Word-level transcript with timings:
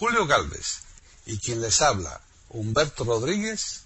Julio 0.00 0.26
Galvez 0.26 0.82
y 1.26 1.38
quien 1.38 1.60
les 1.60 1.82
habla, 1.82 2.22
Humberto 2.48 3.04
Rodríguez, 3.04 3.84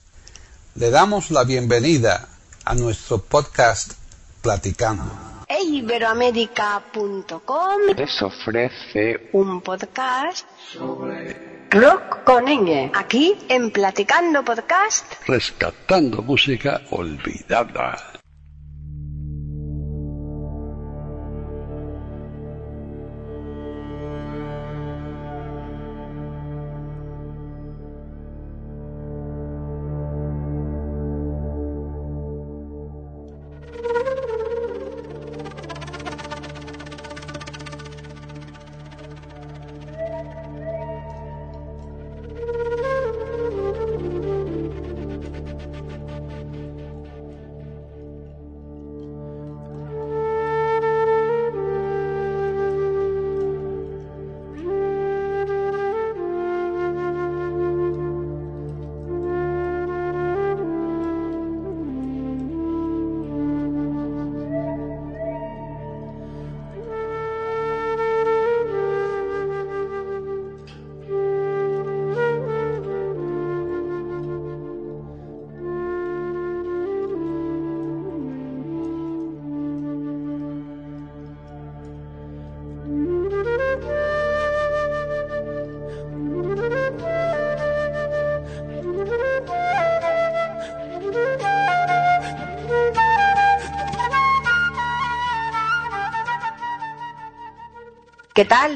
le 0.77 0.91
damos 0.91 1.33
la 1.33 1.43
bienvenida 1.43 2.29
a 2.65 2.77
nuestro 2.77 3.19
podcast 3.19 3.95
Platicando. 4.41 5.11
Iberoamérica.com 5.49 7.81
les 7.97 8.23
ofrece 8.23 9.29
un 9.33 9.61
podcast 9.61 10.47
sobre 10.73 11.67
rock 11.71 12.23
con 12.23 12.45
ñ. 12.45 12.93
Aquí 12.95 13.37
en 13.49 13.73
Platicando 13.73 14.45
Podcast. 14.45 15.15
rescatando 15.27 16.23
música 16.23 16.83
olvidada. 16.93 18.21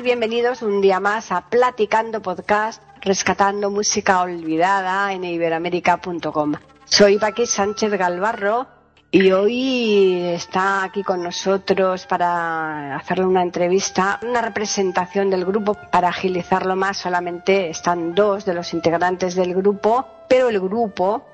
Bienvenidos 0.02 0.62
un 0.62 0.80
día 0.80 0.98
más 0.98 1.30
a 1.30 1.48
Platicando 1.48 2.20
Podcast, 2.20 2.82
rescatando 3.00 3.70
música 3.70 4.22
olvidada 4.22 5.12
en 5.12 5.22
iberoamérica.com. 5.22 6.54
Soy 6.84 7.16
Paqui 7.16 7.46
Sánchez 7.46 7.92
Galvarro 7.92 8.66
y 9.12 9.30
hoy 9.30 10.24
está 10.34 10.82
aquí 10.82 11.04
con 11.04 11.22
nosotros 11.22 12.06
para 12.06 12.96
hacerle 12.96 13.26
una 13.26 13.42
entrevista, 13.42 14.18
una 14.28 14.42
representación 14.42 15.30
del 15.30 15.44
grupo. 15.44 15.74
Para 15.74 16.08
agilizarlo 16.08 16.74
más, 16.74 16.96
solamente 16.98 17.70
están 17.70 18.16
dos 18.16 18.44
de 18.44 18.54
los 18.54 18.74
integrantes 18.74 19.36
del 19.36 19.54
grupo, 19.54 20.06
pero 20.28 20.48
el 20.48 20.58
grupo 20.58 21.24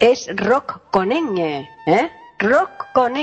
es 0.00 0.28
Rock 0.34 0.90
con 0.90 1.12
¿eh? 1.12 1.68
Rock 2.40 2.92
con. 2.92 3.14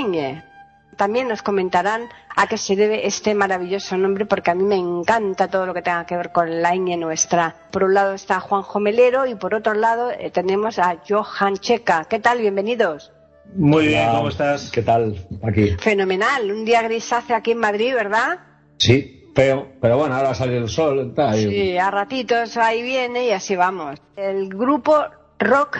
También 0.96 1.28
nos 1.28 1.42
comentarán 1.42 2.08
a 2.36 2.46
qué 2.46 2.56
se 2.56 2.76
debe 2.76 3.06
este 3.06 3.34
maravilloso 3.34 3.96
nombre, 3.96 4.26
porque 4.26 4.50
a 4.50 4.54
mí 4.54 4.64
me 4.64 4.76
encanta 4.76 5.48
todo 5.48 5.66
lo 5.66 5.74
que 5.74 5.82
tenga 5.82 6.06
que 6.06 6.16
ver 6.16 6.32
con 6.32 6.62
la 6.62 6.74
ñ 6.74 6.96
nuestra. 6.98 7.54
Por 7.70 7.84
un 7.84 7.94
lado 7.94 8.14
está 8.14 8.40
Juanjo 8.40 8.80
Melero 8.80 9.26
y 9.26 9.34
por 9.34 9.54
otro 9.54 9.74
lado 9.74 10.10
eh, 10.10 10.30
tenemos 10.30 10.78
a 10.78 10.96
Johan 11.08 11.56
Checa. 11.56 12.04
¿Qué 12.04 12.18
tal? 12.18 12.40
Bienvenidos. 12.40 13.12
Muy 13.54 13.88
bien, 13.88 14.10
¿cómo 14.10 14.28
estás? 14.28 14.70
¿Qué 14.70 14.82
tal? 14.82 15.26
Aquí. 15.42 15.76
Fenomenal. 15.78 16.50
Un 16.50 16.64
día 16.64 16.82
grisáceo 16.82 17.36
aquí 17.36 17.52
en 17.52 17.58
Madrid, 17.58 17.94
¿verdad? 17.94 18.38
Sí, 18.78 19.30
feo. 19.34 19.68
Pero 19.80 19.98
bueno, 19.98 20.14
ahora 20.14 20.34
sale 20.34 20.56
el 20.56 20.68
sol. 20.68 21.08
Está 21.10 21.30
ahí. 21.30 21.48
Sí, 21.48 21.78
a 21.78 21.90
ratitos 21.90 22.56
ahí 22.56 22.82
viene 22.82 23.26
y 23.26 23.30
así 23.30 23.54
vamos. 23.54 24.00
El 24.16 24.48
grupo 24.48 25.04
Rock 25.38 25.78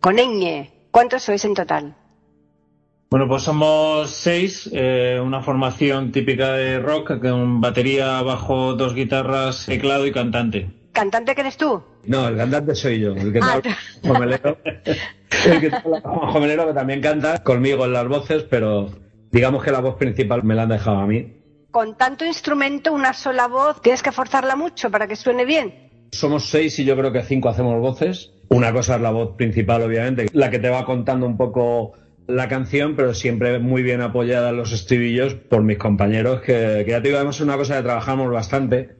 con 0.00 0.16
ñ. 0.16 0.70
¿Cuántos 0.90 1.22
sois 1.22 1.44
en 1.44 1.54
total? 1.54 1.96
Bueno, 3.14 3.28
pues 3.28 3.44
somos 3.44 4.10
seis, 4.10 4.68
eh, 4.72 5.20
una 5.24 5.40
formación 5.40 6.10
típica 6.10 6.52
de 6.54 6.80
rock, 6.80 7.20
con 7.20 7.60
batería, 7.60 8.20
bajo, 8.22 8.74
dos 8.74 8.92
guitarras, 8.92 9.66
teclado 9.66 10.04
y 10.04 10.10
cantante. 10.10 10.68
¿Cantante 10.90 11.32
que 11.32 11.42
eres 11.42 11.56
tú? 11.56 11.80
No, 12.06 12.26
el 12.26 12.36
cantante 12.36 12.74
soy 12.74 12.98
yo, 12.98 13.12
el 13.12 13.32
que 13.32 13.38
Ah, 13.40 13.60
te 13.62 13.68
habla, 13.68 13.78
Juanjo 14.02 14.18
Melero. 14.18 14.58
El 15.46 15.60
que 15.60 15.70
te 15.70 15.76
habla, 15.76 16.00
Juanjo 16.00 16.40
Melero, 16.40 16.66
que 16.66 16.72
también 16.72 17.00
canta 17.00 17.40
conmigo 17.44 17.84
en 17.84 17.92
las 17.92 18.08
voces, 18.08 18.42
pero 18.50 18.90
digamos 19.30 19.62
que 19.62 19.70
la 19.70 19.78
voz 19.78 19.94
principal 19.94 20.42
me 20.42 20.56
la 20.56 20.62
han 20.64 20.70
dejado 20.70 20.96
a 20.96 21.06
mí. 21.06 21.36
Con 21.70 21.96
tanto 21.96 22.24
instrumento, 22.24 22.92
una 22.92 23.12
sola 23.12 23.46
voz, 23.46 23.80
tienes 23.80 24.02
que 24.02 24.10
forzarla 24.10 24.56
mucho 24.56 24.90
para 24.90 25.06
que 25.06 25.14
suene 25.14 25.44
bien. 25.44 26.08
Somos 26.10 26.46
seis 26.46 26.76
y 26.80 26.84
yo 26.84 26.96
creo 26.96 27.12
que 27.12 27.22
cinco 27.22 27.48
hacemos 27.48 27.80
voces. 27.80 28.32
Una 28.48 28.72
cosa 28.72 28.96
es 28.96 29.02
la 29.02 29.10
voz 29.12 29.36
principal, 29.36 29.82
obviamente, 29.82 30.26
la 30.32 30.50
que 30.50 30.58
te 30.58 30.68
va 30.68 30.84
contando 30.84 31.26
un 31.26 31.36
poco 31.36 31.92
la 32.26 32.48
canción, 32.48 32.94
pero 32.96 33.12
siempre 33.14 33.58
muy 33.58 33.82
bien 33.82 34.00
apoyada 34.00 34.50
en 34.50 34.56
los 34.56 34.72
estribillos 34.72 35.34
por 35.34 35.62
mis 35.62 35.78
compañeros, 35.78 36.40
que, 36.42 36.84
ya 36.88 37.00
te 37.02 37.08
digo, 37.08 37.16
además 37.18 37.36
es 37.36 37.42
una 37.42 37.56
cosa 37.56 37.76
que 37.76 37.82
trabajamos 37.82 38.32
bastante 38.32 38.90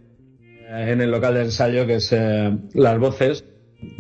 eh, 0.68 0.86
en 0.90 1.00
el 1.00 1.10
local 1.10 1.34
de 1.34 1.42
ensayo, 1.44 1.86
que 1.86 1.96
es 1.96 2.12
eh, 2.12 2.52
las 2.74 2.98
voces, 2.98 3.44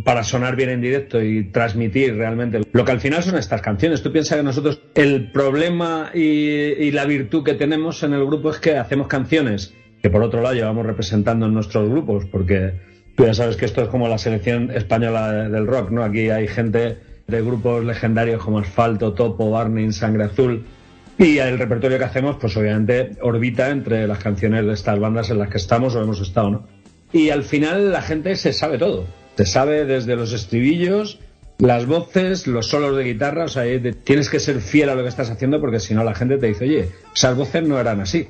para 0.04 0.24
sonar 0.24 0.56
bien 0.56 0.70
en 0.70 0.80
directo 0.80 1.22
y 1.22 1.44
transmitir 1.50 2.16
realmente 2.16 2.60
lo 2.72 2.84
que 2.84 2.92
al 2.92 3.00
final 3.00 3.22
son 3.22 3.36
estas 3.36 3.60
canciones. 3.60 4.02
Tú 4.02 4.10
piensas 4.12 4.38
que 4.38 4.42
nosotros 4.44 4.80
el 4.94 5.30
problema 5.30 6.10
y, 6.14 6.20
y 6.20 6.90
la 6.90 7.04
virtud 7.04 7.44
que 7.44 7.52
tenemos 7.54 8.02
en 8.02 8.14
el 8.14 8.24
grupo 8.24 8.50
es 8.50 8.58
que 8.58 8.76
hacemos 8.78 9.08
canciones 9.08 9.74
que 10.02 10.08
por 10.10 10.22
otro 10.22 10.40
lado 10.42 10.54
llevamos 10.54 10.84
representando 10.86 11.46
en 11.46 11.54
nuestros 11.54 11.88
grupos, 11.90 12.24
porque 12.26 12.72
tú 13.16 13.24
ya 13.26 13.34
sabes 13.34 13.56
que 13.56 13.64
esto 13.66 13.82
es 13.82 13.88
como 13.88 14.08
la 14.08 14.18
selección 14.18 14.70
española 14.70 15.30
de- 15.32 15.48
del 15.50 15.66
rock, 15.66 15.90
¿no? 15.90 16.02
Aquí 16.02 16.28
hay 16.30 16.46
gente 16.48 16.96
de 17.26 17.42
grupos 17.42 17.84
legendarios 17.84 18.42
como 18.42 18.58
Asfalto, 18.58 19.12
Topo, 19.14 19.50
Barney, 19.50 19.92
Sangre 19.92 20.24
Azul. 20.24 20.64
Y 21.18 21.38
el 21.38 21.58
repertorio 21.58 21.98
que 21.98 22.04
hacemos, 22.04 22.36
pues 22.40 22.56
obviamente 22.56 23.12
orbita 23.22 23.70
entre 23.70 24.06
las 24.08 24.18
canciones 24.18 24.66
de 24.66 24.72
estas 24.72 24.98
bandas 24.98 25.30
en 25.30 25.38
las 25.38 25.48
que 25.48 25.58
estamos 25.58 25.94
o 25.94 26.02
hemos 26.02 26.20
estado, 26.20 26.50
¿no? 26.50 26.66
Y 27.12 27.30
al 27.30 27.44
final 27.44 27.92
la 27.92 28.02
gente 28.02 28.34
se 28.36 28.52
sabe 28.52 28.78
todo. 28.78 29.06
Se 29.36 29.46
sabe 29.46 29.84
desde 29.84 30.16
los 30.16 30.32
estribillos, 30.32 31.20
las 31.58 31.86
voces, 31.86 32.48
los 32.48 32.66
solos 32.66 32.96
de 32.96 33.04
guitarra, 33.04 33.44
o 33.44 33.48
sea, 33.48 33.62
te- 33.62 33.92
tienes 33.92 34.28
que 34.28 34.40
ser 34.40 34.60
fiel 34.60 34.88
a 34.88 34.96
lo 34.96 35.02
que 35.02 35.08
estás 35.08 35.30
haciendo 35.30 35.60
porque 35.60 35.78
si 35.78 35.94
no 35.94 36.02
la 36.02 36.14
gente 36.14 36.36
te 36.38 36.48
dice, 36.48 36.64
oye, 36.64 36.88
esas 37.14 37.36
voces 37.36 37.62
no 37.62 37.78
eran 37.78 38.00
así. 38.00 38.28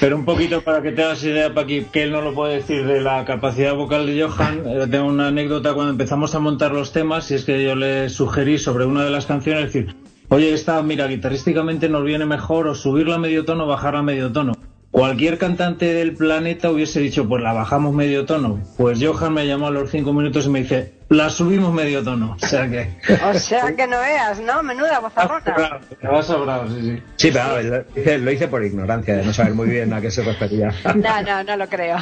Pero 0.00 0.16
un 0.16 0.24
poquito 0.24 0.62
para 0.62 0.82
que 0.82 0.92
te 0.92 1.02
hagas 1.02 1.22
idea, 1.24 1.54
Paqui, 1.54 1.86
que 1.92 2.02
él 2.02 2.12
no 2.12 2.20
lo 2.20 2.34
puede 2.34 2.56
decir 2.56 2.86
de 2.86 3.00
la 3.00 3.24
capacidad 3.24 3.74
vocal 3.74 4.06
de 4.06 4.22
Johan. 4.22 4.62
eh, 4.66 4.86
tengo 4.90 5.06
una 5.06 5.28
anécdota 5.28 5.74
cuando 5.74 5.92
empezamos 5.92 6.34
a 6.34 6.38
montar 6.38 6.72
los 6.72 6.92
temas 6.92 7.30
y 7.30 7.34
es 7.34 7.44
que 7.44 7.62
yo 7.62 7.74
le 7.74 8.08
sugerí 8.08 8.58
sobre 8.58 8.84
una 8.84 9.04
de 9.04 9.10
las 9.10 9.26
canciones 9.26 9.64
decir, 9.64 9.94
oye, 10.28 10.52
esta, 10.52 10.82
mira, 10.82 11.06
guitarrísticamente 11.06 11.88
nos 11.88 12.04
viene 12.04 12.26
mejor 12.26 12.68
o 12.68 12.74
subirla 12.74 13.16
a 13.16 13.18
medio 13.18 13.44
tono 13.44 13.64
o 13.64 13.66
bajarla 13.68 14.00
a 14.00 14.02
medio 14.02 14.32
tono. 14.32 14.52
Cualquier 14.90 15.36
cantante 15.38 15.92
del 15.92 16.14
planeta 16.14 16.70
hubiese 16.70 17.00
dicho, 17.00 17.28
pues 17.28 17.42
la 17.42 17.52
bajamos 17.52 17.94
medio 17.94 18.24
tono. 18.24 18.60
Pues 18.76 18.98
Johan 19.02 19.34
me 19.34 19.46
llamó 19.46 19.66
a 19.66 19.70
los 19.70 19.90
cinco 19.90 20.12
minutos 20.12 20.46
y 20.46 20.48
me 20.48 20.62
dice, 20.62 20.97
la 21.10 21.30
subimos 21.30 21.72
medio 21.72 22.02
tono. 22.04 22.36
O 22.42 22.46
sea 22.46 22.68
que... 22.68 22.90
O 23.30 23.34
sea 23.34 23.74
que 23.74 23.86
no 23.86 23.98
veas, 23.98 24.40
¿no? 24.40 24.62
Menuda 24.62 24.98
vozarrona. 25.00 25.80
Te 26.00 26.06
vas 26.06 26.26
sobrado, 26.26 26.68
sí, 26.68 26.80
sí. 26.82 27.02
Sí, 27.16 27.30
pero 27.32 27.44
a 27.44 27.52
ver, 27.54 27.64
lo 27.94 28.00
hice, 28.00 28.18
lo 28.18 28.30
hice 28.32 28.48
por 28.48 28.64
ignorancia, 28.64 29.16
de 29.16 29.24
no 29.24 29.32
saber 29.32 29.54
muy 29.54 29.68
bien 29.68 29.92
a 29.92 30.00
qué 30.00 30.10
se 30.10 30.22
refería. 30.22 30.72
No, 30.94 31.22
no, 31.22 31.42
no 31.44 31.56
lo 31.56 31.66
creo. 31.68 31.96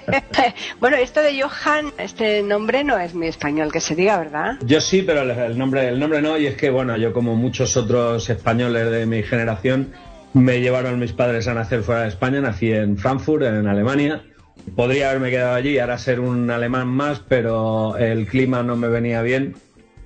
bueno, 0.80 0.96
esto 0.96 1.20
de 1.20 1.40
Johan, 1.42 1.92
este 1.98 2.42
nombre 2.42 2.84
no 2.84 2.98
es 2.98 3.14
muy 3.14 3.28
español, 3.28 3.70
que 3.72 3.80
se 3.80 3.94
diga, 3.94 4.18
¿verdad? 4.18 4.56
Yo 4.64 4.80
sí, 4.80 5.02
pero 5.02 5.22
el- 5.22 5.30
el 5.30 5.58
nombre, 5.58 5.88
el 5.88 5.98
nombre 6.00 6.22
no, 6.22 6.38
y 6.38 6.46
es 6.46 6.56
que, 6.56 6.70
bueno, 6.70 6.96
yo 6.96 7.12
como 7.12 7.36
muchos 7.36 7.76
otros 7.76 8.28
españoles 8.30 8.90
de 8.90 9.06
mi 9.06 9.22
generación, 9.22 9.92
me 10.32 10.60
llevaron 10.60 10.98
mis 10.98 11.12
padres 11.12 11.48
a 11.48 11.54
nacer 11.54 11.82
fuera 11.82 12.02
de 12.02 12.08
España, 12.08 12.40
nací 12.40 12.72
en 12.72 12.96
Frankfurt, 12.96 13.42
en 13.42 13.66
Alemania. 13.66 14.22
Podría 14.76 15.10
haberme 15.10 15.30
quedado 15.30 15.54
allí 15.54 15.70
y 15.70 15.78
ahora 15.78 15.98
ser 15.98 16.20
un 16.20 16.50
alemán 16.50 16.88
más, 16.88 17.20
pero 17.20 17.96
el 17.96 18.26
clima 18.26 18.62
no 18.62 18.76
me 18.76 18.88
venía 18.88 19.22
bien 19.22 19.54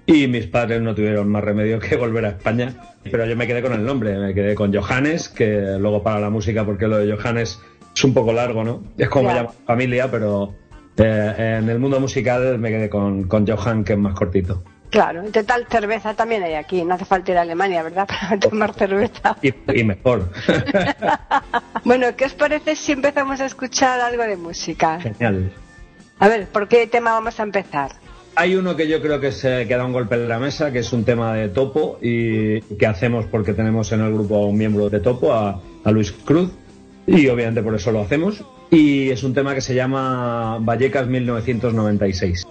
y 0.07 0.27
mis 0.27 0.47
padres 0.47 0.83
no 0.83 0.95
tuvieron 0.95 1.29
más 1.29 1.45
remedio 1.45 1.79
que 1.79 1.97
volver 1.97 2.25
a 2.27 2.29
España. 2.31 2.75
Pero 3.11 3.27
yo 3.27 3.37
me 3.37 3.47
quedé 3.47 3.63
con 3.63 3.73
el 3.73 3.85
nombre, 3.85 4.19
me 4.19 4.35
quedé 4.35 4.55
con 4.55 4.75
Johannes, 4.75 5.29
que 5.29 5.77
luego 5.79 6.03
para 6.03 6.21
la 6.21 6.31
música, 6.31 6.65
porque 6.65 6.89
lo 6.89 6.99
de 6.99 7.15
Johannes 7.15 7.61
es 7.95 8.05
un 8.05 8.15
poco 8.15 8.33
largo, 8.33 8.65
¿no? 8.65 8.83
Es 8.99 9.09
como 9.09 9.31
llama 9.33 9.51
familia, 9.67 10.11
pero 10.11 10.55
Eh, 10.97 11.57
en 11.59 11.69
el 11.69 11.81
mundo 11.81 11.99
musical 11.99 12.57
me 12.61 12.71
quedé 12.71 12.89
con, 12.89 13.25
con 13.25 13.45
Johan, 13.45 13.83
que 13.83 13.95
es 13.95 13.99
más 13.99 14.15
cortito. 14.15 14.63
Claro, 14.95 15.27
y 15.27 15.31
total 15.33 15.67
cerveza 15.69 16.15
también 16.15 16.45
hay 16.45 16.55
aquí, 16.55 16.85
no 16.85 16.95
hace 16.95 17.05
falta 17.05 17.33
ir 17.33 17.39
a 17.39 17.41
Alemania, 17.41 17.83
¿verdad? 17.83 18.07
Para 18.21 18.39
tomar 18.39 18.75
cerveza. 18.75 19.37
Y, 19.43 19.53
y 19.75 19.83
mejor. 19.83 20.31
bueno, 21.85 22.15
¿qué 22.17 22.27
os 22.27 22.35
parece 22.35 22.77
si 22.77 22.93
empezamos 22.93 23.41
a 23.41 23.47
escuchar 23.47 23.99
algo 23.99 24.23
de 24.23 24.37
música? 24.37 25.01
Genial. 25.01 25.51
A 26.21 26.29
ver, 26.29 26.47
¿por 26.47 26.69
qué 26.69 26.87
tema 26.87 27.11
vamos 27.11 27.41
a 27.41 27.43
empezar? 27.43 27.91
Hay 28.37 28.55
uno 28.55 28.77
que 28.77 28.87
yo 28.87 29.03
creo 29.03 29.19
que 29.19 29.33
se 29.33 29.67
queda 29.67 29.85
un 29.85 29.93
golpe 29.93 30.15
en 30.15 30.29
la 30.29 30.39
mesa, 30.39 30.71
que 30.71 30.79
es 30.79 30.93
un 30.93 31.03
tema 31.03 31.35
de 31.35 31.49
Topo 31.49 31.99
y 32.01 32.61
que 32.61 32.87
hacemos 32.87 33.27
porque 33.27 33.53
tenemos 33.53 33.91
en 33.91 34.01
el 34.01 34.15
grupo 34.15 34.37
a 34.37 34.47
un 34.47 34.57
miembro 34.57 34.89
de 34.91 35.01
Topo, 35.01 35.33
a, 35.33 35.61
a 35.83 35.91
Luis 35.91 36.13
Cruz, 36.13 36.53
y 37.05 37.27
obviamente 37.27 37.65
por 37.65 37.75
eso 37.75 37.91
lo 37.91 38.01
hacemos. 38.01 38.45
Y 38.71 39.11
es 39.11 39.25
un 39.25 39.35
tema 39.35 39.57
que 39.57 39.61
se 39.61 39.75
llama 39.75 40.59
Vallecas 40.61 41.09
1996. 41.09 42.47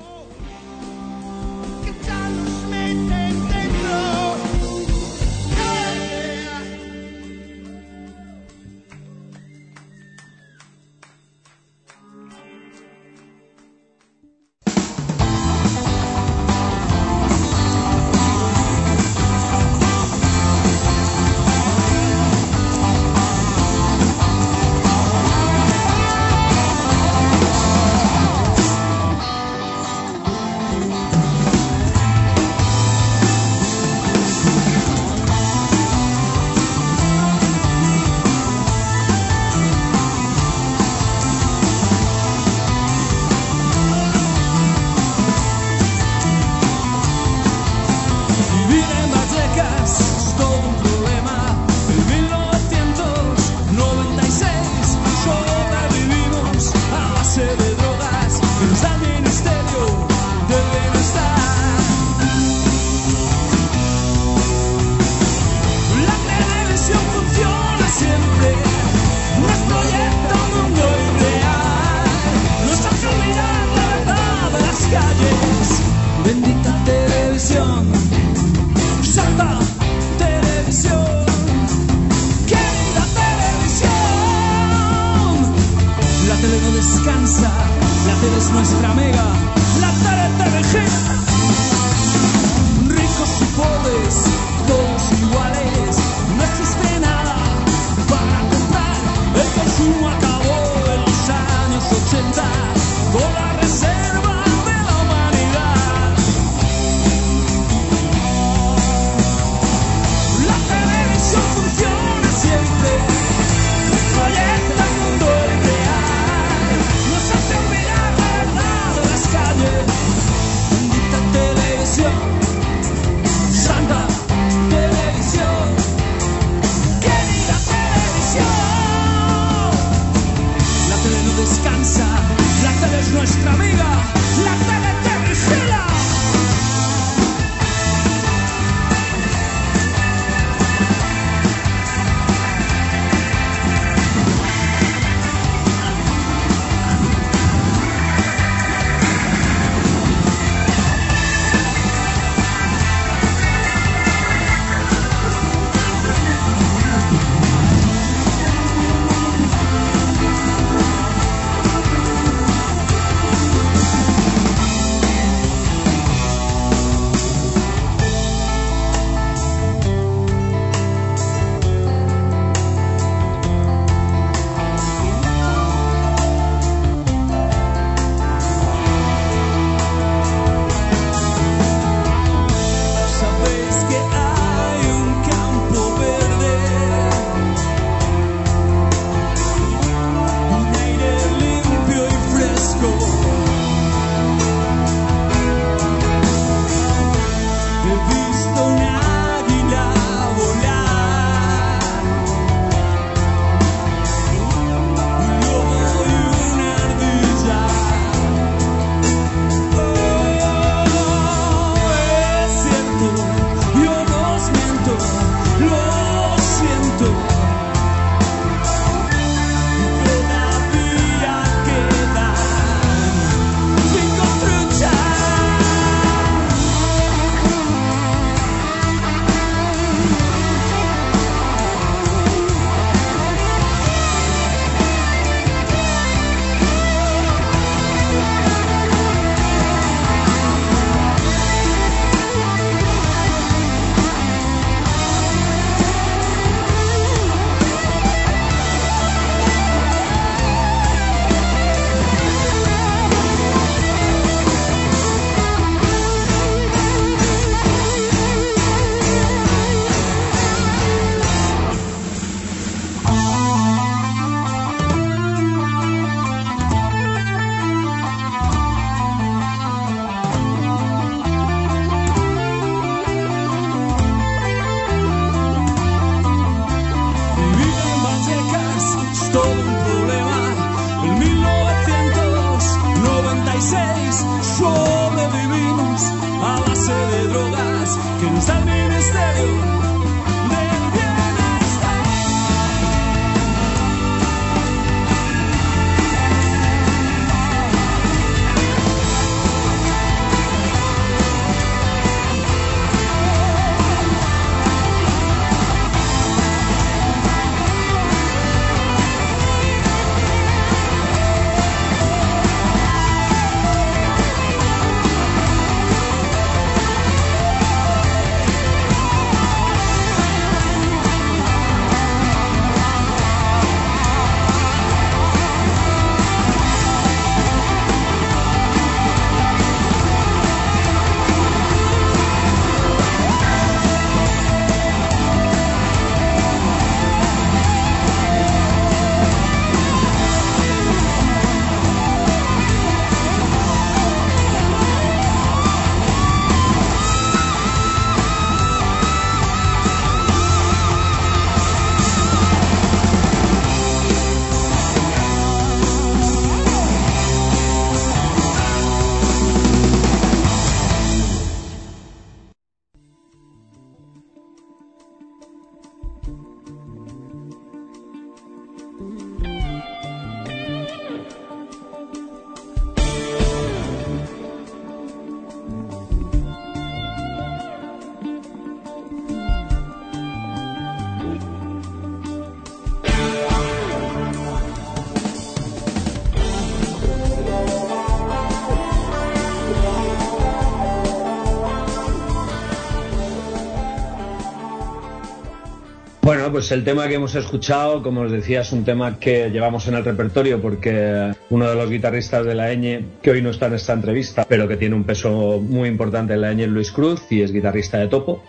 Pues 396.63 396.71
el 396.71 396.85
tema 396.85 397.09
que 397.09 397.15
hemos 397.15 397.35
escuchado, 397.35 398.01
como 398.01 398.21
os 398.21 398.31
decía, 398.31 398.61
es 398.61 398.71
un 398.71 398.85
tema 398.85 399.19
que 399.19 399.49
llevamos 399.49 399.85
en 399.89 399.95
el 399.95 400.05
repertorio 400.05 400.61
porque 400.61 401.33
uno 401.49 401.69
de 401.69 401.75
los 401.75 401.89
guitarristas 401.89 402.45
de 402.45 402.55
la 402.55 402.71
Eñe, 402.71 403.03
que 403.21 403.31
hoy 403.31 403.41
no 403.41 403.49
está 403.49 403.65
en 403.65 403.73
esta 403.73 403.91
entrevista, 403.91 404.45
pero 404.47 404.65
que 404.65 404.77
tiene 404.77 404.95
un 404.95 405.03
peso 405.03 405.59
muy 405.59 405.89
importante 405.89 406.35
en 406.35 406.39
la 406.39 406.53
Eñe, 406.53 406.63
es 406.63 406.69
Luis 406.69 406.93
Cruz 406.93 407.29
y 407.29 407.41
es 407.41 407.51
guitarrista 407.51 407.97
de 407.97 408.07
Topo. 408.07 408.41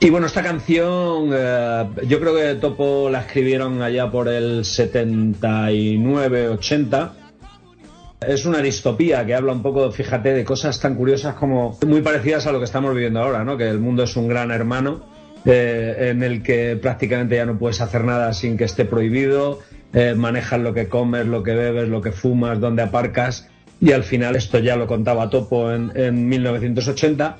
Y 0.00 0.10
bueno, 0.10 0.26
esta 0.26 0.42
canción, 0.42 1.30
eh, 1.32 1.84
yo 2.08 2.18
creo 2.18 2.34
que 2.34 2.56
Topo 2.56 3.08
la 3.10 3.20
escribieron 3.20 3.80
allá 3.80 4.10
por 4.10 4.26
el 4.26 4.64
79, 4.64 6.48
80. 6.48 7.14
Es 8.26 8.44
una 8.44 8.58
distopía 8.58 9.24
que 9.24 9.36
habla 9.36 9.52
un 9.52 9.62
poco, 9.62 9.92
fíjate, 9.92 10.34
de 10.34 10.44
cosas 10.44 10.80
tan 10.80 10.96
curiosas 10.96 11.36
como 11.36 11.78
muy 11.86 12.00
parecidas 12.00 12.44
a 12.48 12.50
lo 12.50 12.58
que 12.58 12.64
estamos 12.64 12.92
viviendo 12.92 13.22
ahora, 13.22 13.44
¿no? 13.44 13.56
Que 13.56 13.68
el 13.68 13.78
mundo 13.78 14.02
es 14.02 14.16
un 14.16 14.26
gran 14.26 14.50
hermano 14.50 15.14
eh, 15.48 16.08
en 16.10 16.24
el 16.24 16.42
que 16.42 16.76
prácticamente 16.76 17.36
ya 17.36 17.46
no 17.46 17.56
puedes 17.56 17.80
hacer 17.80 18.02
nada 18.02 18.32
sin 18.32 18.56
que 18.56 18.64
esté 18.64 18.84
prohibido, 18.84 19.60
eh, 19.92 20.14
manejas 20.16 20.60
lo 20.60 20.74
que 20.74 20.88
comes, 20.88 21.24
lo 21.26 21.44
que 21.44 21.54
bebes, 21.54 21.88
lo 21.88 22.02
que 22.02 22.10
fumas, 22.10 22.58
dónde 22.58 22.82
aparcas, 22.82 23.48
y 23.80 23.92
al 23.92 24.02
final 24.02 24.34
esto 24.34 24.58
ya 24.58 24.74
lo 24.74 24.88
contaba 24.88 25.30
Topo 25.30 25.70
en, 25.70 25.92
en 25.94 26.28
1980, 26.28 27.36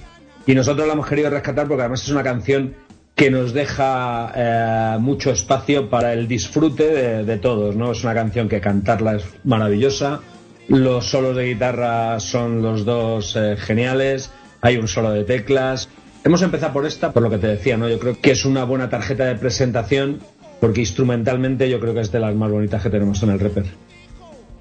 y 0.47 0.55
nosotros 0.55 0.87
la 0.87 0.93
hemos 0.93 1.09
querido 1.09 1.31
rescatar 1.31 1.67
porque 1.67 1.83
además 1.83 2.05
es 2.05 2.11
una 2.11 2.23
canción 2.23 2.77
que 3.17 3.29
nos 3.29 3.53
deja 3.53 4.33
eh, 4.37 4.99
mucho 5.01 5.33
espacio 5.33 5.91
para 5.91 6.13
el 6.13 6.29
disfrute 6.29 7.25
de, 7.25 7.39
todos, 7.39 7.75
¿no? 7.75 7.91
Es 7.91 8.05
una 8.05 8.15
canción 8.15 8.49
que 8.49 8.61
cantarla 8.61 9.17
es 9.17 9.25
maravillosa, 9.43 10.21
los 10.69 11.07
solos 11.07 11.35
de 11.35 11.47
guitarra 11.47 12.21
son 12.21 12.63
los 12.63 12.85
dos 12.85 13.37
geniales, 13.59 14.31
hay 14.61 14.77
un 14.77 14.87
solo 14.87 15.11
de 15.11 15.25
teclas, 15.25 15.89
Hemos 16.27 16.43
empezado 16.43 16.73
por 16.73 16.85
esta, 16.85 17.13
por 17.13 17.23
lo 17.23 17.31
que 17.31 17.39
te 17.39 17.47
decía, 17.47 17.77
¿no? 17.77 17.89
Yo 17.89 18.01
creo 18.01 18.21
que 18.21 18.33
es 18.33 18.45
una 18.45 18.65
buena 18.65 18.91
tarjeta 18.91 19.27
de 19.27 19.37
presentación, 19.37 20.19
porque 20.61 20.81
instrumentalmente 20.81 21.71
yo 21.71 21.79
creo 21.79 21.95
que 21.95 22.01
es 22.01 22.11
de 22.11 22.19
las 22.19 22.35
más 22.35 22.51
bonitas 22.51 22.83
que 22.83 22.91
tenemos 22.91 23.23
en 23.23 23.31
el 23.31 23.39
Reaper. 23.39 23.67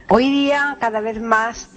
Hoy 0.10 0.30
día 0.30 0.78
cada 0.80 1.02
vez 1.02 1.20
más 1.20 1.72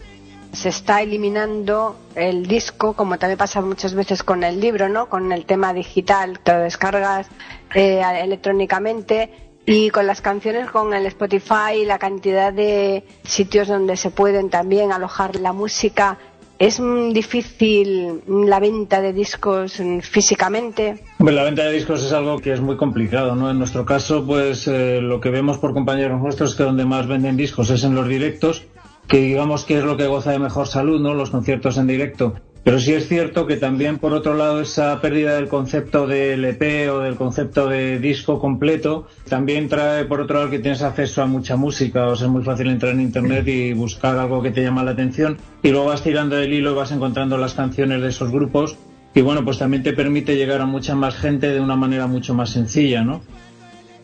se 0.52 0.68
está 0.68 1.00
eliminando 1.00 1.97
el 2.16 2.45
disco, 2.45 2.92
como 2.92 3.16
también 3.16 3.38
pasa 3.38 3.62
muchas 3.62 3.95
veces 3.95 4.23
con 4.23 4.45
el 4.45 4.61
libro, 4.61 4.90
¿no? 4.90 5.09
Con 5.09 5.33
el 5.33 5.47
tema 5.47 5.73
digital, 5.73 6.40
que 6.40 6.52
lo 6.52 6.59
descargas 6.59 7.26
eh, 7.75 8.02
electrónicamente 8.23 9.30
y 9.64 9.88
con 9.88 10.07
las 10.07 10.21
canciones 10.21 10.71
con 10.71 10.92
el 10.92 11.07
Spotify, 11.07 11.87
la 11.87 11.99
cantidad 11.99 12.52
de 12.52 13.04
sitios 13.25 13.68
donde 13.68 13.97
se 13.97 14.11
pueden 14.11 14.50
también 14.50 14.92
alojar 14.92 15.37
la 15.37 15.54
música. 15.54 16.18
¿Es 16.58 16.82
difícil 17.12 18.20
la 18.26 18.58
venta 18.58 19.00
de 19.00 19.12
discos 19.12 19.80
físicamente? 20.02 21.04
La 21.20 21.44
venta 21.44 21.62
de 21.64 21.72
discos 21.72 22.02
es 22.02 22.12
algo 22.12 22.38
que 22.40 22.52
es 22.52 22.60
muy 22.60 22.76
complicado, 22.76 23.36
¿no? 23.36 23.48
En 23.48 23.58
nuestro 23.58 23.86
caso, 23.86 24.26
pues 24.26 24.66
eh, 24.66 25.00
lo 25.00 25.20
que 25.20 25.30
vemos 25.30 25.58
por 25.58 25.72
compañeros 25.72 26.20
nuestros 26.20 26.50
es 26.50 26.56
que 26.56 26.64
donde 26.64 26.84
más 26.84 27.06
venden 27.06 27.36
discos 27.36 27.70
es 27.70 27.84
en 27.84 27.94
los 27.94 28.08
directos, 28.08 28.64
que 29.06 29.18
digamos 29.18 29.64
que 29.64 29.78
es 29.78 29.84
lo 29.84 29.96
que 29.96 30.08
goza 30.08 30.32
de 30.32 30.40
mejor 30.40 30.66
salud, 30.66 31.00
¿no? 31.00 31.14
Los 31.14 31.30
conciertos 31.30 31.78
en 31.78 31.86
directo. 31.86 32.34
Pero 32.68 32.80
sí 32.80 32.92
es 32.92 33.08
cierto 33.08 33.46
que 33.46 33.56
también, 33.56 33.96
por 33.96 34.12
otro 34.12 34.34
lado, 34.34 34.60
esa 34.60 35.00
pérdida 35.00 35.37
del 35.37 35.48
concepto 35.48 36.06
del 36.06 36.44
EP 36.44 36.92
o 36.92 36.98
del 36.98 37.16
concepto 37.16 37.66
de 37.66 37.98
disco 37.98 38.38
completo 38.38 39.06
también 39.26 39.70
trae, 39.70 40.04
por 40.04 40.20
otro 40.20 40.37
lado, 40.37 40.50
que 40.50 40.58
tienes 40.58 40.82
acceso 40.82 41.22
a 41.22 41.26
mucha 41.26 41.56
música. 41.56 42.08
O 42.08 42.14
sea, 42.14 42.26
es 42.26 42.30
muy 42.30 42.44
fácil 42.44 42.68
entrar 42.68 42.92
en 42.92 43.00
internet 43.00 43.48
y 43.48 43.72
buscar 43.72 44.18
algo 44.18 44.42
que 44.42 44.50
te 44.50 44.62
llama 44.62 44.84
la 44.84 44.90
atención. 44.90 45.38
Y 45.62 45.70
luego 45.70 45.87
vas 45.87 46.02
tirando 46.02 46.37
del 46.37 46.52
hilo 46.52 46.72
y 46.72 46.75
vas 46.75 46.92
encontrando 46.92 47.38
las 47.38 47.54
canciones 47.54 48.02
de 48.02 48.08
esos 48.08 48.30
grupos. 48.30 48.76
Y 49.14 49.22
bueno, 49.22 49.42
pues 49.46 49.56
también 49.56 49.82
te 49.82 49.94
permite 49.94 50.37
llegar 50.37 50.60
a 50.60 50.66
mucha 50.66 50.94
más 50.94 51.16
gente 51.16 51.48
de 51.48 51.60
una 51.62 51.75
manera 51.75 52.06
mucho 52.06 52.34
más 52.34 52.50
sencilla, 52.50 53.02
¿no? 53.02 53.22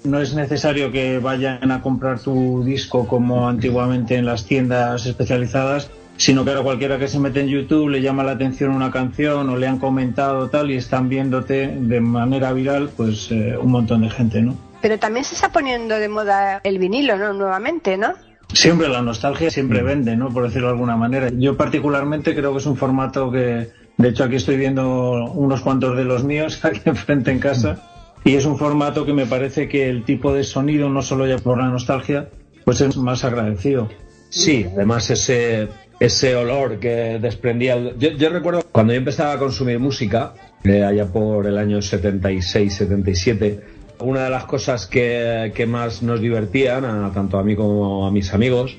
No 0.04 0.21
es 0.21 0.35
necesario 0.35 0.90
que 0.90 1.18
vayan 1.18 1.71
a 1.71 1.83
comprar 1.83 2.18
tu 2.18 2.64
disco 2.64 3.06
como 3.06 3.47
antiguamente 3.47 4.16
en 4.16 4.25
las 4.25 4.47
tiendas 4.47 5.04
especializadas, 5.04 5.90
sino 6.16 6.44
que 6.44 6.50
ahora 6.50 6.62
cualquiera 6.62 6.99
que 6.99 7.09
se 7.09 7.18
mete 7.18 7.40
en 7.40 7.49
YouTube 7.49 7.88
le 7.88 8.00
llama 8.00 8.23
la 8.23 8.33
atención 8.33 8.71
una 8.71 8.90
canción 8.90 9.49
o 9.49 9.56
le 9.56 9.66
han 9.66 9.78
comentado 9.78 10.49
tal 10.49 10.71
y 10.71 10.76
están 10.76 11.09
viéndote 11.09 11.68
de 11.68 12.00
manera 12.00 12.52
viral 12.52 12.90
pues 12.97 13.30
eh, 13.30 13.56
un 13.61 13.71
montón 13.71 14.02
de 14.02 14.11
gente, 14.11 14.42
¿no? 14.42 14.56
Pero 14.80 14.99
también 14.99 15.25
se 15.25 15.35
está 15.35 15.50
poniendo 15.50 15.99
de 15.99 16.09
moda 16.09 16.61
el 16.62 16.78
vinilo, 16.78 17.16
¿no? 17.16 17.33
Nuevamente, 17.33 17.97
¿no? 17.97 18.14
Siempre 18.52 18.88
la 18.88 19.02
nostalgia 19.02 19.50
siempre 19.50 19.83
vende, 19.83 20.16
¿no? 20.16 20.28
Por 20.28 20.44
decirlo 20.44 20.68
de 20.68 20.75
alguna 20.75 20.97
manera. 20.97 21.30
Yo 21.33 21.56
particularmente 21.56 22.35
creo 22.35 22.52
que 22.52 22.59
es 22.59 22.66
un 22.66 22.76
formato 22.76 23.30
que, 23.30 23.71
de 23.97 24.09
hecho 24.09 24.25
aquí 24.25 24.37
estoy 24.37 24.56
viendo 24.56 25.33
unos 25.33 25.62
cuantos 25.62 25.97
de 25.97 26.04
los 26.04 26.23
míos 26.23 26.61
aquí 26.64 26.83
enfrente 26.85 27.30
en 27.30 27.40
casa 27.40 27.90
y 28.25 28.37
es 28.37 28.47
un 28.47 28.56
formato 28.56 29.04
que 29.04 29.12
me 29.12 29.26
parece 29.26 29.68
que 29.68 29.88
el 29.88 30.04
tipo 30.04 30.33
de 30.33 30.44
sonido, 30.44 30.88
no 30.88 31.02
solo 31.02 31.26
ya 31.26 31.37
por 31.37 31.59
la 31.59 31.68
nostalgia, 31.68 32.30
pues 32.64 32.80
es 32.80 32.97
más 32.97 33.23
agradecido. 33.23 33.90
Sí, 34.30 34.66
además 34.73 35.11
ese, 35.11 35.68
ese 36.01 36.35
olor 36.37 36.79
que 36.79 37.19
desprendía. 37.21 37.75
el- 37.75 37.99
Yo, 37.99 38.11
yo 38.11 38.29
recuerdo 38.31 38.63
cuando 38.73 38.93
yo 38.93 38.99
empezaba 38.99 39.33
a 39.33 39.39
consumir 39.39 39.79
música, 39.79 40.35
eh, 40.65 40.83
allá 40.85 41.07
por 41.07 41.47
el 41.47 41.57
año 41.59 41.81
76, 41.83 42.75
77, 42.75 43.61
una 44.01 44.25
de 44.25 44.31
las 44.31 44.45
cosas 44.45 44.87
que, 44.87 45.53
que 45.55 45.67
más 45.67 46.03
nos 46.03 46.21
divertían, 46.21 46.85
a- 46.85 47.13
tanto 47.13 47.39
a 47.39 47.45
mí 47.45 47.55
como 47.57 48.07
a 48.07 48.11
mis 48.11 48.33
amigos, 48.35 48.77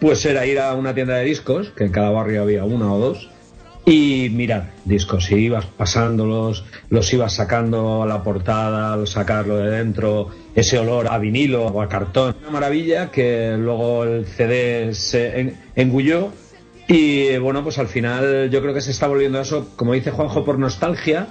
pues 0.00 0.24
era 0.24 0.46
ir 0.46 0.58
a 0.60 0.74
una 0.74 0.94
tienda 0.94 1.16
de 1.16 1.24
discos, 1.24 1.70
que 1.76 1.84
en 1.84 1.92
cada 1.92 2.10
barrio 2.10 2.42
había 2.42 2.64
una 2.64 2.92
o 2.92 2.98
dos, 2.98 3.30
y 3.88 4.28
mirar 4.30 4.70
discos. 4.84 5.30
Y 5.30 5.36
ibas 5.36 5.64
pasándolos, 5.66 6.64
los 6.90 7.12
ibas 7.12 7.32
sacando 7.34 8.02
a 8.02 8.06
la 8.06 8.22
portada, 8.22 8.92
al 8.92 9.06
sacarlo 9.06 9.56
de 9.56 9.70
dentro, 9.70 10.28
ese 10.54 10.78
olor 10.78 11.06
a 11.10 11.18
vinilo 11.18 11.66
o 11.66 11.80
a 11.82 11.88
cartón. 11.88 12.36
Una 12.42 12.50
maravilla 12.50 13.10
que 13.10 13.56
luego 13.58 14.04
el 14.04 14.26
CD 14.26 14.92
se 14.94 15.40
en- 15.40 15.56
engulló. 15.74 16.30
Y 16.86 17.36
bueno, 17.38 17.62
pues 17.62 17.78
al 17.78 17.88
final 17.88 18.48
yo 18.50 18.62
creo 18.62 18.72
que 18.74 18.80
se 18.80 18.90
está 18.90 19.06
volviendo 19.06 19.38
a 19.38 19.42
eso, 19.42 19.70
como 19.76 19.92
dice 19.94 20.10
Juanjo, 20.10 20.44
por 20.44 20.58
nostalgia. 20.58 21.26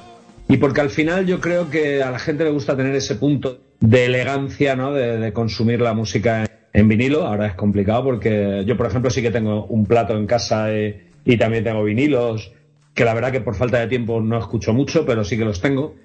y 0.50 0.58
porque 0.58 0.80
al 0.82 0.90
final 0.90 1.26
yo 1.26 1.42
creo 1.42 1.70
que 1.70 2.02
a 2.02 2.10
la 2.10 2.20
gente 2.20 2.44
le 2.46 2.52
gusta 2.52 2.78
tener 2.78 2.96
ese 2.96 3.16
punto 3.16 3.60
de 3.82 4.06
elegancia, 4.06 4.76
¿no? 4.78 4.94
De, 4.94 5.18
de 5.18 5.34
consumir 5.34 5.82
la 5.82 5.94
música 5.94 6.42
en, 6.44 6.48
en, 6.74 6.88
vinilo. 6.88 7.28
Ahora 7.28 7.48
es 7.48 7.54
complicado 7.56 8.04
porque 8.06 8.64
yo, 8.66 8.78
por 8.78 8.86
ejemplo, 8.88 9.10
sí 9.12 9.22
que 9.22 9.30
tengo 9.32 9.66
un 9.66 9.86
plato 9.86 10.16
en 10.18 10.26
casa 10.26 10.72
y, 10.74 11.07
y 11.27 11.36
también 11.36 11.65
tengo 11.65 11.84
vinilos, 11.84 12.53
que 12.93 13.03
la 13.03 13.13
verdad 13.13 13.34
que 13.34 13.41
por 13.41 13.53
falta 13.53 13.79
de 13.79 13.88
tiempo 13.88 14.22
no 14.22 14.39
escucho 14.39 14.74
mucho, 14.74 15.05
pero 15.05 15.25
sí 15.25 15.38
que 15.38 15.43
los 15.43 15.60
tengo. 15.60 15.96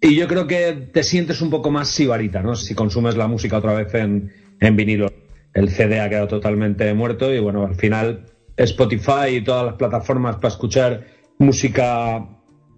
Y 0.00 0.16
yo 0.16 0.26
creo 0.26 0.46
que 0.46 0.88
te 0.90 1.02
sientes 1.02 1.42
un 1.42 1.50
poco 1.50 1.70
más 1.70 1.88
sibarita, 1.90 2.42
¿no? 2.42 2.56
Si 2.56 2.74
consumes 2.74 3.14
la 3.14 3.28
música 3.28 3.58
otra 3.58 3.74
vez 3.74 3.92
en, 3.94 4.32
en 4.58 4.76
vinilo. 4.76 5.12
El 5.52 5.68
CD 5.68 6.00
ha 6.00 6.08
quedado 6.08 6.28
totalmente 6.28 6.92
muerto 6.94 7.32
y 7.32 7.40
bueno, 7.40 7.66
al 7.66 7.74
final 7.74 8.24
Spotify 8.56 9.36
y 9.36 9.40
todas 9.42 9.66
las 9.66 9.74
plataformas 9.74 10.36
para 10.36 10.48
escuchar 10.48 11.04
música 11.38 12.26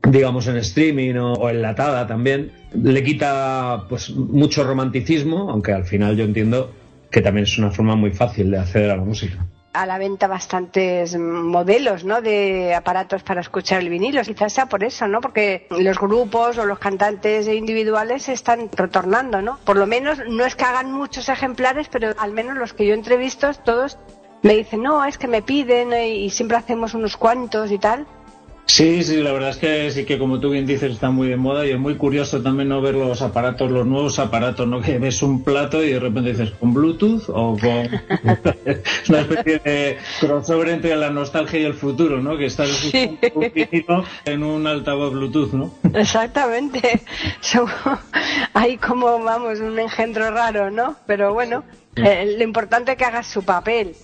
digamos 0.08 0.48
en 0.48 0.56
streaming 0.56 1.14
o, 1.14 1.34
o, 1.34 1.48
enlatada 1.48 2.08
también 2.08 2.50
le 2.74 3.04
quita 3.04 3.86
pues 3.88 4.10
mucho 4.10 4.64
romanticismo 4.64 5.48
aunque 5.48 5.72
al 5.72 5.84
final 5.84 6.16
yo 6.16 6.24
entiendo 6.24 6.72
que 7.08 7.20
también 7.20 7.44
es 7.44 7.56
una 7.56 7.70
forma 7.70 7.94
muy 7.94 8.10
fácil 8.10 8.50
de 8.50 8.58
acceder 8.58 8.90
a 8.90 8.96
la 8.96 9.04
música 9.04 9.46
a 9.72 9.86
la 9.86 9.98
venta 9.98 10.26
bastantes 10.26 11.16
modelos 11.18 12.04
¿no? 12.04 12.20
de 12.20 12.74
aparatos 12.74 13.22
para 13.22 13.40
escuchar 13.40 13.80
el 13.80 13.88
vinilo. 13.88 14.22
Quizás 14.22 14.52
sea 14.52 14.66
por 14.66 14.84
eso, 14.84 15.08
¿no? 15.08 15.20
Porque 15.20 15.66
los 15.70 15.98
grupos 15.98 16.58
o 16.58 16.66
los 16.66 16.78
cantantes 16.78 17.48
individuales 17.48 18.24
se 18.24 18.32
están 18.32 18.68
retornando, 18.70 19.40
¿no? 19.40 19.58
Por 19.64 19.76
lo 19.76 19.86
menos 19.86 20.18
no 20.28 20.44
es 20.44 20.54
que 20.56 20.64
hagan 20.64 20.92
muchos 20.92 21.28
ejemplares, 21.28 21.88
pero 21.88 22.12
al 22.18 22.32
menos 22.32 22.56
los 22.56 22.74
que 22.74 22.86
yo 22.86 22.94
entrevisto, 22.94 23.52
todos 23.64 23.98
me 24.42 24.54
dicen, 24.54 24.82
no, 24.82 25.04
es 25.04 25.18
que 25.18 25.28
me 25.28 25.40
piden 25.40 25.92
y 25.92 26.28
siempre 26.30 26.56
hacemos 26.56 26.94
unos 26.94 27.16
cuantos 27.16 27.70
y 27.70 27.78
tal. 27.78 28.06
Sí, 28.72 29.04
sí, 29.04 29.18
la 29.18 29.32
verdad 29.32 29.50
es 29.50 29.58
que 29.58 29.90
sí 29.90 30.06
que 30.06 30.18
como 30.18 30.40
tú 30.40 30.48
bien 30.48 30.64
dices 30.64 30.92
está 30.92 31.10
muy 31.10 31.28
de 31.28 31.36
moda 31.36 31.66
y 31.66 31.72
es 31.72 31.78
muy 31.78 31.96
curioso 31.96 32.42
también 32.42 32.70
no 32.70 32.80
ver 32.80 32.94
los 32.94 33.20
aparatos, 33.20 33.70
los 33.70 33.86
nuevos 33.86 34.18
aparatos, 34.18 34.66
¿no? 34.66 34.80
Que 34.82 34.98
ves 34.98 35.22
un 35.22 35.44
plato 35.44 35.84
y 35.84 35.90
de 35.90 36.00
repente 36.00 36.30
dices 36.30 36.52
con 36.52 36.72
Bluetooth 36.72 37.28
o 37.28 37.58
con 37.58 37.68
es 38.64 38.80
una 39.10 39.20
especie 39.20 39.58
de 39.58 39.98
crossover 40.20 40.70
entre 40.70 40.96
la 40.96 41.10
nostalgia 41.10 41.60
y 41.60 41.64
el 41.64 41.74
futuro, 41.74 42.22
¿no? 42.22 42.38
Que 42.38 42.46
estás 42.46 42.70
sí. 42.70 43.18
un 43.34 44.04
en 44.24 44.42
un 44.42 44.66
altavoz 44.66 45.12
Bluetooth, 45.12 45.52
¿no? 45.52 45.74
Exactamente. 45.94 47.02
Hay 48.54 48.78
como 48.78 49.22
vamos 49.22 49.60
un 49.60 49.78
engendro 49.78 50.30
raro, 50.30 50.70
¿no? 50.70 50.96
Pero 51.06 51.34
bueno, 51.34 51.62
eh, 51.96 52.36
lo 52.38 52.42
importante 52.42 52.92
es 52.92 52.96
que 52.96 53.04
hagas 53.04 53.26
su 53.26 53.42
papel. 53.42 53.94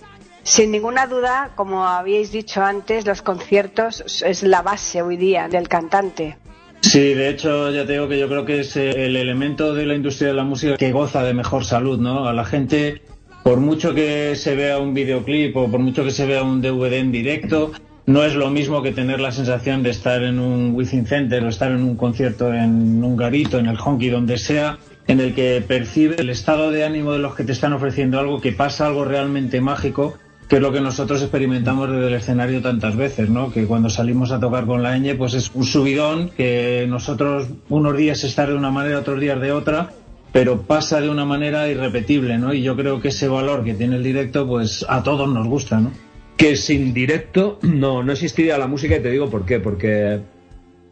Sin 0.49 0.71
ninguna 0.71 1.05
duda, 1.05 1.51
como 1.53 1.85
habíais 1.85 2.31
dicho 2.31 2.63
antes, 2.63 3.05
los 3.05 3.21
conciertos 3.21 4.23
es 4.23 4.41
la 4.41 4.63
base 4.63 5.03
hoy 5.03 5.15
día 5.15 5.47
del 5.47 5.67
cantante. 5.67 6.37
Sí, 6.81 7.13
de 7.13 7.29
hecho, 7.29 7.69
ya 7.69 7.85
te 7.85 7.93
que 8.07 8.17
yo 8.17 8.27
creo 8.27 8.45
que 8.45 8.61
es 8.61 8.75
el 8.75 9.15
elemento 9.15 9.75
de 9.75 9.85
la 9.85 9.93
industria 9.93 10.29
de 10.29 10.33
la 10.33 10.43
música 10.43 10.75
que 10.75 10.91
goza 10.91 11.23
de 11.23 11.35
mejor 11.35 11.65
salud, 11.65 11.99
¿no? 11.99 12.27
A 12.27 12.33
la 12.33 12.45
gente, 12.45 13.03
por 13.43 13.59
mucho 13.59 13.93
que 13.93 14.35
se 14.35 14.55
vea 14.55 14.79
un 14.79 14.95
videoclip 14.95 15.55
o 15.55 15.69
por 15.69 15.81
mucho 15.81 16.03
que 16.03 16.09
se 16.09 16.25
vea 16.25 16.41
un 16.41 16.63
DVD 16.63 16.93
en 16.93 17.11
directo, 17.11 17.71
no 18.07 18.23
es 18.23 18.33
lo 18.33 18.49
mismo 18.49 18.81
que 18.81 18.91
tener 18.91 19.19
la 19.19 19.31
sensación 19.31 19.83
de 19.83 19.91
estar 19.91 20.23
en 20.23 20.39
un 20.39 20.73
Within 20.73 21.05
Center 21.05 21.43
o 21.43 21.49
estar 21.49 21.71
en 21.71 21.83
un 21.83 21.95
concierto 21.95 22.51
en 22.51 23.03
un 23.03 23.15
garito, 23.15 23.59
en 23.59 23.67
el 23.67 23.77
honky, 23.77 24.09
donde 24.09 24.39
sea, 24.39 24.79
en 25.05 25.19
el 25.19 25.35
que 25.35 25.63
percibe 25.65 26.15
el 26.17 26.31
estado 26.31 26.71
de 26.71 26.85
ánimo 26.85 27.13
de 27.13 27.19
los 27.19 27.35
que 27.35 27.43
te 27.43 27.51
están 27.51 27.73
ofreciendo 27.73 28.19
algo, 28.19 28.41
que 28.41 28.51
pasa 28.51 28.87
algo 28.87 29.05
realmente 29.05 29.61
mágico 29.61 30.17
que 30.49 30.55
es 30.55 30.61
lo 30.63 30.71
que 30.71 30.81
nosotros 30.81 31.21
experimentamos 31.21 31.91
desde 31.91 32.07
el 32.07 32.13
escenario 32.15 32.59
tantas 32.61 32.95
veces, 32.95 33.29
¿no? 33.29 33.51
Que 33.53 33.65
cuando 33.65 33.91
salimos 33.91 34.31
a 34.31 34.39
tocar 34.39 34.65
con 34.65 34.81
la 34.81 34.97
ñ, 34.97 35.15
pues 35.15 35.35
es 35.35 35.51
un 35.53 35.63
subidón 35.63 36.31
que 36.35 36.87
nosotros 36.89 37.49
unos 37.69 37.95
días 37.95 38.23
estar 38.23 38.49
de 38.49 38.55
una 38.55 38.71
manera, 38.71 38.97
otros 38.97 39.19
días 39.19 39.39
de 39.39 39.51
otra, 39.51 39.91
pero 40.31 40.63
pasa 40.63 41.01
de 41.01 41.09
una 41.09 41.23
manera 41.23 41.69
irrepetible, 41.69 42.39
¿no? 42.39 42.51
Y 42.51 42.63
yo 42.63 42.75
creo 42.75 42.99
que 42.99 43.09
ese 43.09 43.27
valor 43.27 43.63
que 43.63 43.75
tiene 43.75 43.97
el 43.97 44.03
directo, 44.03 44.47
pues 44.47 44.83
a 44.89 45.03
todos 45.03 45.31
nos 45.31 45.47
gusta, 45.47 45.79
¿no? 45.79 45.91
Que 46.35 46.55
sin 46.55 46.95
directo 46.95 47.59
no, 47.61 48.01
no 48.01 48.11
existiría 48.11 48.57
la 48.57 48.65
música 48.65 48.95
y 48.95 49.01
te 49.01 49.11
digo 49.11 49.29
por 49.29 49.45
qué, 49.45 49.59
porque 49.59 50.19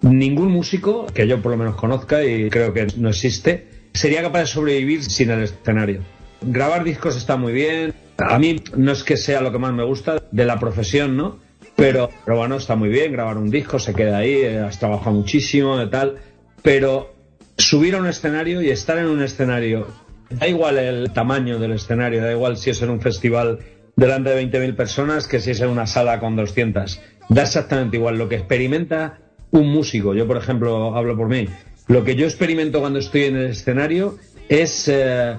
ningún 0.02 0.52
músico 0.52 1.08
que 1.08 1.28
yo 1.28 1.41
por 1.41 1.54
lo 1.54 1.58
menos 1.58 1.76
conozca 1.76 2.24
y 2.24 2.52
creo 2.52 2.74
que 2.74 2.86
no 2.98 3.10
existe, 3.10 3.67
sería 3.93 4.22
capaz 4.22 4.41
de 4.41 4.48
sobrevivir 4.48 5.04
sin 5.04 5.32
el 5.32 5.41
escenario. 5.41 6.02
Grabar 6.43 6.84
discos 6.84 7.17
está 7.17 7.38
muy 7.38 7.54
bien, 7.54 7.96
a 8.18 8.40
mí 8.40 8.62
no 8.76 8.92
es 8.92 9.04
que 9.04 9.18
sea 9.18 9.42
lo 9.42 9.52
que 9.52 9.60
más 9.60 9.74
me 9.74 9.84
gusta 9.84 10.24
de 10.32 10.46
la 10.46 10.60
profesión, 10.60 11.18
¿no? 11.18 11.40
Pero, 11.76 12.10
pero 12.26 12.38
bueno, 12.38 12.56
está 12.58 12.76
muy 12.76 12.90
bien 12.90 13.12
grabar 13.12 13.38
un 13.38 13.52
disco, 13.52 13.78
se 13.78 13.94
queda 13.94 14.18
ahí, 14.18 14.44
has 14.44 14.80
trabajado 14.80 15.16
muchísimo 15.16 15.82
y 15.82 15.90
tal. 15.90 16.18
Pero 16.64 17.14
subir 17.58 17.96
a 17.96 18.00
un 18.00 18.08
escenario 18.08 18.62
y 18.62 18.70
estar 18.70 18.98
en 18.98 19.08
un 19.08 19.22
escenario, 19.22 19.88
da 20.30 20.48
igual 20.48 20.78
el 20.80 21.12
tamaño 21.12 21.60
del 21.60 21.74
escenario, 21.74 22.24
da 22.24 22.32
igual 22.32 22.58
si 22.58 22.72
es 22.72 22.82
en 22.82 22.90
un 22.90 23.00
festival 23.00 23.60
delante 23.96 24.32
de 24.32 24.50
20.000 24.50 24.76
personas 24.76 25.28
que 25.28 25.40
si 25.40 25.52
es 25.52 25.62
en 25.62 25.70
una 25.70 25.86
sala 25.86 26.20
con 26.20 26.36
200. 26.36 27.00
Da 27.30 27.44
exactamente 27.44 27.98
igual 27.98 28.18
lo 28.18 28.28
que 28.28 28.36
experimenta 28.36 29.20
un 29.52 29.72
músico. 29.72 30.14
Yo, 30.14 30.28
por 30.28 30.38
ejemplo, 30.38 30.96
hablo 30.96 31.16
por 31.16 31.28
mí. 31.28 31.48
Lo 31.88 32.04
que 32.04 32.16
yo 32.16 32.26
experimento 32.26 32.80
cuando 32.80 33.00
estoy 33.00 33.26
en 33.26 33.38
el 33.38 33.46
escenario 33.52 34.18
es 34.50 34.88
eh, 34.88 35.36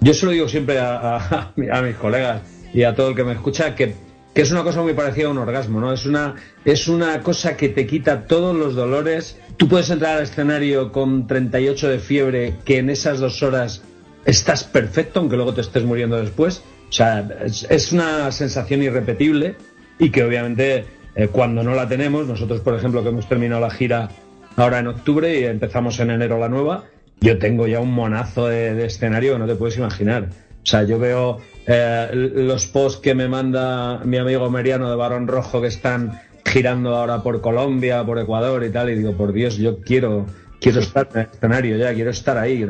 yo 0.00 0.14
se 0.14 0.26
lo 0.26 0.32
digo 0.32 0.48
siempre 0.48 0.78
a, 0.78 1.16
a, 1.72 1.82
mis 1.82 1.96
colegas 1.96 2.42
y 2.72 2.82
a 2.82 2.94
todo 2.94 3.10
el 3.10 3.14
que 3.16 3.24
me 3.24 3.32
escucha 3.32 3.74
que, 3.74 3.94
es 4.34 4.52
una 4.52 4.62
cosa 4.62 4.82
muy 4.82 4.92
parecida 4.92 5.26
a 5.26 5.30
un 5.30 5.38
orgasmo, 5.38 5.80
¿no? 5.80 5.92
Es 5.92 6.06
una, 6.06 6.36
es 6.64 6.86
una 6.86 7.20
cosa 7.22 7.56
que 7.56 7.70
te 7.70 7.88
quita 7.88 8.26
todos 8.28 8.54
los 8.54 8.76
dolores. 8.76 9.36
Tú 9.56 9.66
puedes 9.66 9.90
entrar 9.90 10.18
al 10.18 10.22
escenario 10.22 10.92
con 10.92 11.26
38 11.26 11.88
de 11.88 11.98
fiebre, 11.98 12.54
que 12.64 12.78
en 12.78 12.88
esas 12.88 13.18
dos 13.18 13.42
horas 13.42 13.82
estás 14.26 14.62
perfecto, 14.62 15.18
aunque 15.18 15.34
luego 15.34 15.54
te 15.54 15.62
estés 15.62 15.82
muriendo 15.82 16.16
después. 16.20 16.62
O 16.88 16.92
sea, 16.92 17.28
es, 17.44 17.66
es 17.68 17.90
una 17.90 18.30
sensación 18.30 18.80
irrepetible 18.80 19.56
y 19.98 20.10
que 20.10 20.22
obviamente 20.22 20.84
eh, 21.18 21.26
cuando 21.26 21.64
no 21.64 21.74
la 21.74 21.88
tenemos, 21.88 22.28
nosotros 22.28 22.60
por 22.60 22.76
ejemplo 22.76 23.02
que 23.02 23.08
hemos 23.08 23.28
terminado 23.28 23.60
la 23.60 23.70
gira 23.70 24.08
ahora 24.54 24.78
en 24.78 24.86
octubre 24.86 25.40
y 25.40 25.44
empezamos 25.44 25.98
en 25.98 26.10
enero 26.10 26.38
la 26.38 26.48
nueva, 26.48 26.84
yo 27.20 27.38
tengo 27.38 27.66
ya 27.66 27.80
un 27.80 27.92
monazo 27.92 28.48
de, 28.48 28.84
escenario 28.84 29.34
que 29.34 29.38
no 29.38 29.46
te 29.46 29.54
puedes 29.54 29.76
imaginar. 29.76 30.28
O 30.62 30.66
sea, 30.66 30.82
yo 30.82 30.98
veo 30.98 31.38
eh, 31.66 32.08
los 32.12 32.66
posts 32.66 33.00
que 33.00 33.14
me 33.14 33.28
manda 33.28 34.00
mi 34.04 34.18
amigo 34.18 34.50
Meriano 34.50 34.90
de 34.90 34.96
Barón 34.96 35.26
Rojo 35.26 35.60
que 35.60 35.68
están 35.68 36.20
girando 36.44 36.96
ahora 36.96 37.22
por 37.22 37.40
Colombia, 37.40 38.04
por 38.04 38.18
Ecuador 38.18 38.64
y 38.64 38.70
tal, 38.70 38.90
y 38.90 38.96
digo, 38.96 39.12
por 39.12 39.32
Dios, 39.32 39.56
yo 39.56 39.80
quiero, 39.80 40.26
quiero 40.60 40.80
estar 40.80 41.08
en 41.14 41.20
el 41.20 41.28
escenario 41.32 41.76
ya, 41.76 41.94
quiero 41.94 42.10
estar 42.10 42.38
ahí. 42.38 42.66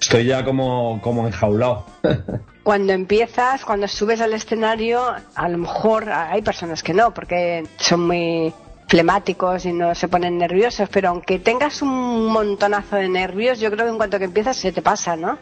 Estoy 0.00 0.24
ya 0.24 0.44
como, 0.44 1.00
como 1.02 1.26
enjaulado. 1.26 1.86
Cuando 2.62 2.92
empiezas, 2.92 3.64
cuando 3.64 3.88
subes 3.88 4.20
al 4.20 4.34
escenario, 4.34 5.00
a 5.34 5.48
lo 5.48 5.58
mejor 5.58 6.10
hay 6.10 6.42
personas 6.42 6.82
que 6.82 6.92
no, 6.92 7.12
porque 7.14 7.64
son 7.78 8.06
muy 8.06 8.52
flemáticos 8.90 9.64
y 9.66 9.72
no 9.72 9.94
se 9.94 10.08
ponen 10.08 10.36
nerviosos, 10.36 10.88
pero 10.88 11.10
aunque 11.10 11.38
tengas 11.38 11.80
un 11.80 12.26
montonazo 12.26 12.96
de 12.96 13.08
nervios, 13.08 13.60
yo 13.60 13.70
creo 13.70 13.84
que 13.84 13.92
en 13.92 13.96
cuanto 13.96 14.18
que 14.18 14.24
empiezas 14.24 14.56
se 14.56 14.72
te 14.72 14.82
pasa, 14.82 15.16
¿no? 15.16 15.38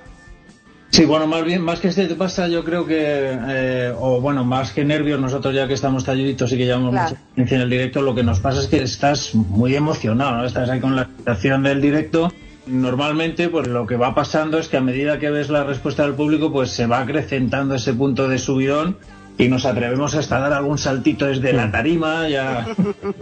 Sí, 0.91 1.07
bueno, 1.07 1.27
más 1.27 1.45
bien, 1.45 1.63
más 1.63 1.81
que 1.81 1.91
se 1.91 2.07
te 2.07 2.15
pasa, 2.15 2.47
yo 2.49 2.63
creo 2.63 2.85
que, 2.85 2.97
eh, 2.99 3.95
o 3.99 4.21
bueno, 4.21 4.45
más 4.45 4.73
que 4.73 4.85
nervios, 4.85 5.19
nosotros 5.19 5.55
ya 5.55 5.67
que 5.67 5.73
estamos 5.75 6.05
talluditos 6.05 6.53
y 6.53 6.59
que 6.59 6.67
llevamos 6.67 6.91
claro. 6.91 7.09
mucha 7.09 7.23
experiencia 7.23 7.57
en 7.57 7.63
el 7.63 7.71
directo, 7.71 8.03
lo 8.03 8.15
que 8.15 8.23
nos 8.23 8.41
pasa 8.41 8.61
es 8.61 8.67
que 8.67 8.83
estás 8.83 9.35
muy 9.35 9.75
emocionado, 9.75 10.37
¿no? 10.37 10.45
Estás 10.45 10.69
ahí 10.69 10.81
con 10.81 10.95
la 10.95 11.07
situación 11.17 11.63
del 11.63 11.81
directo. 11.81 12.31
Normalmente, 12.67 13.49
pues 13.49 13.67
lo 13.67 13.87
que 13.87 13.97
va 13.97 14.15
pasando 14.15 14.59
es 14.59 14.69
que 14.69 14.77
a 14.77 14.83
medida 14.83 15.19
que 15.19 15.31
ves 15.31 15.49
la 15.49 15.65
respuesta 15.65 16.03
del 16.03 16.15
público, 16.15 16.53
pues 16.53 16.71
se 16.71 16.87
va 16.87 17.01
acrecentando 17.01 17.75
ese 17.77 17.95
punto 17.95 18.29
de 18.29 18.39
subidón 18.39 18.99
y 19.39 19.49
nos 19.49 19.65
atrevemos 19.65 20.15
hasta 20.17 20.37
a 20.37 20.41
dar 20.41 20.53
algún 20.53 20.77
saltito 20.77 21.27
desde 21.27 21.53
la 21.53 21.71
tarima 21.71 22.29
ya. 22.29 22.67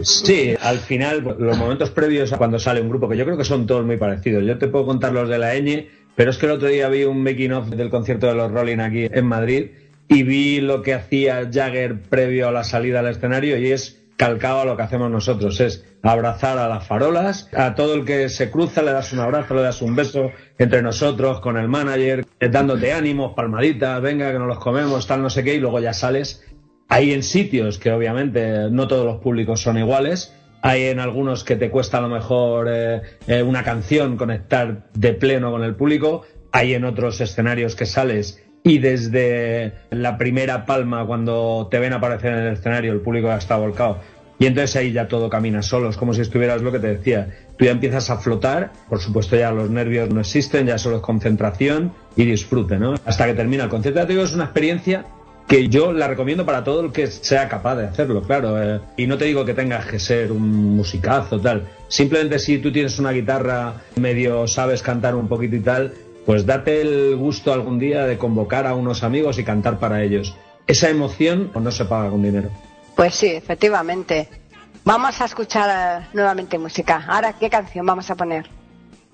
Sí 0.01 0.55
al 0.61 0.79
final 0.79 1.35
los 1.39 1.57
momentos 1.57 1.91
previos 1.91 2.33
a 2.33 2.37
cuando 2.37 2.57
sale 2.59 2.81
un 2.81 2.89
grupo 2.89 3.07
que 3.07 3.15
yo 3.15 3.23
creo 3.23 3.37
que 3.37 3.45
son 3.45 3.67
todos 3.67 3.85
muy 3.85 3.97
parecidos. 3.97 4.43
Yo 4.43 4.57
te 4.57 4.67
puedo 4.67 4.85
contar 4.85 5.13
los 5.13 5.29
de 5.29 5.37
la 5.37 5.53
ñ 5.53 5.87
pero 6.15 6.31
es 6.31 6.37
que 6.39 6.47
el 6.47 6.53
otro 6.53 6.67
día 6.67 6.89
vi 6.89 7.03
un 7.03 7.21
making 7.21 7.53
of 7.53 7.69
del 7.69 7.91
concierto 7.91 8.25
de 8.25 8.33
los 8.33 8.51
Rolling 8.51 8.79
aquí 8.79 9.07
en 9.11 9.25
Madrid 9.27 9.67
y 10.09 10.23
vi 10.23 10.59
lo 10.61 10.81
que 10.81 10.95
hacía 10.95 11.47
Jagger 11.51 12.01
previo 12.01 12.47
a 12.47 12.51
la 12.51 12.63
salida 12.63 12.99
al 12.99 13.07
escenario 13.07 13.57
y 13.57 13.71
es 13.71 14.01
calcado 14.15 14.61
a 14.61 14.65
lo 14.65 14.75
que 14.75 14.81
hacemos 14.83 15.11
nosotros, 15.11 15.59
es 15.59 15.85
abrazar 16.03 16.57
a 16.57 16.67
las 16.67 16.85
farolas, 16.85 17.49
a 17.55 17.75
todo 17.75 17.95
el 17.95 18.05
que 18.05 18.29
se 18.29 18.49
cruza 18.49 18.81
le 18.81 18.91
das 18.91 19.13
un 19.13 19.19
abrazo, 19.19 19.55
le 19.55 19.61
das 19.61 19.81
un 19.81 19.95
beso 19.95 20.31
entre 20.57 20.81
nosotros, 20.81 21.39
con 21.39 21.57
el 21.57 21.67
manager, 21.67 22.25
dándote 22.39 22.93
ánimos, 22.93 23.33
palmaditas, 23.33 24.01
venga 24.01 24.31
que 24.31 24.39
nos 24.39 24.47
los 24.47 24.59
comemos, 24.59 25.07
tal 25.07 25.21
no 25.21 25.29
sé 25.29 25.43
qué, 25.43 25.55
y 25.55 25.59
luego 25.59 25.79
ya 25.79 25.93
sales. 25.93 26.43
Hay 26.89 27.11
en 27.11 27.23
sitios 27.23 27.79
que 27.79 27.91
obviamente 27.91 28.69
no 28.71 28.87
todos 28.87 29.05
los 29.05 29.17
públicos 29.17 29.61
son 29.61 29.77
iguales, 29.77 30.33
hay 30.61 30.85
en 30.85 30.99
algunos 30.99 31.43
que 31.43 31.55
te 31.55 31.69
cuesta 31.69 31.97
a 31.97 32.01
lo 32.01 32.09
mejor 32.09 32.67
eh, 32.69 33.01
eh, 33.27 33.43
una 33.43 33.63
canción 33.63 34.17
conectar 34.17 34.87
de 34.93 35.13
pleno 35.13 35.51
con 35.51 35.63
el 35.63 35.75
público, 35.75 36.23
hay 36.51 36.73
en 36.73 36.85
otros 36.85 37.19
escenarios 37.21 37.75
que 37.75 37.85
sales 37.85 38.43
y 38.63 38.79
desde 38.79 39.73
la 39.91 40.17
primera 40.17 40.65
palma 40.65 41.05
cuando 41.05 41.67
te 41.69 41.79
ven 41.79 41.93
aparecer 41.93 42.33
en 42.33 42.39
el 42.39 42.53
escenario 42.53 42.91
el 42.91 43.01
público 43.01 43.27
ya 43.27 43.37
está 43.37 43.55
volcado 43.55 43.99
Y 44.39 44.45
entonces 44.45 44.75
ahí 44.75 44.91
ya 44.91 45.07
todo 45.07 45.29
camina 45.29 45.61
solo, 45.61 45.89
es 45.89 45.97
como 45.97 46.13
si 46.13 46.21
estuvieras 46.21 46.61
lo 46.61 46.71
que 46.71 46.79
te 46.79 46.95
decía. 46.95 47.29
Tú 47.57 47.65
ya 47.65 47.71
empiezas 47.71 48.09
a 48.09 48.17
flotar, 48.17 48.71
por 48.87 48.99
supuesto 48.99 49.35
ya 49.35 49.51
los 49.51 49.69
nervios 49.69 50.09
no 50.09 50.19
existen, 50.19 50.67
ya 50.67 50.77
solo 50.77 50.97
es 50.97 51.01
concentración 51.01 51.91
y 52.15 52.25
disfrute, 52.25 52.77
¿no? 52.77 52.95
Hasta 53.05 53.25
que 53.25 53.33
termina 53.33 53.63
el 53.63 53.69
concierto. 53.69 53.99
Te 54.01 54.07
digo, 54.07 54.23
es 54.23 54.33
una 54.33 54.45
experiencia 54.45 55.05
que 55.47 55.69
yo 55.69 55.93
la 55.93 56.07
recomiendo 56.07 56.45
para 56.45 56.63
todo 56.63 56.81
el 56.81 56.91
que 56.91 57.07
sea 57.07 57.47
capaz 57.47 57.75
de 57.75 57.85
hacerlo, 57.85 58.21
claro. 58.21 58.61
eh, 58.61 58.81
y 58.97 59.07
no 59.07 59.17
te 59.17 59.25
digo 59.25 59.45
que 59.45 59.53
tengas 59.53 59.85
que 59.85 59.97
ser 59.97 60.31
un 60.31 60.75
musicazo, 60.75 61.39
tal. 61.39 61.63
Simplemente 61.87 62.37
si 62.37 62.57
tú 62.57 62.71
tienes 62.71 62.99
una 62.99 63.11
guitarra, 63.11 63.75
medio 63.95 64.45
sabes 64.47 64.83
cantar 64.83 65.15
un 65.15 65.27
poquito 65.27 65.55
y 65.55 65.61
tal, 65.61 65.93
pues 66.25 66.45
date 66.45 66.81
el 66.81 67.15
gusto 67.15 67.53
algún 67.53 67.79
día 67.79 68.05
de 68.05 68.17
convocar 68.17 68.67
a 68.67 68.75
unos 68.75 69.03
amigos 69.03 69.39
y 69.39 69.45
cantar 69.45 69.79
para 69.79 70.03
ellos. 70.03 70.35
Esa 70.67 70.89
emoción 70.89 71.49
no 71.55 71.71
se 71.71 71.85
paga 71.85 72.09
con 72.09 72.21
dinero. 72.21 72.49
Pues 72.97 73.13
sí, 73.13 73.27
efectivamente. 73.27 74.27
Vamos 74.83 75.21
a 75.21 75.25
escuchar 75.25 76.01
eh, 76.01 76.07
nuevamente 76.13 76.57
música. 76.57 77.05
Ahora, 77.07 77.33
¿qué 77.33 77.47
canción 77.47 77.85
vamos 77.85 78.09
a 78.09 78.15
poner? 78.15 78.49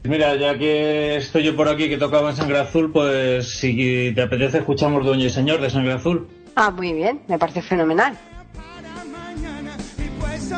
Mira, 0.04 0.36
ya 0.38 0.58
que 0.58 1.18
estoy 1.18 1.44
yo 1.44 1.56
por 1.56 1.68
aquí 1.68 1.90
que 1.90 1.98
tocaba 1.98 2.30
en 2.30 2.38
Sangre 2.38 2.60
Azul, 2.60 2.94
pues 2.94 3.60
si 3.60 4.14
te 4.16 4.22
apetece 4.22 4.60
escuchamos 4.60 5.06
Doña 5.06 5.26
y 5.26 5.30
Señor 5.30 5.60
de 5.60 5.70
Sangre 5.70 5.94
Azul. 5.94 6.30
Ah, 6.56 6.72
muy 6.72 6.94
bien, 6.94 7.24
me 7.28 7.38
parece 7.38 7.62
fenomenal. 7.62 8.18
pues. 10.20 10.52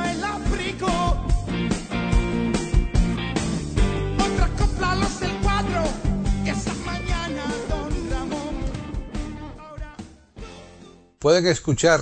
Pueden 11.17 11.47
escuchar 11.47 12.01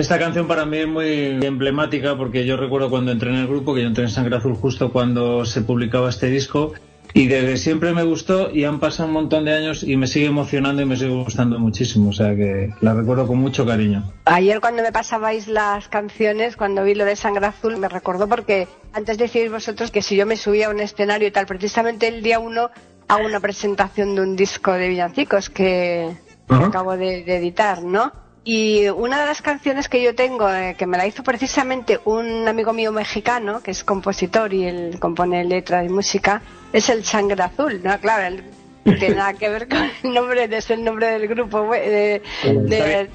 Esta 0.00 0.18
canción 0.18 0.48
para 0.48 0.64
mí 0.64 0.78
es 0.78 0.88
muy 0.88 1.38
emblemática 1.44 2.16
porque 2.16 2.46
yo 2.46 2.56
recuerdo 2.56 2.88
cuando 2.88 3.12
entré 3.12 3.28
en 3.28 3.36
el 3.36 3.46
grupo, 3.46 3.74
que 3.74 3.82
yo 3.82 3.86
entré 3.86 4.04
en 4.04 4.10
Sangre 4.10 4.34
Azul 4.34 4.54
justo 4.54 4.90
cuando 4.90 5.44
se 5.44 5.60
publicaba 5.60 6.08
este 6.08 6.28
disco, 6.28 6.72
y 7.12 7.26
desde 7.26 7.58
siempre 7.58 7.92
me 7.92 8.02
gustó 8.02 8.50
y 8.50 8.64
han 8.64 8.80
pasado 8.80 9.08
un 9.08 9.12
montón 9.12 9.44
de 9.44 9.52
años 9.52 9.82
y 9.82 9.98
me 9.98 10.06
sigue 10.06 10.24
emocionando 10.24 10.80
y 10.80 10.86
me 10.86 10.96
sigue 10.96 11.10
gustando 11.10 11.58
muchísimo, 11.58 12.08
o 12.08 12.12
sea 12.14 12.34
que 12.34 12.70
la 12.80 12.94
recuerdo 12.94 13.26
con 13.26 13.36
mucho 13.36 13.66
cariño. 13.66 14.10
Ayer 14.24 14.62
cuando 14.62 14.82
me 14.82 14.90
pasabais 14.90 15.48
las 15.48 15.88
canciones, 15.88 16.56
cuando 16.56 16.82
vi 16.82 16.94
lo 16.94 17.04
de 17.04 17.14
Sangre 17.14 17.44
Azul, 17.44 17.76
me 17.76 17.90
recordó 17.90 18.26
porque 18.26 18.68
antes 18.94 19.18
decíais 19.18 19.52
vosotros 19.52 19.90
que 19.90 20.00
si 20.00 20.16
yo 20.16 20.24
me 20.24 20.38
subía 20.38 20.68
a 20.68 20.70
un 20.70 20.80
escenario 20.80 21.28
y 21.28 21.30
tal, 21.30 21.44
precisamente 21.44 22.08
el 22.08 22.22
día 22.22 22.38
uno 22.38 22.70
hago 23.06 23.26
una 23.26 23.40
presentación 23.40 24.14
de 24.14 24.22
un 24.22 24.34
disco 24.34 24.72
de 24.72 24.88
villancicos 24.88 25.50
que 25.50 26.10
acabo 26.48 26.96
de, 26.96 27.22
de 27.22 27.36
editar, 27.36 27.82
¿no? 27.82 28.29
Y 28.42 28.88
una 28.88 29.20
de 29.20 29.26
las 29.26 29.42
canciones 29.42 29.88
que 29.88 30.02
yo 30.02 30.14
tengo, 30.14 30.48
eh, 30.50 30.74
que 30.78 30.86
me 30.86 30.96
la 30.96 31.06
hizo 31.06 31.22
precisamente 31.22 32.00
un 32.06 32.48
amigo 32.48 32.72
mío 32.72 32.90
mexicano, 32.90 33.62
que 33.62 33.70
es 33.70 33.84
compositor 33.84 34.54
y 34.54 34.64
él 34.64 34.96
compone 34.98 35.44
letra 35.44 35.84
y 35.84 35.88
música, 35.90 36.40
es 36.72 36.88
el 36.88 37.04
Sangre 37.04 37.42
Azul, 37.42 37.80
¿no? 37.84 37.98
Claro, 38.00 38.22
él 38.26 38.44
no 38.86 38.94
tiene 38.96 39.16
nada 39.16 39.34
que 39.34 39.48
ver 39.50 39.68
con 39.68 39.78
el 40.02 40.14
nombre, 40.14 40.48
es 40.56 40.70
el 40.70 40.82
nombre 40.82 41.08
del 41.08 41.28
grupo, 41.28 41.70
de, 41.70 42.22
de- 42.44 43.10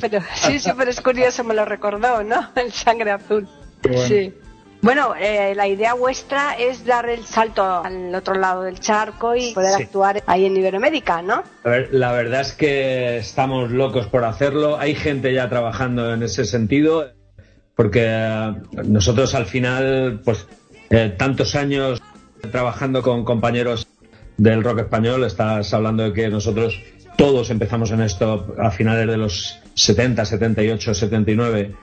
pero 0.00 0.20
sí, 0.34 0.60
sí, 0.60 0.70
pero 0.78 0.90
es 0.90 1.00
curioso, 1.00 1.42
me 1.42 1.54
lo 1.54 1.64
recordó, 1.64 2.22
¿no? 2.22 2.48
El 2.54 2.72
Sangre 2.72 3.10
Azul. 3.10 3.48
Sí. 4.06 4.32
Bueno, 4.80 5.14
eh, 5.18 5.54
la 5.56 5.66
idea 5.66 5.94
vuestra 5.94 6.52
es 6.54 6.84
dar 6.84 7.08
el 7.08 7.24
salto 7.24 7.64
al 7.84 8.14
otro 8.14 8.34
lado 8.34 8.62
del 8.62 8.78
charco 8.78 9.34
y 9.34 9.52
poder 9.52 9.76
Sí. 9.76 9.82
actuar 9.82 10.22
ahí 10.26 10.44
en 10.46 10.56
Iberoamérica, 10.56 11.20
¿no? 11.20 11.42
A 11.64 11.68
ver, 11.68 11.88
la 11.92 12.12
verdad 12.12 12.42
es 12.42 12.52
que 12.52 13.18
estamos 13.18 13.70
locos 13.72 14.06
por 14.06 14.24
hacerlo. 14.24 14.78
Hay 14.78 14.94
gente 14.94 15.34
ya 15.34 15.48
trabajando 15.48 16.14
en 16.14 16.22
ese 16.22 16.44
sentido, 16.44 17.06
porque 17.74 18.04
eh, 18.06 18.52
nosotros 18.84 19.34
al 19.34 19.46
final, 19.46 20.20
pues, 20.24 20.46
eh, 20.90 21.12
tantos 21.18 21.56
años 21.56 22.00
trabajando 22.52 23.02
con 23.02 23.24
compañeros 23.24 23.86
del 24.36 24.62
rock 24.62 24.80
español, 24.80 25.24
estás 25.24 25.74
hablando 25.74 26.04
de 26.04 26.12
que 26.12 26.28
nosotros 26.28 26.80
todos 27.16 27.50
empezamos 27.50 27.90
en 27.90 28.00
esto 28.00 28.54
a 28.60 28.70
finales 28.70 29.08
de 29.08 29.16
los 29.16 29.58
70, 29.74 30.24
78, 30.24 30.94
79. 30.94 31.74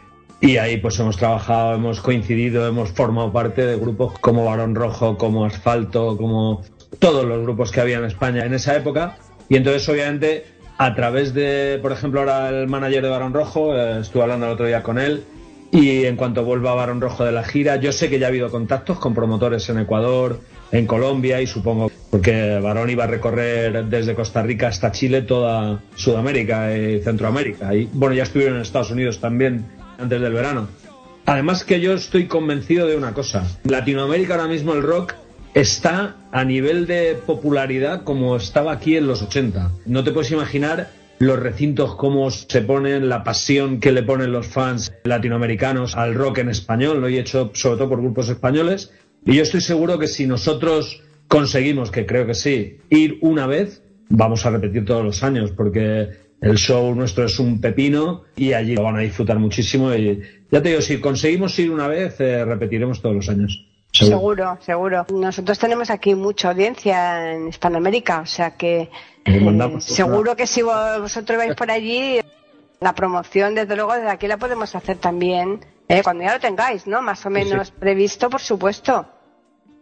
Y 0.45 0.57
ahí 0.57 0.77
pues 0.77 0.99
hemos 0.99 1.17
trabajado, 1.17 1.73
hemos 1.73 2.01
coincidido, 2.01 2.67
hemos 2.67 2.91
formado 2.91 3.31
parte 3.31 3.65
de 3.65 3.77
grupos 3.77 4.19
como 4.19 4.45
Barón 4.45 4.75
Rojo, 4.75 5.17
como 5.17 5.43
Asfalto, 5.43 6.15
como 6.17 6.61
todos 6.99 7.25
los 7.25 7.41
grupos 7.41 7.71
que 7.71 7.81
había 7.81 7.97
en 7.97 8.05
España 8.05 8.45
en 8.45 8.53
esa 8.53 8.75
época. 8.75 9.17
Y 9.49 9.55
entonces 9.55 9.89
obviamente 9.89 10.45
a 10.77 10.93
través 10.93 11.33
de, 11.33 11.79
por 11.81 11.91
ejemplo, 11.91 12.19
ahora 12.19 12.49
el 12.49 12.67
manager 12.67 13.01
de 13.01 13.09
Barón 13.09 13.33
Rojo, 13.33 13.75
eh, 13.75 14.01
estuve 14.01 14.21
hablando 14.21 14.45
el 14.45 14.51
otro 14.51 14.67
día 14.67 14.83
con 14.83 14.99
él, 14.99 15.23
y 15.71 16.05
en 16.05 16.15
cuanto 16.15 16.45
vuelva 16.45 16.75
Barón 16.75 17.01
Rojo 17.01 17.25
de 17.25 17.31
la 17.31 17.43
gira, 17.43 17.77
yo 17.77 17.91
sé 17.91 18.11
que 18.11 18.19
ya 18.19 18.27
ha 18.27 18.29
habido 18.29 18.51
contactos 18.51 18.99
con 18.99 19.15
promotores 19.15 19.67
en 19.69 19.79
Ecuador, 19.79 20.41
en 20.71 20.85
Colombia 20.85 21.41
y 21.41 21.47
supongo 21.47 21.91
porque 22.11 22.59
Barón 22.59 22.89
iba 22.91 23.05
a 23.05 23.07
recorrer 23.07 23.85
desde 23.85 24.13
Costa 24.13 24.43
Rica 24.43 24.67
hasta 24.67 24.91
Chile 24.91 25.23
toda 25.23 25.81
Sudamérica 25.95 26.77
y 26.77 27.01
Centroamérica. 27.01 27.73
Y 27.73 27.89
bueno, 27.91 28.15
ya 28.15 28.23
estuvieron 28.23 28.55
en 28.55 28.61
Estados 28.61 28.91
Unidos 28.91 29.19
también 29.19 29.65
antes 29.97 30.21
del 30.21 30.33
verano. 30.33 30.67
Además 31.25 31.63
que 31.63 31.81
yo 31.81 31.93
estoy 31.93 32.27
convencido 32.27 32.87
de 32.87 32.95
una 32.95 33.13
cosa. 33.13 33.47
Latinoamérica 33.63 34.35
ahora 34.35 34.47
mismo 34.47 34.73
el 34.73 34.83
rock 34.83 35.13
está 35.55 36.15
a 36.31 36.43
nivel 36.43 36.85
de 36.85 37.17
popularidad 37.25 38.03
como 38.03 38.35
estaba 38.35 38.73
aquí 38.73 38.95
en 38.95 39.07
los 39.07 39.21
80. 39.23 39.71
No 39.85 40.03
te 40.03 40.11
puedes 40.11 40.31
imaginar 40.31 40.91
los 41.19 41.39
recintos 41.39 41.95
cómo 41.95 42.29
se 42.29 42.61
ponen, 42.61 43.09
la 43.09 43.23
pasión 43.23 43.79
que 43.79 43.91
le 43.91 44.03
ponen 44.03 44.31
los 44.31 44.47
fans 44.47 44.93
latinoamericanos 45.05 45.95
al 45.95 46.13
rock 46.13 46.39
en 46.39 46.49
español, 46.49 46.99
lo 46.99 47.07
he 47.07 47.17
hecho 47.17 47.51
sobre 47.53 47.77
todo 47.77 47.89
por 47.89 48.01
grupos 48.01 48.29
españoles. 48.29 48.91
Y 49.25 49.35
yo 49.35 49.43
estoy 49.43 49.61
seguro 49.61 49.97
que 49.97 50.07
si 50.07 50.27
nosotros 50.27 51.01
conseguimos, 51.27 51.89
que 51.89 52.05
creo 52.05 52.27
que 52.27 52.35
sí, 52.35 52.77
ir 52.89 53.17
una 53.21 53.47
vez, 53.47 53.81
vamos 54.09 54.45
a 54.45 54.51
repetir 54.51 54.85
todos 54.85 55.03
los 55.03 55.23
años, 55.23 55.51
porque 55.51 56.09
el 56.45 56.55
show 56.57 56.93
nuestro 56.95 57.25
es 57.25 57.39
un 57.39 57.59
pepino 57.59 58.23
y 58.35 58.53
allí 58.53 58.75
lo 58.75 58.83
van 58.83 58.97
a 58.97 58.99
disfrutar 58.99 59.37
muchísimo. 59.39 59.93
Y 59.93 60.21
ya 60.51 60.61
te 60.61 60.69
digo, 60.69 60.81
si 60.81 60.99
conseguimos 61.01 61.57
ir 61.59 61.71
una 61.71 61.87
vez, 61.87 62.19
eh, 62.19 62.45
repetiremos 62.45 63.01
todos 63.01 63.15
los 63.15 63.29
años. 63.29 63.65
Seguro, 63.91 64.57
seguro. 64.61 65.05
Nosotros 65.11 65.57
tenemos 65.57 65.89
aquí 65.89 66.15
mucha 66.15 66.49
audiencia 66.51 67.31
en 67.33 67.47
Hispanoamérica, 67.47 68.21
o 68.21 68.25
sea 68.25 68.51
que 68.57 68.89
eh, 69.25 69.77
seguro 69.79 70.35
que 70.35 70.45
si 70.47 70.61
vo- 70.61 71.01
vosotros 71.01 71.37
vais 71.37 71.55
por 71.55 71.71
allí, 71.71 72.19
la 72.81 72.93
promoción, 72.93 73.55
desde 73.55 73.75
luego, 73.75 73.93
desde 73.93 74.09
aquí 74.09 74.27
la 74.27 74.35
podemos 74.37 74.75
hacer 74.75 74.97
también, 74.97 75.61
eh, 75.87 76.01
cuando 76.03 76.23
ya 76.25 76.33
lo 76.33 76.39
tengáis, 76.41 76.85
¿no? 76.87 77.01
Más 77.01 77.25
o 77.25 77.29
menos 77.29 77.71
previsto, 77.71 78.29
por 78.29 78.41
supuesto. 78.41 79.07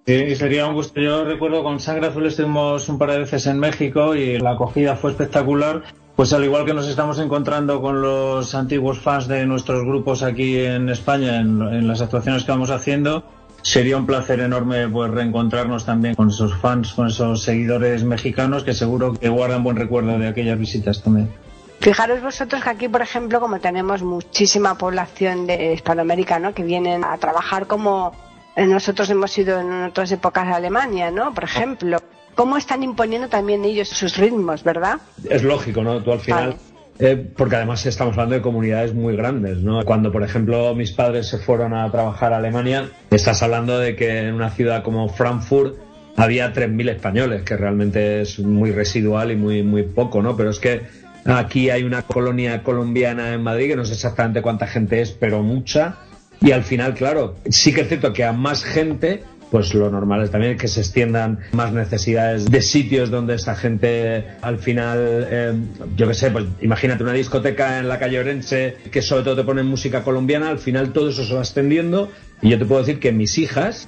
Sí, 0.06 0.36
sería 0.36 0.68
un 0.68 0.76
gusto. 0.76 1.00
Yo 1.02 1.24
recuerdo 1.26 1.64
con 1.64 1.80
Sangre 1.80 2.08
Azul 2.08 2.28
estuvimos 2.28 2.88
un 2.90 2.98
par 3.00 3.12
de 3.12 3.20
veces 3.20 3.48
en 3.48 3.58
México 3.58 4.14
y 4.16 4.38
la 4.38 4.52
acogida 4.52 4.96
fue 4.96 5.12
espectacular. 5.12 5.84
Pues 6.16 6.32
al 6.32 6.44
igual 6.44 6.66
que 6.66 6.74
nos 6.74 6.88
estamos 6.88 7.18
encontrando 7.20 7.82
con 7.82 8.02
los 8.02 8.54
antiguos 8.54 9.00
fans 9.00 9.28
de 9.28 9.46
nuestros 9.46 9.84
grupos 9.84 10.22
aquí 10.22 10.60
en 10.60 10.90
España, 10.90 11.40
en, 11.40 11.62
en 11.62 11.88
las 11.88 12.02
actuaciones 12.02 12.44
que 12.44 12.52
vamos 12.52 12.70
haciendo, 12.70 13.24
sería 13.64 13.98
un 13.98 14.06
placer 14.06 14.40
enorme 14.42 14.88
pues 14.90 15.10
reencontrarnos 15.10 15.86
también 15.86 16.14
con 16.14 16.30
esos 16.30 16.56
fans, 16.56 16.94
con 16.94 17.08
esos 17.08 17.42
seguidores 17.42 18.04
mexicanos 18.04 18.64
que 18.64 18.74
seguro 18.74 19.14
que 19.14 19.30
guardan 19.30 19.64
buen 19.64 19.76
recuerdo 19.76 20.20
de 20.20 20.28
aquellas 20.28 20.60
visitas 20.60 21.02
también. 21.02 21.32
Fijaros 21.80 22.22
vosotros 22.22 22.64
que 22.64 22.70
aquí, 22.70 22.88
por 22.88 23.02
ejemplo, 23.02 23.40
como 23.40 23.60
tenemos 23.60 24.04
muchísima 24.04 24.78
población 24.78 25.48
de 25.48 25.74
Hispanoamérica, 25.74 26.40
¿no? 26.40 26.54
Que 26.54 26.64
vienen 26.64 27.04
a 27.04 27.18
trabajar 27.18 27.68
como 27.68 28.14
nosotros 28.56 29.10
hemos 29.10 29.38
ido 29.38 29.60
en 29.60 29.84
otras 29.84 30.12
épocas 30.12 30.48
a 30.48 30.56
Alemania, 30.56 31.12
¿no? 31.12 31.34
Por 31.34 31.44
ejemplo, 31.44 31.98
cómo 32.36 32.58
están 32.58 32.84
imponiendo 32.84 33.28
también 33.30 33.64
ellos 33.66 33.90
sus 33.90 34.18
ritmos, 34.18 34.64
¿verdad? 34.64 34.98
Es 35.30 35.44
lógico, 35.44 35.84
¿no? 35.84 36.02
Tú 36.04 36.12
al 36.12 36.20
final. 36.20 36.58
eh, 37.00 37.32
porque 37.36 37.56
además 37.56 37.86
estamos 37.86 38.14
hablando 38.14 38.36
de 38.36 38.42
comunidades 38.42 38.94
muy 38.94 39.16
grandes, 39.16 39.58
¿no? 39.60 39.84
Cuando, 39.84 40.12
por 40.12 40.24
ejemplo, 40.24 40.74
mis 40.76 40.92
padres 40.92 41.28
se 41.28 41.38
fueron 41.40 41.74
a 41.74 41.90
trabajar 41.92 42.34
a 42.34 42.38
Alemania, 42.38 42.90
estás 43.10 43.42
hablando 43.44 43.80
de 43.80 43.96
que 43.96 44.20
en 44.28 44.34
una 44.34 44.50
ciudad 44.52 44.84
como 44.84 45.10
Frankfurt 45.10 45.76
había 46.16 46.54
3.000 46.54 46.90
españoles, 46.92 47.42
que 47.42 47.58
realmente 47.58 48.22
es 48.22 48.40
muy 48.40 48.72
residual 48.72 49.32
y 49.32 49.36
muy, 49.36 49.64
muy 49.64 49.84
poco, 49.84 50.22
¿no? 50.22 50.38
Pero 50.38 50.52
es 50.52 50.60
que 50.60 50.82
aquí 51.26 51.70
hay 51.70 51.84
una 51.84 52.04
colonia 52.04 52.62
colombiana 52.64 53.34
en 53.34 53.42
Madrid, 53.42 53.70
que 53.70 53.76
no 53.76 53.86
sé 53.86 53.94
exactamente 53.94 54.42
cuánta 54.42 54.68
gente 54.68 55.02
es, 55.02 55.12
pero 55.12 55.42
mucha. 55.42 55.98
Y 56.42 56.52
al 56.52 56.64
final, 56.64 56.94
claro, 56.94 57.36
sí 57.50 57.74
que 57.74 57.82
es 57.82 57.88
cierto 57.88 58.12
que 58.14 58.24
a 58.26 58.34
más 58.34 58.64
gente 58.64 59.24
pues 59.54 59.76
lo 59.76 59.88
normal 59.92 60.24
es 60.24 60.32
también 60.32 60.58
que 60.58 60.68
se 60.68 60.80
extiendan 60.80 61.42
más 61.52 61.72
necesidades 61.72 62.46
de 62.46 62.60
sitios 62.64 63.12
donde 63.12 63.36
esta 63.36 63.54
gente 63.54 64.26
al 64.42 64.58
final, 64.58 64.98
eh, 65.30 65.54
yo 65.96 66.08
qué 66.08 66.16
sé, 66.16 66.32
pues 66.32 66.46
imagínate 66.62 67.04
una 67.04 67.14
discoteca 67.14 67.78
en 67.78 67.88
la 67.88 68.00
calle 68.00 68.20
Orense 68.20 68.78
que 68.92 69.04
sobre 69.04 69.22
todo 69.22 69.36
te 69.36 69.44
ponen 69.44 69.68
música 69.68 70.04
colombiana, 70.04 70.50
al 70.50 70.58
final 70.58 70.92
todo 70.92 71.10
eso 71.10 71.24
se 71.24 71.36
va 71.36 71.42
extendiendo 71.42 72.10
y 72.42 72.50
yo 72.50 72.58
te 72.58 72.66
puedo 72.66 72.82
decir 72.82 73.00
que 73.00 73.12
mis 73.12 73.38
hijas, 73.38 73.88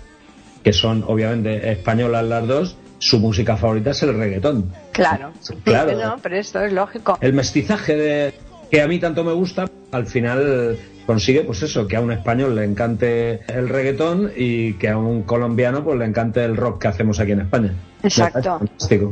que 0.63 0.71
son 0.71 1.03
obviamente 1.07 1.71
españolas 1.71 2.25
las 2.25 2.45
dos, 2.45 2.77
su 2.99 3.19
música 3.19 3.57
favorita 3.57 3.89
es 3.89 4.03
el 4.03 4.15
reggaetón. 4.15 4.71
Claro. 4.91 5.31
Claro. 5.63 5.97
No, 5.97 6.19
pero 6.21 6.35
esto 6.35 6.61
es 6.61 6.73
lógico. 6.73 7.17
El 7.21 7.33
mestizaje 7.33 7.95
de 7.95 8.33
que 8.69 8.83
a 8.83 8.87
mí 8.87 8.99
tanto 8.99 9.23
me 9.23 9.33
gusta, 9.33 9.65
al 9.91 10.05
final 10.05 10.77
consigue 11.05 11.41
pues 11.41 11.63
eso, 11.63 11.87
que 11.87 11.95
a 11.95 12.01
un 12.01 12.11
español 12.11 12.55
le 12.55 12.63
encante 12.63 13.41
el 13.47 13.69
reggaetón 13.69 14.31
y 14.35 14.73
que 14.73 14.89
a 14.89 14.97
un 14.97 15.23
colombiano 15.23 15.83
pues 15.83 15.97
le 15.99 16.05
encante 16.05 16.43
el 16.43 16.57
rock 16.57 16.81
que 16.81 16.87
hacemos 16.87 17.19
aquí 17.19 17.31
en 17.31 17.41
España. 17.41 17.73
Exacto. 18.03 18.61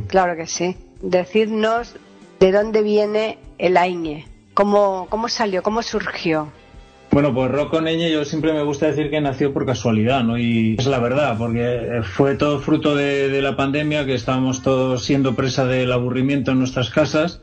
Claro 0.06 0.36
que 0.36 0.46
sí. 0.46 0.76
Decirnos 1.02 1.96
de 2.40 2.52
dónde 2.52 2.82
viene 2.82 3.38
el 3.58 3.76
AINE, 3.76 4.26
cómo, 4.54 5.06
cómo 5.10 5.28
salió, 5.28 5.62
cómo 5.62 5.82
surgió. 5.82 6.48
Bueno, 7.10 7.32
pues 7.32 7.48
Rock 7.52 7.70
con 7.70 7.84
Ñ 7.84 8.10
yo 8.10 8.24
siempre 8.24 8.52
me 8.52 8.64
gusta 8.64 8.86
decir 8.86 9.08
que 9.08 9.20
nació 9.20 9.52
por 9.52 9.64
casualidad, 9.64 10.24
¿no? 10.24 10.36
Y 10.36 10.74
es 10.76 10.86
la 10.86 10.98
verdad, 10.98 11.38
porque 11.38 12.00
fue 12.02 12.34
todo 12.34 12.58
fruto 12.58 12.96
de, 12.96 13.28
de 13.28 13.40
la 13.40 13.54
pandemia, 13.54 14.04
que 14.04 14.14
estábamos 14.14 14.62
todos 14.62 15.04
siendo 15.04 15.36
presa 15.36 15.64
del 15.64 15.92
aburrimiento 15.92 16.50
en 16.50 16.58
nuestras 16.58 16.90
casas. 16.90 17.40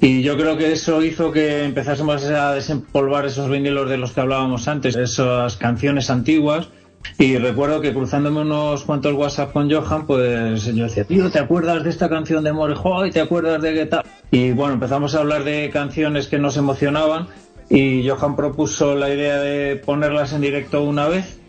Y 0.00 0.22
yo 0.22 0.36
creo 0.36 0.56
que 0.56 0.72
eso 0.72 1.02
hizo 1.02 1.32
que 1.32 1.64
empezásemos 1.64 2.24
a 2.24 2.54
desempolvar 2.54 3.26
esos 3.26 3.50
vinilos 3.50 3.90
de 3.90 3.96
los 3.96 4.12
que 4.12 4.20
hablábamos 4.20 4.68
antes, 4.68 4.94
esas 4.94 5.56
canciones 5.56 6.08
antiguas. 6.08 6.68
Y 7.18 7.36
recuerdo 7.36 7.80
que 7.80 7.92
cruzándome 7.92 8.42
unos 8.42 8.84
cuantos 8.84 9.14
WhatsApp 9.14 9.52
con 9.52 9.70
Johan, 9.70 10.06
pues 10.06 10.66
yo 10.66 10.84
decía, 10.84 11.04
tío, 11.04 11.30
¿te 11.30 11.40
acuerdas 11.40 11.82
de 11.82 11.90
esta 11.90 12.08
canción 12.08 12.44
de 12.44 12.52
Morejoy? 12.52 13.10
¿Te 13.10 13.20
acuerdas 13.20 13.60
de 13.60 13.74
qué 13.74 13.86
tal? 13.86 14.04
Y 14.30 14.52
bueno, 14.52 14.74
empezamos 14.74 15.16
a 15.16 15.20
hablar 15.20 15.42
de 15.42 15.70
canciones 15.72 16.28
que 16.28 16.38
nos 16.38 16.56
emocionaban 16.56 17.26
y 17.68 18.08
Johan 18.08 18.36
propuso 18.36 18.94
la 18.94 19.12
idea 19.12 19.38
de 19.40 19.76
ponerlas 19.76 20.32
en 20.32 20.42
directo 20.42 20.84
una 20.84 21.08
vez 21.08 21.40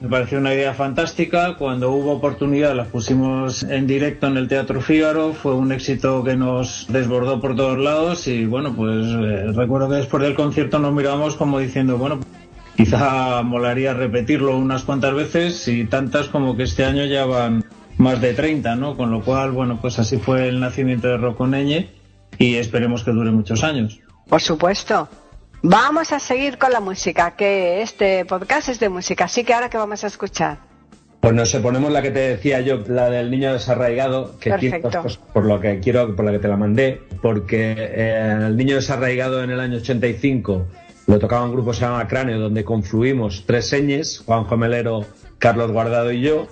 Me 0.00 0.08
pareció 0.08 0.38
una 0.38 0.54
idea 0.54 0.74
fantástica. 0.74 1.56
Cuando 1.56 1.90
hubo 1.90 2.12
oportunidad 2.12 2.74
las 2.74 2.86
pusimos 2.88 3.64
en 3.64 3.88
directo 3.88 4.28
en 4.28 4.36
el 4.36 4.46
Teatro 4.46 4.80
Fígaro. 4.80 5.32
Fue 5.32 5.54
un 5.54 5.72
éxito 5.72 6.22
que 6.22 6.36
nos 6.36 6.86
desbordó 6.88 7.40
por 7.40 7.56
todos 7.56 7.78
lados 7.78 8.28
y 8.28 8.46
bueno, 8.46 8.74
pues 8.74 9.06
eh, 9.06 9.52
recuerdo 9.52 9.88
que 9.88 9.96
después 9.96 10.22
del 10.22 10.36
concierto 10.36 10.78
nos 10.78 10.94
mirábamos 10.94 11.34
como 11.34 11.58
diciendo, 11.58 11.98
bueno, 11.98 12.20
quizá 12.76 13.42
molaría 13.42 13.92
repetirlo 13.92 14.56
unas 14.56 14.84
cuantas 14.84 15.14
veces 15.14 15.66
y 15.66 15.84
tantas 15.84 16.28
como 16.28 16.56
que 16.56 16.62
este 16.62 16.84
año 16.84 17.04
ya 17.04 17.26
van 17.26 17.64
más 17.96 18.20
de 18.20 18.34
30, 18.34 18.76
¿no? 18.76 18.96
Con 18.96 19.10
lo 19.10 19.22
cual, 19.22 19.50
bueno, 19.50 19.80
pues 19.80 19.98
así 19.98 20.18
fue 20.18 20.48
el 20.48 20.60
nacimiento 20.60 21.08
de 21.08 21.16
Roconeñe 21.16 21.90
y 22.38 22.54
esperemos 22.54 23.02
que 23.02 23.10
dure 23.10 23.32
muchos 23.32 23.64
años. 23.64 23.98
Por 24.28 24.40
supuesto. 24.40 25.08
Vamos 25.62 26.12
a 26.12 26.20
seguir 26.20 26.56
con 26.56 26.70
la 26.70 26.78
música, 26.78 27.32
que 27.32 27.82
este 27.82 28.24
podcast 28.24 28.68
es 28.68 28.78
de 28.78 28.88
música, 28.88 29.24
así 29.24 29.42
que 29.42 29.54
ahora 29.54 29.68
que 29.68 29.76
vamos 29.76 30.04
a 30.04 30.06
escuchar. 30.06 30.58
Pues 31.20 31.34
no 31.34 31.44
sé, 31.46 31.58
ponemos 31.58 31.90
la 31.90 32.00
que 32.00 32.12
te 32.12 32.20
decía 32.20 32.60
yo, 32.60 32.84
la 32.86 33.10
del 33.10 33.28
niño 33.28 33.52
desarraigado, 33.52 34.38
que 34.38 34.52
quiero, 34.52 34.88
pues, 35.02 35.16
por 35.16 35.44
lo 35.44 35.58
que 35.58 35.80
quiero, 35.80 36.14
por 36.14 36.24
la 36.24 36.30
que 36.30 36.38
te 36.38 36.46
la 36.46 36.56
mandé, 36.56 37.00
porque 37.20 37.74
eh, 37.76 38.38
el 38.46 38.56
niño 38.56 38.76
desarraigado 38.76 39.42
en 39.42 39.50
el 39.50 39.58
año 39.58 39.78
85 39.78 40.66
lo 41.08 41.18
tocaba 41.18 41.44
un 41.44 41.52
grupo 41.52 41.72
que 41.72 41.78
se 41.78 41.82
llama 41.82 42.06
Cráneo, 42.06 42.38
donde 42.38 42.62
confluimos 42.62 43.42
tres 43.44 43.66
señes, 43.68 44.22
Juanjo 44.24 44.56
Melero, 44.56 45.06
Carlos 45.38 45.72
Guardado 45.72 46.12
y 46.12 46.20
yo. 46.20 46.46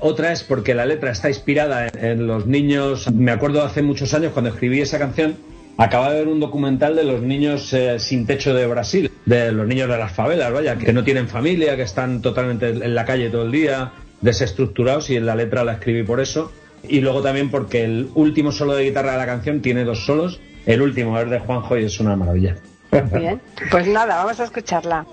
Otra 0.00 0.32
es 0.32 0.42
porque 0.42 0.74
la 0.74 0.84
letra 0.84 1.12
está 1.12 1.30
inspirada 1.30 1.86
en, 1.86 2.04
en 2.04 2.26
los 2.26 2.46
niños. 2.46 3.10
Me 3.10 3.32
acuerdo 3.32 3.64
hace 3.64 3.80
muchos 3.80 4.12
años 4.12 4.32
cuando 4.34 4.50
escribí 4.50 4.82
esa 4.82 4.98
canción, 4.98 5.34
acababa 5.76 6.12
de 6.12 6.20
ver 6.20 6.28
un 6.28 6.40
documental 6.40 6.96
de 6.96 7.04
los 7.04 7.22
niños 7.22 7.72
eh, 7.72 7.98
sin 7.98 8.26
techo 8.26 8.54
de 8.54 8.66
Brasil, 8.66 9.10
de 9.26 9.52
los 9.52 9.66
niños 9.66 9.88
de 9.88 9.98
las 9.98 10.12
favelas, 10.12 10.52
vaya, 10.52 10.76
que 10.76 10.92
no 10.92 11.04
tienen 11.04 11.28
familia, 11.28 11.76
que 11.76 11.82
están 11.82 12.22
totalmente 12.22 12.68
en 12.68 12.94
la 12.94 13.04
calle 13.04 13.30
todo 13.30 13.42
el 13.42 13.52
día, 13.52 13.92
desestructurados, 14.20 15.10
y 15.10 15.16
en 15.16 15.26
la 15.26 15.34
letra 15.34 15.64
la 15.64 15.74
escribí 15.74 16.02
por 16.02 16.20
eso. 16.20 16.52
Y 16.86 17.00
luego 17.00 17.22
también 17.22 17.50
porque 17.50 17.84
el 17.84 18.08
último 18.14 18.52
solo 18.52 18.74
de 18.74 18.84
guitarra 18.84 19.12
de 19.12 19.18
la 19.18 19.26
canción 19.26 19.62
tiene 19.62 19.84
dos 19.84 20.04
solos. 20.04 20.40
El 20.66 20.82
último 20.82 21.18
es 21.18 21.30
de 21.30 21.40
Juanjo 21.40 21.78
y 21.78 21.84
es 21.84 21.98
una 22.00 22.14
maravilla. 22.16 22.56
Bien, 23.12 23.40
pues 23.70 23.86
nada, 23.86 24.16
vamos 24.16 24.38
a 24.40 24.44
escucharla. 24.44 25.06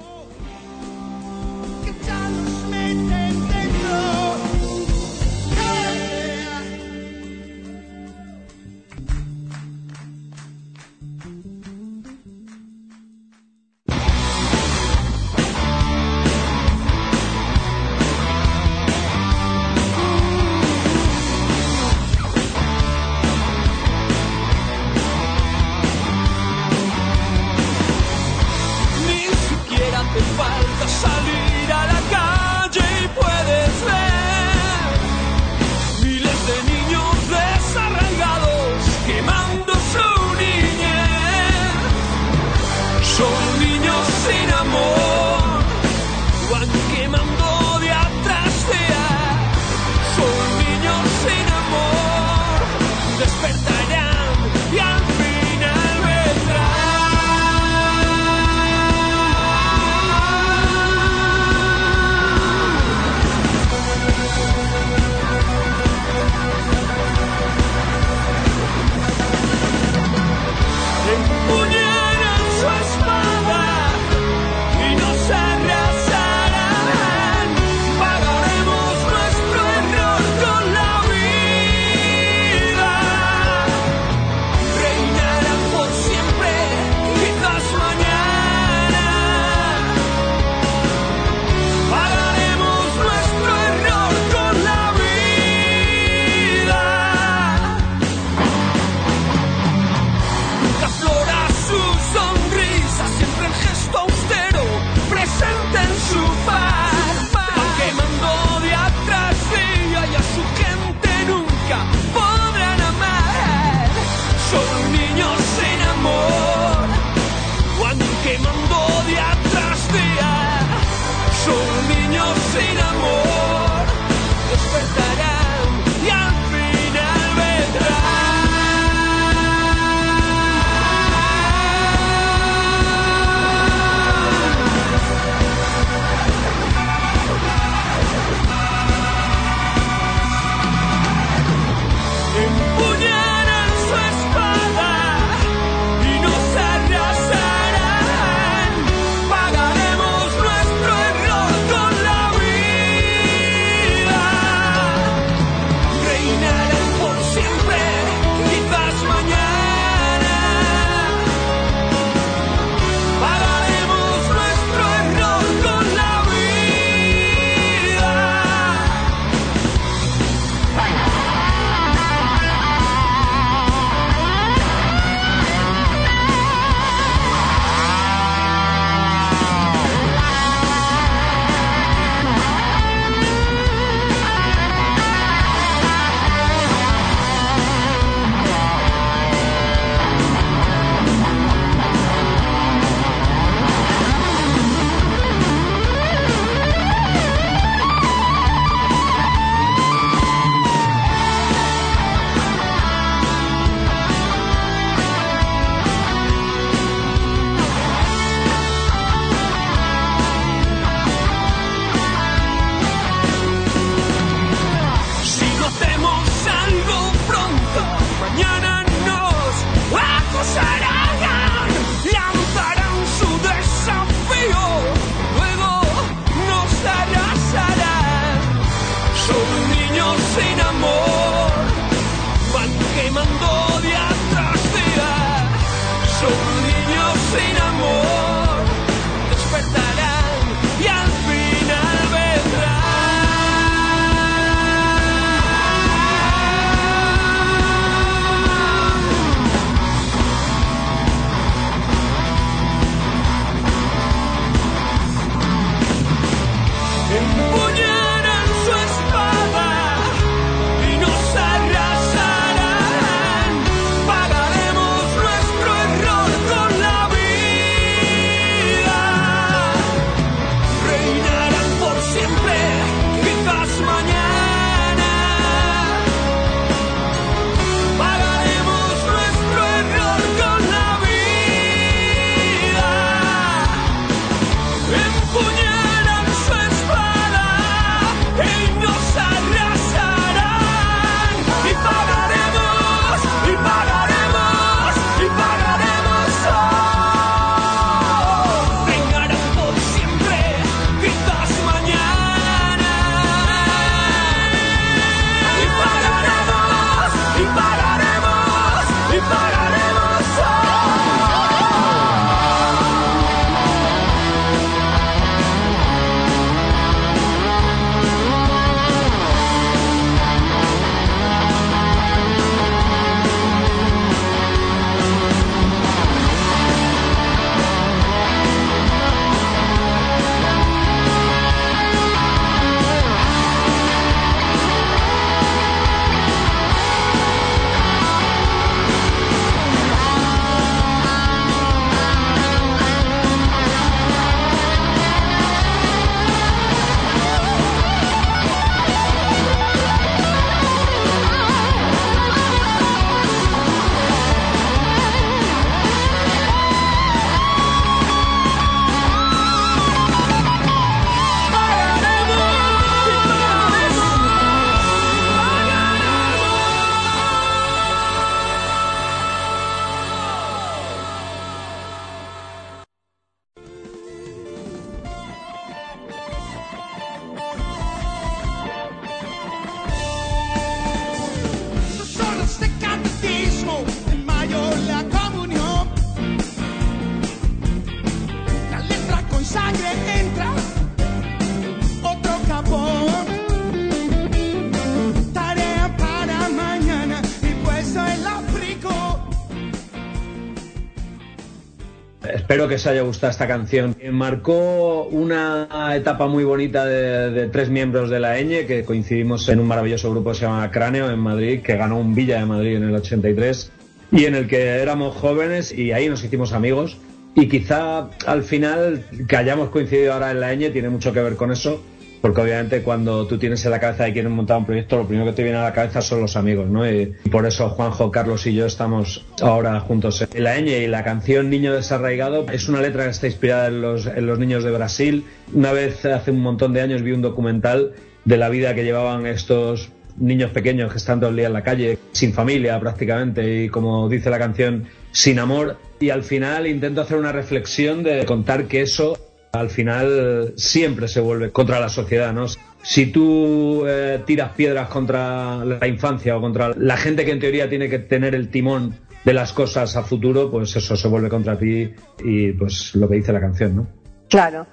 Que 402.71 402.75
os 402.75 402.87
haya 402.87 403.01
gustado 403.01 403.31
esta 403.31 403.49
canción. 403.49 403.97
Marcó 404.13 405.03
una 405.11 405.67
etapa 405.93 406.27
muy 406.27 406.45
bonita 406.45 406.85
de, 406.85 407.49
tres 407.49 407.69
miembros 407.69 408.09
de 408.09 408.21
la 408.21 408.39
Eñe, 408.39 408.65
que 408.65 408.85
coincidimos 408.85 409.49
en 409.49 409.59
un 409.59 409.67
maravilloso 409.67 410.09
grupo 410.09 410.29
que 410.29 410.37
se 410.37 410.45
llama 410.45 410.71
Cráneo 410.71 411.11
en 411.11 411.19
Madrid, 411.19 411.61
que 411.61 411.75
ganó 411.75 411.99
un 411.99 412.15
Villa 412.15 412.39
de 412.39 412.45
Madrid 412.45 412.77
en 412.77 412.83
el 412.83 412.95
83, 412.95 413.73
y 414.13 414.23
en 414.23 414.35
el 414.35 414.47
que 414.47 414.61
éramos 414.61 415.17
jóvenes 415.17 415.77
y 415.77 415.91
ahí 415.91 416.07
nos 416.07 416.23
hicimos 416.23 416.53
amigos. 416.53 416.97
Y 417.35 417.49
quizá 417.49 418.09
al 418.25 418.43
final 418.43 419.03
que 419.27 419.35
hayamos 419.35 419.67
coincidido 419.67 420.13
ahora 420.13 420.31
en 420.31 420.39
la 420.39 420.53
Eñe 420.53 420.69
tiene 420.69 420.87
mucho 420.87 421.11
que 421.11 421.21
ver 421.21 421.35
con 421.35 421.51
eso, 421.51 421.83
porque 422.21 422.41
obviamente 422.41 422.81
cuando 422.83 423.25
tú 423.27 423.37
tienes 423.37 423.65
en 423.65 423.71
la 423.71 423.79
cabeza 423.79 424.05
de 424.05 424.13
quieres 424.13 424.31
montar 424.31 424.57
un 424.57 424.65
proyecto, 424.65 424.97
lo 424.97 425.07
primero 425.07 425.25
que 425.27 425.33
te 425.33 425.43
viene 425.43 425.57
a 425.57 425.63
la 425.63 425.73
cabeza 425.73 426.01
son 426.01 426.21
los 426.21 426.37
amigos, 426.37 426.69
¿no? 426.69 426.89
Y, 426.89 427.13
y 427.23 427.29
por 427.29 427.45
eso 427.45 427.69
Juanjo, 427.69 428.11
Carlos 428.11 428.45
y 428.47 428.53
yo 428.53 428.65
estamos 428.65 429.25
ahora 429.41 429.79
juntos 429.79 430.21
en 430.21 430.43
la 430.43 430.57
Eñe 430.57 430.79
y 430.79 430.87
la 430.87 431.03
canción 431.03 431.49
Niño 431.49 431.73
desarraigado 431.73 432.45
es 432.51 432.69
una 432.69 432.81
letra 432.81 433.05
que 433.05 433.09
está 433.09 433.27
inspirada 433.27 433.67
en 433.67 433.81
los, 433.81 434.05
en 434.05 434.25
los 434.25 434.39
niños 434.39 434.63
de 434.63 434.71
Brasil. 434.71 435.25
Una 435.53 435.71
vez 435.71 436.05
hace 436.05 436.31
un 436.31 436.41
montón 436.41 436.73
de 436.73 436.81
años 436.81 437.01
vi 437.01 437.11
un 437.11 437.21
documental 437.21 437.93
de 438.25 438.37
la 438.37 438.49
vida 438.49 438.75
que 438.75 438.83
llevaban 438.83 439.25
estos 439.25 439.91
niños 440.17 440.51
pequeños 440.51 440.91
que 440.91 440.97
están 440.97 441.19
todo 441.19 441.29
el 441.29 441.35
día 441.35 441.47
en 441.47 441.53
la 441.53 441.63
calle, 441.63 441.97
sin 442.11 442.33
familia 442.33 442.79
prácticamente 442.79 443.63
y 443.63 443.69
como 443.69 444.07
dice 444.09 444.29
la 444.29 444.39
canción, 444.39 444.85
sin 445.11 445.39
amor. 445.39 445.77
Y 445.99 446.09
al 446.09 446.23
final 446.23 446.67
intento 446.67 447.01
hacer 447.01 447.17
una 447.17 447.31
reflexión 447.31 448.03
de 448.03 448.25
contar 448.25 448.65
que 448.65 448.81
eso 448.81 449.17
al 449.51 449.69
final 449.69 450.53
siempre 450.55 451.07
se 451.07 451.19
vuelve 451.19 451.51
contra 451.51 451.79
la 451.79 451.89
sociedad, 451.89 452.33
¿no? 452.33 452.45
Si 452.83 453.07
tú 453.07 453.83
eh, 453.85 454.21
tiras 454.25 454.53
piedras 454.53 454.89
contra 454.89 455.63
la 455.63 455.87
infancia 455.87 456.35
o 456.35 456.41
contra 456.41 456.71
la 456.75 456.97
gente 456.97 457.25
que 457.25 457.31
en 457.31 457.39
teoría 457.39 457.69
tiene 457.69 457.89
que 457.89 457.99
tener 457.99 458.33
el 458.33 458.49
timón 458.49 458.95
de 459.23 459.33
las 459.33 459.53
cosas 459.53 459.95
a 459.95 460.03
futuro, 460.03 460.49
pues 460.49 460.75
eso 460.75 460.95
se 460.95 461.07
vuelve 461.07 461.29
contra 461.29 461.57
ti 461.57 461.93
y 462.23 462.53
pues 462.53 462.95
lo 462.95 463.07
que 463.07 463.15
dice 463.15 463.33
la 463.33 463.39
canción, 463.39 463.75
¿no? 463.75 463.87
Claro. 464.29 464.65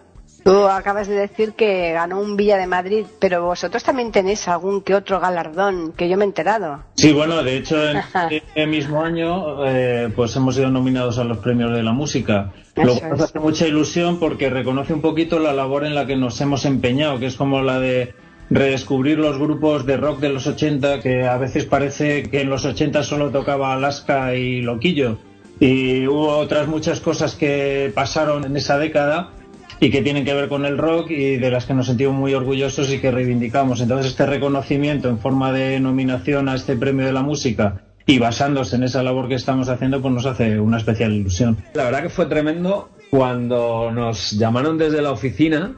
Tú 0.44 0.66
acabas 0.66 1.08
de 1.08 1.14
decir 1.14 1.52
que 1.52 1.92
ganó 1.92 2.20
un 2.20 2.36
Villa 2.36 2.56
de 2.56 2.66
Madrid, 2.66 3.04
pero 3.18 3.44
vosotros 3.44 3.82
también 3.82 4.12
tenéis 4.12 4.48
algún 4.48 4.82
que 4.82 4.94
otro 4.94 5.20
galardón 5.20 5.92
que 5.92 6.08
yo 6.08 6.16
me 6.16 6.24
he 6.24 6.28
enterado. 6.28 6.84
Sí, 6.94 7.12
bueno, 7.12 7.42
de 7.42 7.56
hecho, 7.56 7.76
en 7.90 7.98
este 8.30 8.66
mismo 8.66 9.02
año, 9.02 9.66
eh, 9.66 10.10
pues 10.14 10.34
hemos 10.36 10.54
sido 10.54 10.70
nominados 10.70 11.18
a 11.18 11.24
los 11.24 11.38
premios 11.38 11.72
de 11.72 11.82
la 11.82 11.92
música. 11.92 12.52
Lo 12.76 12.94
cual 12.96 13.10
nos 13.10 13.20
hace 13.22 13.38
mucha 13.40 13.66
ilusión 13.66 14.18
porque 14.18 14.48
reconoce 14.50 14.94
un 14.94 15.00
poquito 15.00 15.38
la 15.38 15.52
labor 15.52 15.84
en 15.84 15.94
la 15.94 16.06
que 16.06 16.16
nos 16.16 16.40
hemos 16.40 16.64
empeñado, 16.64 17.18
que 17.18 17.26
es 17.26 17.36
como 17.36 17.60
la 17.62 17.80
de 17.80 18.14
redescubrir 18.50 19.18
los 19.18 19.38
grupos 19.38 19.84
de 19.84 19.96
rock 19.96 20.20
de 20.20 20.30
los 20.30 20.46
80, 20.46 21.00
que 21.00 21.26
a 21.26 21.36
veces 21.36 21.64
parece 21.66 22.22
que 22.22 22.40
en 22.40 22.48
los 22.48 22.64
80 22.64 23.02
solo 23.02 23.30
tocaba 23.30 23.74
Alaska 23.74 24.34
y 24.34 24.62
Loquillo. 24.62 25.18
Y 25.60 26.06
hubo 26.06 26.36
otras 26.38 26.68
muchas 26.68 27.00
cosas 27.00 27.34
que 27.34 27.90
pasaron 27.94 28.44
en 28.44 28.56
esa 28.56 28.78
década 28.78 29.32
y 29.80 29.90
que 29.90 30.02
tienen 30.02 30.24
que 30.24 30.34
ver 30.34 30.48
con 30.48 30.64
el 30.64 30.78
rock 30.78 31.10
y 31.10 31.36
de 31.36 31.50
las 31.50 31.66
que 31.66 31.74
nos 31.74 31.86
sentimos 31.86 32.14
muy 32.14 32.34
orgullosos 32.34 32.92
y 32.92 32.98
que 32.98 33.10
reivindicamos. 33.10 33.80
Entonces 33.80 34.12
este 34.12 34.26
reconocimiento 34.26 35.08
en 35.08 35.18
forma 35.18 35.52
de 35.52 35.78
nominación 35.80 36.48
a 36.48 36.54
este 36.54 36.76
premio 36.76 37.06
de 37.06 37.12
la 37.12 37.22
música 37.22 37.82
y 38.06 38.18
basándose 38.18 38.76
en 38.76 38.84
esa 38.84 39.02
labor 39.02 39.28
que 39.28 39.34
estamos 39.34 39.68
haciendo, 39.68 40.00
pues 40.00 40.14
nos 40.14 40.26
hace 40.26 40.58
una 40.58 40.78
especial 40.78 41.12
ilusión. 41.12 41.58
La 41.74 41.84
verdad 41.84 42.02
que 42.02 42.08
fue 42.08 42.26
tremendo 42.26 42.88
cuando 43.10 43.90
nos 43.90 44.32
llamaron 44.32 44.78
desde 44.78 45.02
la 45.02 45.12
oficina, 45.12 45.76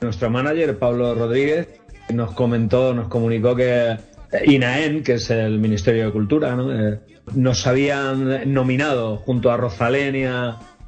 nuestro 0.00 0.30
manager 0.30 0.78
Pablo 0.78 1.14
Rodríguez 1.14 1.68
nos 2.12 2.32
comentó, 2.32 2.94
nos 2.94 3.08
comunicó 3.08 3.54
que 3.54 3.96
INAEN, 4.46 5.02
que 5.02 5.14
es 5.14 5.30
el 5.30 5.58
Ministerio 5.58 6.06
de 6.06 6.12
Cultura, 6.12 6.54
¿no? 6.56 6.72
Eh, 6.72 7.00
nos 7.34 7.66
habían 7.66 8.52
nominado 8.52 9.16
junto 9.18 9.50
a 9.50 9.56
Rosalén 9.56 10.16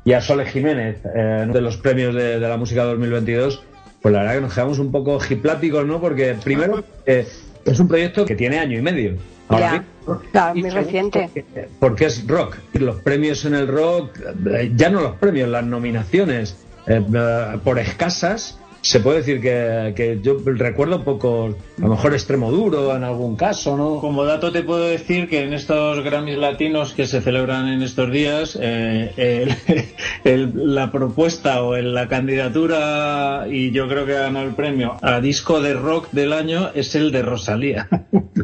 y 0.04 0.12
a, 0.12 0.20
Sole 0.20 0.44
Jiménez 0.46 0.96
eh, 1.14 1.46
de 1.52 1.60
los 1.60 1.76
premios 1.76 2.14
de, 2.14 2.38
de 2.38 2.48
la 2.48 2.56
música 2.56 2.84
2022. 2.84 3.62
Pues 4.02 4.12
la 4.12 4.20
verdad 4.20 4.34
que 4.34 4.40
nos 4.42 4.54
quedamos 4.54 4.78
un 4.78 4.92
poco 4.92 5.18
hipláticos, 5.28 5.86
¿no? 5.86 6.00
Porque 6.00 6.34
primero 6.44 6.84
eh, 7.06 7.26
es 7.64 7.80
un 7.80 7.88
proyecto 7.88 8.26
que 8.26 8.34
tiene 8.34 8.58
año 8.58 8.78
y 8.78 8.82
medio. 8.82 9.16
ahora 9.48 9.66
Ya. 9.66 9.72
mismo. 9.78 10.22
Claro, 10.32 10.54
muy 10.56 10.68
reciente. 10.70 11.30
porque- 11.32 11.68
Porque 11.80 12.04
es 12.06 12.26
rock. 12.26 12.56
Los 12.74 12.96
premios 12.96 13.44
en 13.46 13.54
el 13.54 13.66
rock, 13.66 14.18
eh, 14.50 14.70
ya 14.76 14.90
no 14.90 15.00
los 15.00 15.16
premios, 15.16 15.48
las 15.48 15.64
nominaciones, 15.64 16.56
eh, 16.86 17.02
por 17.64 17.78
escasas, 17.78 18.58
se 18.84 19.00
puede 19.00 19.18
decir 19.18 19.40
que, 19.40 19.94
que 19.96 20.18
yo 20.22 20.36
recuerdo 20.44 21.02
poco, 21.04 21.56
a 21.78 21.80
lo 21.80 21.88
mejor 21.88 22.12
extremo 22.12 22.50
duro 22.50 22.94
en 22.94 23.02
algún 23.02 23.34
caso, 23.34 23.78
¿no? 23.78 23.98
Como 23.98 24.24
dato 24.26 24.52
te 24.52 24.62
puedo 24.62 24.84
decir 24.86 25.26
que 25.26 25.42
en 25.42 25.54
estos 25.54 26.04
Grammys 26.04 26.36
latinos 26.36 26.92
que 26.92 27.06
se 27.06 27.22
celebran 27.22 27.66
en 27.68 27.80
estos 27.82 28.10
días, 28.10 28.58
eh, 28.60 29.10
el- 29.16 29.54
el- 30.24 30.74
la 30.74 30.92
propuesta 30.92 31.62
o 31.62 31.76
el- 31.76 31.94
la 31.94 32.08
candidatura, 32.08 33.46
y 33.50 33.70
yo 33.70 33.88
creo 33.88 34.04
que 34.04 34.12
ganó 34.12 34.42
el 34.42 34.54
premio 34.54 34.96
a 35.00 35.18
disco 35.20 35.62
de 35.62 35.72
rock 35.72 36.08
del 36.12 36.34
año, 36.34 36.68
es 36.74 36.94
el 36.94 37.10
de 37.10 37.22
Rosalía. 37.22 37.88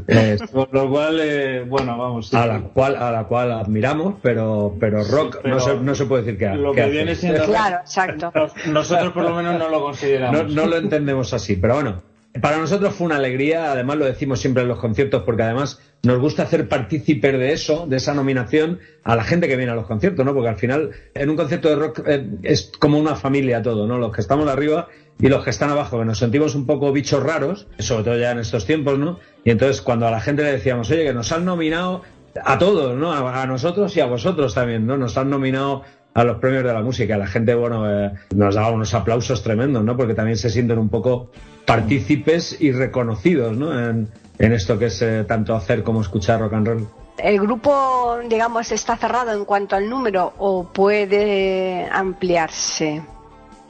Eh, 0.06 0.38
Con 0.52 0.68
lo 0.72 0.88
cual, 0.88 1.18
eh, 1.20 1.64
bueno, 1.68 1.96
vamos. 1.98 2.28
sí. 2.28 2.36
a 2.36 2.46
la 2.46 2.60
cual 2.60 2.96
a 2.96 3.10
la 3.10 3.24
cual 3.24 3.52
admiramos, 3.52 4.14
pero 4.22 4.74
pero 4.80 5.02
rock 5.04 5.38
pero 5.42 5.56
no, 5.56 5.60
se, 5.60 5.76
no 5.76 5.94
se 5.94 6.06
puede 6.06 6.22
decir 6.22 6.38
que, 6.38 6.48
lo 6.54 6.72
que 6.72 6.86
viene 6.88 7.14
siendo 7.14 7.44
Claro, 7.44 7.78
exacto. 7.80 8.30
Nos- 8.34 8.66
Nosotros 8.68 9.12
por 9.12 9.24
lo 9.24 9.34
menos 9.34 9.58
no 9.58 9.68
lo 9.68 9.80
consideramos. 9.82 10.29
No, 10.32 10.44
no 10.44 10.66
lo 10.66 10.76
entendemos 10.76 11.32
así, 11.32 11.56
pero 11.56 11.74
bueno, 11.74 12.02
para 12.40 12.58
nosotros 12.58 12.94
fue 12.94 13.06
una 13.06 13.16
alegría, 13.16 13.72
además 13.72 13.96
lo 13.96 14.04
decimos 14.04 14.40
siempre 14.40 14.62
en 14.62 14.68
los 14.68 14.78
conciertos, 14.78 15.24
porque 15.24 15.42
además 15.42 15.80
nos 16.02 16.18
gusta 16.20 16.44
hacer 16.44 16.68
partícipes 16.68 17.32
de 17.32 17.52
eso, 17.52 17.86
de 17.88 17.96
esa 17.96 18.14
nominación, 18.14 18.78
a 19.02 19.16
la 19.16 19.24
gente 19.24 19.48
que 19.48 19.56
viene 19.56 19.72
a 19.72 19.74
los 19.74 19.86
conciertos, 19.86 20.24
¿no? 20.24 20.32
Porque 20.32 20.48
al 20.48 20.56
final, 20.56 20.90
en 21.14 21.28
un 21.28 21.36
concierto 21.36 21.68
de 21.68 21.74
rock 21.74 22.02
eh, 22.06 22.28
es 22.42 22.70
como 22.78 22.98
una 22.98 23.16
familia 23.16 23.62
todo, 23.62 23.86
¿no? 23.86 23.98
Los 23.98 24.12
que 24.12 24.20
estamos 24.20 24.48
arriba 24.48 24.88
y 25.18 25.28
los 25.28 25.42
que 25.42 25.50
están 25.50 25.70
abajo, 25.70 25.98
que 25.98 26.04
nos 26.04 26.18
sentimos 26.18 26.54
un 26.54 26.66
poco 26.66 26.92
bichos 26.92 27.22
raros, 27.22 27.66
sobre 27.80 28.04
todo 28.04 28.16
ya 28.16 28.30
en 28.30 28.38
estos 28.38 28.64
tiempos, 28.64 28.96
¿no? 28.96 29.18
Y 29.44 29.50
entonces 29.50 29.82
cuando 29.82 30.06
a 30.06 30.10
la 30.12 30.20
gente 30.20 30.44
le 30.44 30.52
decíamos, 30.52 30.88
oye, 30.90 31.04
que 31.04 31.12
nos 31.12 31.32
han 31.32 31.44
nominado 31.44 32.02
a 32.44 32.58
todos, 32.58 32.96
¿no? 32.96 33.12
A, 33.12 33.42
a 33.42 33.46
nosotros 33.46 33.96
y 33.96 34.00
a 34.00 34.06
vosotros 34.06 34.54
también, 34.54 34.86
¿no? 34.86 34.96
Nos 34.96 35.18
han 35.18 35.30
nominado 35.30 35.82
a 36.14 36.24
los 36.24 36.38
premios 36.38 36.64
de 36.64 36.72
la 36.72 36.82
música. 36.82 37.16
La 37.16 37.26
gente, 37.26 37.54
bueno, 37.54 37.90
eh, 37.90 38.12
nos 38.34 38.54
daba 38.54 38.70
unos 38.70 38.94
aplausos 38.94 39.42
tremendos, 39.42 39.84
¿no? 39.84 39.96
Porque 39.96 40.14
también 40.14 40.36
se 40.36 40.50
sienten 40.50 40.78
un 40.78 40.88
poco 40.88 41.30
partícipes 41.66 42.60
y 42.60 42.72
reconocidos, 42.72 43.56
¿no? 43.56 43.78
En, 43.78 44.08
en 44.38 44.52
esto 44.52 44.78
que 44.78 44.86
es 44.86 45.02
eh, 45.02 45.24
tanto 45.26 45.54
hacer 45.54 45.82
como 45.82 46.00
escuchar 46.00 46.40
rock 46.40 46.54
and 46.54 46.66
roll. 46.66 46.88
¿El 47.18 47.38
grupo, 47.38 48.18
digamos, 48.28 48.72
está 48.72 48.96
cerrado 48.96 49.32
en 49.32 49.44
cuanto 49.44 49.76
al 49.76 49.88
número 49.88 50.32
o 50.38 50.64
puede 50.64 51.86
ampliarse? 51.92 53.02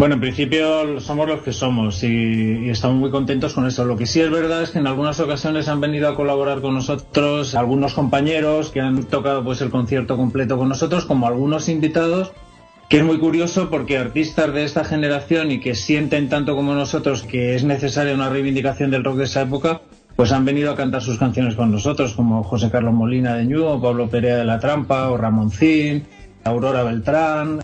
Bueno, 0.01 0.15
en 0.15 0.23
principio 0.23 0.99
somos 0.99 1.29
los 1.29 1.43
que 1.43 1.53
somos 1.53 2.03
y, 2.05 2.71
estamos 2.71 2.97
muy 2.97 3.11
contentos 3.11 3.53
con 3.53 3.67
eso. 3.67 3.85
Lo 3.85 3.99
que 3.99 4.07
sí 4.07 4.19
es 4.19 4.31
verdad 4.31 4.63
es 4.63 4.71
que 4.71 4.79
en 4.79 4.87
algunas 4.87 5.21
ocasiones 5.21 5.69
han 5.69 5.79
venido 5.79 6.09
a 6.09 6.17
colaborar 6.17 6.63
con 6.63 6.73
nosotros 6.73 7.55
algunos 7.55 7.93
compañeros 7.93 8.71
que 8.71 8.81
han 8.81 9.05
tocado 9.05 9.45
pues 9.45 9.61
el 9.61 9.69
concierto 9.69 10.17
completo 10.17 10.57
con 10.57 10.71
nosotros, 10.71 11.05
como 11.05 11.27
algunos 11.27 11.69
invitados, 11.69 12.33
que 12.89 12.97
es 12.97 13.05
muy 13.05 13.19
curioso 13.19 13.69
porque 13.69 13.99
artistas 13.99 14.55
de 14.55 14.65
esta 14.65 14.85
generación 14.85 15.51
y 15.51 15.61
que 15.61 15.75
sienten 15.75 16.31
tanto 16.31 16.57
como 16.57 16.73
nosotros 16.73 17.23
que 17.23 17.55
es 17.55 17.65
necesaria 17.65 18.15
una 18.15 18.31
reivindicación 18.31 18.91
del 18.91 19.05
rock 19.05 19.17
de 19.19 19.25
esa 19.25 19.43
época, 19.43 19.83
pues 20.17 20.33
han 20.33 20.47
venido 20.47 20.71
a 20.71 20.77
cantar 20.77 21.03
sus 21.03 21.19
canciones 21.19 21.57
con 21.57 21.71
nosotros, 21.71 22.15
como 22.15 22.43
José 22.43 22.71
Carlos 22.71 22.95
Molina 22.95 23.35
de 23.35 23.45
Ñu, 23.45 23.67
o 23.67 23.83
Pablo 23.83 24.09
Perea 24.09 24.39
de 24.39 24.47
la 24.47 24.61
Trampa, 24.61 25.11
o 25.11 25.19
Ramoncín, 25.19 26.07
Aurora 26.43 26.85
Beltrán, 26.85 27.61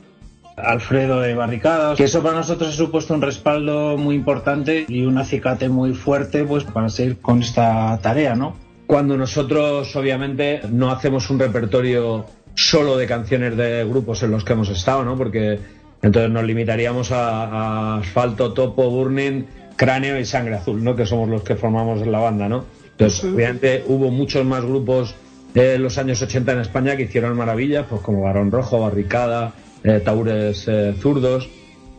Alfredo 0.56 1.20
de 1.20 1.34
Barricadas, 1.34 1.96
que 1.98 2.04
eso 2.04 2.22
para 2.22 2.36
nosotros 2.36 2.70
ha 2.70 2.72
supuesto 2.72 3.14
un 3.14 3.22
respaldo 3.22 3.96
muy 3.98 4.14
importante 4.14 4.86
y 4.88 5.04
un 5.04 5.18
acicate 5.18 5.68
muy 5.68 5.92
fuerte 5.92 6.44
pues 6.44 6.64
para 6.64 6.88
seguir 6.88 7.18
con 7.18 7.42
esta 7.42 7.98
tarea, 8.02 8.34
¿no? 8.34 8.56
Cuando 8.86 9.16
nosotros, 9.16 9.94
obviamente, 9.96 10.60
no 10.70 10.90
hacemos 10.90 11.28
un 11.30 11.38
repertorio 11.38 12.24
solo 12.54 12.96
de 12.96 13.06
canciones 13.06 13.56
de 13.56 13.84
grupos 13.84 14.22
en 14.22 14.30
los 14.30 14.44
que 14.44 14.54
hemos 14.54 14.68
estado, 14.70 15.04
¿no? 15.04 15.16
Porque 15.16 15.58
entonces 16.02 16.30
nos 16.30 16.44
limitaríamos 16.44 17.12
a, 17.12 17.44
a 17.44 17.98
Asfalto, 17.98 18.52
Topo, 18.52 18.88
Burning, 18.88 19.44
Cráneo 19.76 20.18
y 20.18 20.24
Sangre 20.24 20.54
Azul, 20.54 20.82
¿no? 20.82 20.96
Que 20.96 21.04
somos 21.04 21.28
los 21.28 21.42
que 21.42 21.56
formamos 21.56 22.06
la 22.06 22.18
banda, 22.18 22.48
¿no? 22.48 22.64
Entonces, 22.92 23.24
obviamente, 23.24 23.84
hubo 23.88 24.10
muchos 24.10 24.44
más 24.46 24.64
grupos 24.64 25.14
en 25.54 25.82
los 25.82 25.98
años 25.98 26.22
80 26.22 26.52
en 26.52 26.60
España 26.60 26.96
que 26.96 27.02
hicieron 27.02 27.36
maravillas, 27.36 27.84
pues 27.88 28.00
como 28.00 28.22
Barón 28.22 28.50
Rojo, 28.50 28.80
Barricada, 28.80 29.52
eh, 29.84 30.02
eh, 30.04 30.94
Zurdos. 31.00 31.48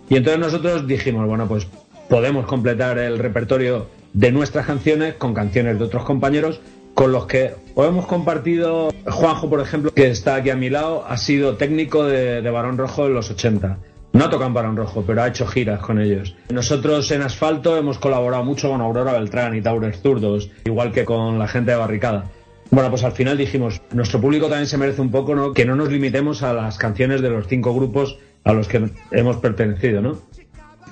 Y 0.09 0.15
entonces 0.15 0.39
nosotros 0.39 0.87
dijimos, 0.87 1.27
bueno, 1.27 1.47
pues 1.47 1.67
podemos 2.09 2.45
completar 2.45 2.97
el 2.97 3.19
repertorio 3.19 3.87
de 4.13 4.31
nuestras 4.31 4.65
canciones 4.65 5.15
con 5.15 5.33
canciones 5.33 5.77
de 5.77 5.85
otros 5.85 6.03
compañeros 6.03 6.61
con 6.93 7.11
los 7.11 7.27
que 7.27 7.53
o 7.75 7.85
hemos 7.85 8.07
compartido, 8.07 8.89
Juanjo, 9.05 9.47
por 9.47 9.61
ejemplo, 9.61 9.93
que 9.93 10.07
está 10.07 10.33
aquí 10.33 10.49
a 10.49 10.55
mi 10.55 10.71
lado, 10.71 11.05
ha 11.07 11.15
sido 11.17 11.55
técnico 11.55 12.03
de, 12.03 12.41
Barón 12.49 12.75
Rojo 12.75 13.05
en 13.05 13.13
los 13.13 13.29
80. 13.29 13.77
No 14.13 14.43
en 14.43 14.53
Barón 14.53 14.75
Rojo, 14.75 15.03
pero 15.05 15.21
ha 15.21 15.27
hecho 15.27 15.45
giras 15.45 15.79
con 15.79 16.01
ellos. 16.01 16.35
Nosotros 16.49 17.11
en 17.11 17.21
Asfalto 17.21 17.77
hemos 17.77 17.99
colaborado 17.99 18.43
mucho 18.43 18.71
con 18.71 18.81
Aurora 18.81 19.13
Beltrán 19.13 19.55
y 19.55 19.61
Taures 19.61 20.01
Zurdos, 20.01 20.49
igual 20.65 20.91
que 20.91 21.05
con 21.05 21.37
la 21.37 21.47
gente 21.47 21.69
de 21.69 21.77
Barricada. 21.77 22.31
Bueno, 22.69 22.89
pues 22.89 23.03
al 23.03 23.13
final 23.13 23.37
dijimos, 23.37 23.81
nuestro 23.91 24.19
público 24.19 24.47
también 24.47 24.67
se 24.67 24.77
merece 24.77 25.01
un 25.01 25.11
poco, 25.11 25.35
¿no? 25.35 25.53
Que 25.53 25.65
no 25.65 25.75
nos 25.75 25.91
limitemos 25.91 26.43
a 26.43 26.53
las 26.53 26.77
canciones 26.77 27.21
de 27.21 27.29
los 27.29 27.47
cinco 27.47 27.73
grupos 27.73 28.17
a 28.43 28.53
los 28.53 28.67
que 28.67 28.89
hemos 29.11 29.37
pertenecido, 29.37 30.01
¿no? 30.01 30.21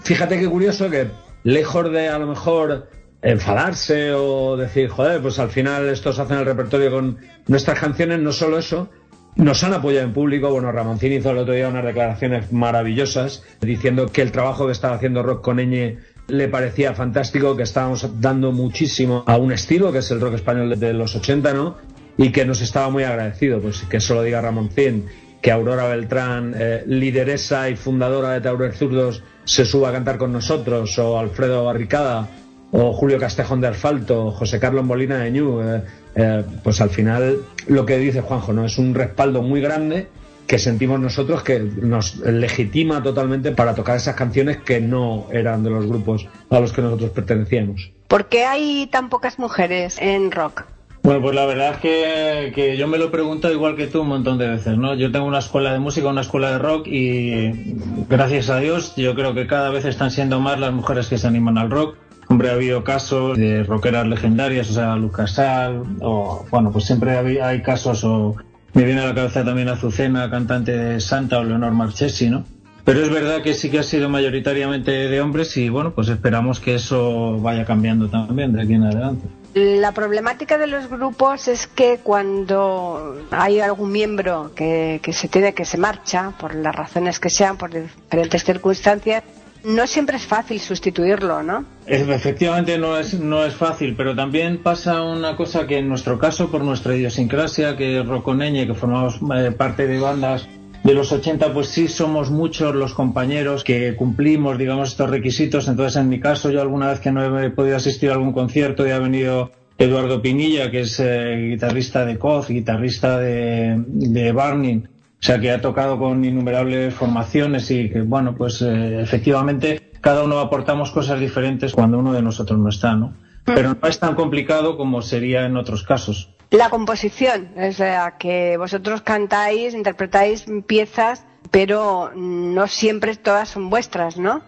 Fíjate 0.04 0.40
qué 0.40 0.48
curioso 0.48 0.90
que 0.90 1.08
lejos 1.44 1.92
de 1.92 2.10
a 2.10 2.20
lo 2.20 2.28
mejor 2.28 2.90
enfadarse 3.22 4.14
o 4.14 4.56
decir, 4.56 4.88
joder, 4.90 5.22
pues 5.22 5.40
al 5.40 5.50
final 5.50 5.88
estos 5.90 6.20
hacen 6.20 6.38
el 6.38 6.46
repertorio 6.46 6.92
con 6.92 7.18
nuestras 7.48 7.80
canciones, 7.80 8.20
no 8.20 8.32
solo 8.32 8.60
eso, 8.60 8.90
nos 9.36 9.64
han 9.64 9.74
apoyado 9.74 10.06
en 10.06 10.14
público. 10.14 10.52
Bueno, 10.52 10.72
Ramoncín 10.72 11.12
hizo 11.12 11.32
el 11.32 11.40
otro 11.40 11.54
día 11.54 11.68
unas 11.68 11.86
declaraciones 11.86 12.52
maravillosas 12.52 13.44
diciendo 13.62 14.08
que 14.12 14.22
el 14.22 14.32
trabajo 14.32 14.66
que 14.66 14.72
estaba 14.72 14.96
haciendo 14.96 15.24
Rock 15.24 15.44
con 15.44 15.60
Eñe 15.60 15.98
le 16.28 16.48
parecía 16.48 16.94
fantástico, 16.94 17.56
que 17.56 17.64
estábamos 17.64 18.20
dando 18.20 18.52
muchísimo 18.52 19.24
a 19.26 19.38
un 19.38 19.52
estilo 19.52 19.92
que 19.92 20.00
es 20.00 20.12
el 20.12 20.22
rock 20.22 20.36
español 20.36 20.80
de 20.80 20.94
los 20.94 21.16
80, 21.16 21.54
¿no? 21.54 21.78
Y 22.18 22.32
que 22.32 22.46
nos 22.46 22.62
estaba 22.62 22.90
muy 22.90 23.04
agradecido, 23.04 23.60
pues 23.60 23.84
que 23.84 23.98
eso 23.98 24.16
lo 24.16 24.24
diga 24.24 24.42
Ramoncín, 24.42 25.06
que 25.42 25.52
Aurora 25.52 25.88
Beltrán, 25.88 26.56
eh, 26.58 26.84
lideresa 26.88 27.70
y 27.70 27.76
fundadora 27.76 28.32
de 28.32 28.42
Taurus 28.42 28.76
Zurdos, 28.76 29.24
se 29.44 29.66
suba 29.66 29.90
a 29.90 29.92
cantar 29.92 30.18
con 30.18 30.32
nosotros, 30.32 30.98
o 30.98 31.20
Alfredo 31.20 31.66
Barricada, 31.66 32.28
o 32.72 32.94
Julio 32.94 33.20
Castejón 33.20 33.62
de 33.62 33.68
Asfalto, 33.68 34.28
o 34.28 34.32
José 34.32 34.60
Carlos 34.60 34.84
Molina 34.84 35.20
de 35.20 35.32
Ñu, 35.32 35.62
eh, 35.62 35.84
eh, 36.16 36.44
pues 36.64 36.82
al 36.82 36.90
final 36.90 37.40
lo 37.68 37.86
que 37.86 37.98
dice 37.98 38.22
Juanjo, 38.22 38.54
¿no? 38.54 38.66
Es 38.66 38.78
un 38.78 38.96
respaldo 38.96 39.42
muy 39.42 39.62
grande 39.62 40.08
que 40.48 40.60
sentimos 40.60 41.00
nosotros 41.00 41.44
que 41.44 41.60
nos 41.60 42.18
legitima 42.18 43.02
totalmente 43.02 43.52
para 43.52 43.74
tocar 43.74 43.98
esas 43.98 44.16
canciones 44.16 44.58
que 44.58 44.80
no 44.80 45.28
eran 45.32 45.64
de 45.64 45.70
los 45.70 45.86
grupos 45.86 46.28
a 46.50 46.60
los 46.60 46.72
que 46.72 46.82
nosotros 46.82 47.12
pertenecíamos. 47.12 47.92
¿Por 48.08 48.30
qué 48.30 48.46
hay 48.46 48.88
tan 48.88 49.10
pocas 49.10 49.40
mujeres 49.40 49.98
en 50.00 50.32
rock? 50.32 50.64
Bueno, 51.06 51.22
pues 51.22 51.36
la 51.36 51.46
verdad 51.46 51.74
es 51.74 51.78
que, 51.78 52.52
que 52.56 52.78
yo 52.78 52.88
me 52.88 52.98
lo 52.98 53.06
he 53.06 53.10
preguntado 53.10 53.54
igual 53.54 53.76
que 53.76 53.86
tú 53.86 54.02
un 54.02 54.08
montón 54.08 54.40
de 54.40 54.48
veces, 54.48 54.76
¿no? 54.76 54.96
Yo 54.96 55.12
tengo 55.12 55.28
una 55.28 55.38
escuela 55.38 55.72
de 55.72 55.78
música, 55.78 56.08
una 56.08 56.22
escuela 56.22 56.52
de 56.52 56.58
rock 56.58 56.88
y 56.88 57.78
gracias 58.10 58.50
a 58.50 58.58
Dios 58.58 58.96
yo 58.96 59.14
creo 59.14 59.36
que 59.36 59.46
cada 59.46 59.70
vez 59.70 59.86
están 59.86 60.10
siendo 60.10 60.40
más 60.40 60.60
las 60.60 60.74
mujeres 60.74 61.08
que 61.08 61.20
se 61.20 61.28
animan 61.28 61.60
al 61.60 61.70
rock. 61.70 61.98
Hombre, 62.28 62.50
ha 62.50 62.54
habido 62.54 62.84
casos 62.84 63.38
de 63.38 63.64
rockeras 63.64 64.08
legendarias, 64.08 64.72
o 64.72 64.74
sea, 64.74 64.96
Lucas 64.96 65.34
Sal, 65.34 65.84
o 66.02 66.44
bueno, 66.50 66.72
pues 66.72 66.86
siempre 66.86 67.40
hay 67.40 67.62
casos, 67.62 68.04
o 68.04 68.36
me 68.76 68.84
viene 68.84 69.02
a 69.02 69.06
la 69.06 69.16
cabeza 69.16 69.44
también 69.44 69.70
Azucena, 69.70 70.30
cantante 70.30 70.72
de 70.74 71.00
Santa, 71.00 71.40
o 71.40 71.44
Leonor 71.44 71.72
Marchesi, 71.72 72.30
¿no? 72.30 72.46
Pero 72.84 73.02
es 73.02 73.10
verdad 73.10 73.42
que 73.42 73.56
sí 73.56 73.72
que 73.72 73.80
ha 73.80 73.84
sido 73.84 74.10
mayoritariamente 74.10 74.92
de 74.92 75.22
hombres 75.22 75.58
y 75.58 75.70
bueno, 75.70 75.96
pues 75.96 76.08
esperamos 76.10 76.60
que 76.60 76.76
eso 76.76 77.40
vaya 77.40 77.66
cambiando 77.66 78.10
también 78.10 78.54
de 78.54 78.62
aquí 78.62 78.74
en 78.74 78.84
adelante. 78.84 79.28
La 79.56 79.94
problemática 79.94 80.58
de 80.58 80.68
los 80.68 80.88
grupos 80.90 81.48
es 81.48 81.66
que 81.66 82.00
cuando 82.04 83.26
hay 83.32 83.62
algún 83.62 83.92
miembro 83.92 84.52
que, 84.54 85.00
que 85.02 85.14
se 85.14 85.30
tiene 85.30 85.54
que 85.54 85.66
se 85.66 85.78
marcha, 85.78 86.34
por 86.38 86.54
las 86.54 86.76
razones 86.76 87.20
que 87.20 87.32
sean, 87.32 87.58
por 87.58 87.72
diferentes 87.72 88.44
circunstancias, 88.44 89.24
no 89.66 89.88
siempre 89.88 90.18
es 90.18 90.26
fácil 90.26 90.60
sustituirlo, 90.60 91.44
¿no? 91.44 91.66
Efectivamente 91.88 92.78
no 92.78 92.98
es, 92.98 93.20
no 93.20 93.44
es 93.44 93.54
fácil, 93.56 93.96
pero 93.96 94.16
también 94.16 94.60
pasa 94.60 95.02
una 95.02 95.36
cosa 95.36 95.68
que 95.68 95.78
en 95.78 95.90
nuestro 95.90 96.20
caso, 96.20 96.50
por 96.50 96.64
nuestra 96.64 96.96
idiosincrasia, 96.96 97.76
que 97.76 98.04
Roconeñe, 98.04 98.68
que 98.68 98.74
formamos 98.74 99.20
eh, 99.36 99.52
parte 99.52 99.88
de 99.88 100.00
bandas 100.00 100.48
de 100.84 100.94
los 100.94 101.12
80, 101.12 101.52
pues 101.52 101.70
sí 101.70 101.88
somos 101.88 102.30
muchos 102.30 102.76
los 102.76 102.94
compañeros 102.94 103.64
que 103.64 103.96
cumplimos, 103.96 104.58
digamos, 104.58 104.90
estos 104.90 105.10
requisitos. 105.10 105.68
Entonces, 105.68 106.00
en 106.00 106.10
mi 106.10 106.20
caso, 106.20 106.52
yo 106.52 106.62
alguna 106.62 106.90
vez 106.90 107.00
que 107.00 107.12
no 107.12 107.40
he 107.40 107.50
podido 107.50 107.76
asistir 107.76 108.12
a 108.12 108.14
algún 108.14 108.34
concierto 108.34 108.86
y 108.86 108.92
ha 108.92 109.00
venido 109.00 109.52
Eduardo 109.80 110.22
Pinilla, 110.22 110.70
que 110.70 110.82
es 110.82 111.00
eh, 111.00 111.50
guitarrista 111.50 112.06
de 112.06 112.20
Coz, 112.20 112.50
guitarrista 112.50 113.20
de, 113.20 113.84
de 113.88 114.32
Barning, 114.32 114.88
sea, 115.26 115.40
que 115.40 115.52
ha 115.52 115.60
tocado 115.60 115.98
con 115.98 116.24
innumerables 116.24 116.94
formaciones 116.94 117.72
y 117.72 117.90
que, 117.90 118.02
bueno, 118.02 118.36
pues 118.36 118.62
eh, 118.62 119.02
efectivamente 119.02 119.92
cada 120.02 120.24
uno 120.24 120.40
aportamos 120.40 120.92
cosas 120.92 121.20
diferentes 121.20 121.74
cuando 121.74 121.98
uno 121.98 122.14
de 122.14 122.22
nosotros 122.22 122.60
no 122.60 122.70
está, 122.70 122.96
¿no? 122.96 123.16
Pero 123.44 123.76
no 123.82 123.88
es 123.88 124.00
tan 124.00 124.16
complicado 124.16 124.78
como 124.78 125.02
sería 125.02 125.46
en 125.46 125.58
otros 125.58 125.84
casos. 125.84 126.30
La 126.52 126.70
composición, 126.70 127.50
o 127.58 127.72
sea, 127.72 128.16
que 128.20 128.58
vosotros 128.58 129.02
cantáis, 129.02 129.74
interpretáis 129.74 130.46
piezas, 130.68 131.26
pero 131.50 132.12
no 132.16 132.68
siempre 132.68 133.16
todas 133.16 133.50
son 133.50 133.70
vuestras, 133.70 134.18
¿no? 134.18 134.44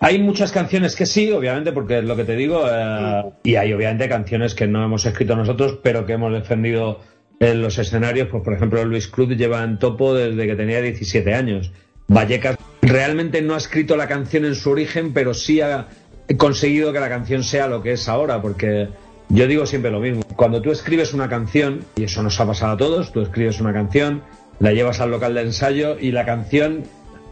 Hay 0.00 0.20
muchas 0.20 0.52
canciones 0.52 0.94
que 0.94 1.06
sí, 1.06 1.30
obviamente, 1.32 1.72
porque 1.72 1.98
es 1.98 2.04
lo 2.04 2.16
que 2.16 2.24
te 2.24 2.36
digo, 2.36 2.64
eh, 2.68 3.32
y 3.44 3.54
hay 3.54 3.72
obviamente 3.72 4.08
canciones 4.08 4.54
que 4.54 4.66
no 4.66 4.84
hemos 4.84 5.06
escrito 5.06 5.36
nosotros, 5.36 5.78
pero 5.82 6.04
que 6.04 6.14
hemos 6.14 6.32
defendido 6.32 7.00
en 7.40 7.62
los 7.62 7.78
escenarios. 7.78 8.28
Pues, 8.30 8.42
por 8.42 8.54
ejemplo, 8.54 8.84
Luis 8.84 9.08
Cruz 9.08 9.28
lleva 9.36 9.62
en 9.62 9.78
topo 9.78 10.14
desde 10.14 10.46
que 10.46 10.54
tenía 10.54 10.80
17 10.80 11.34
años. 11.34 11.70
Vallecas 12.08 12.56
realmente 12.82 13.42
no 13.42 13.54
ha 13.54 13.58
escrito 13.58 13.96
la 13.96 14.06
canción 14.06 14.44
en 14.44 14.54
su 14.54 14.70
origen, 14.70 15.12
pero 15.12 15.34
sí 15.34 15.60
ha 15.60 15.88
conseguido 16.36 16.92
que 16.92 17.00
la 17.00 17.08
canción 17.08 17.42
sea 17.42 17.68
lo 17.68 17.82
que 17.82 17.92
es 17.92 18.08
ahora, 18.08 18.40
porque 18.40 18.88
yo 19.28 19.46
digo 19.46 19.66
siempre 19.66 19.90
lo 19.90 20.00
mismo. 20.00 20.22
Cuando 20.36 20.62
tú 20.62 20.70
escribes 20.70 21.12
una 21.14 21.28
canción, 21.28 21.84
y 21.96 22.04
eso 22.04 22.22
nos 22.22 22.38
ha 22.40 22.46
pasado 22.46 22.72
a 22.72 22.76
todos, 22.76 23.12
tú 23.12 23.22
escribes 23.22 23.60
una 23.60 23.72
canción, 23.72 24.22
la 24.60 24.72
llevas 24.72 25.00
al 25.00 25.10
local 25.10 25.34
de 25.34 25.42
ensayo 25.42 25.98
y 25.98 26.12
la 26.12 26.24
canción 26.24 26.84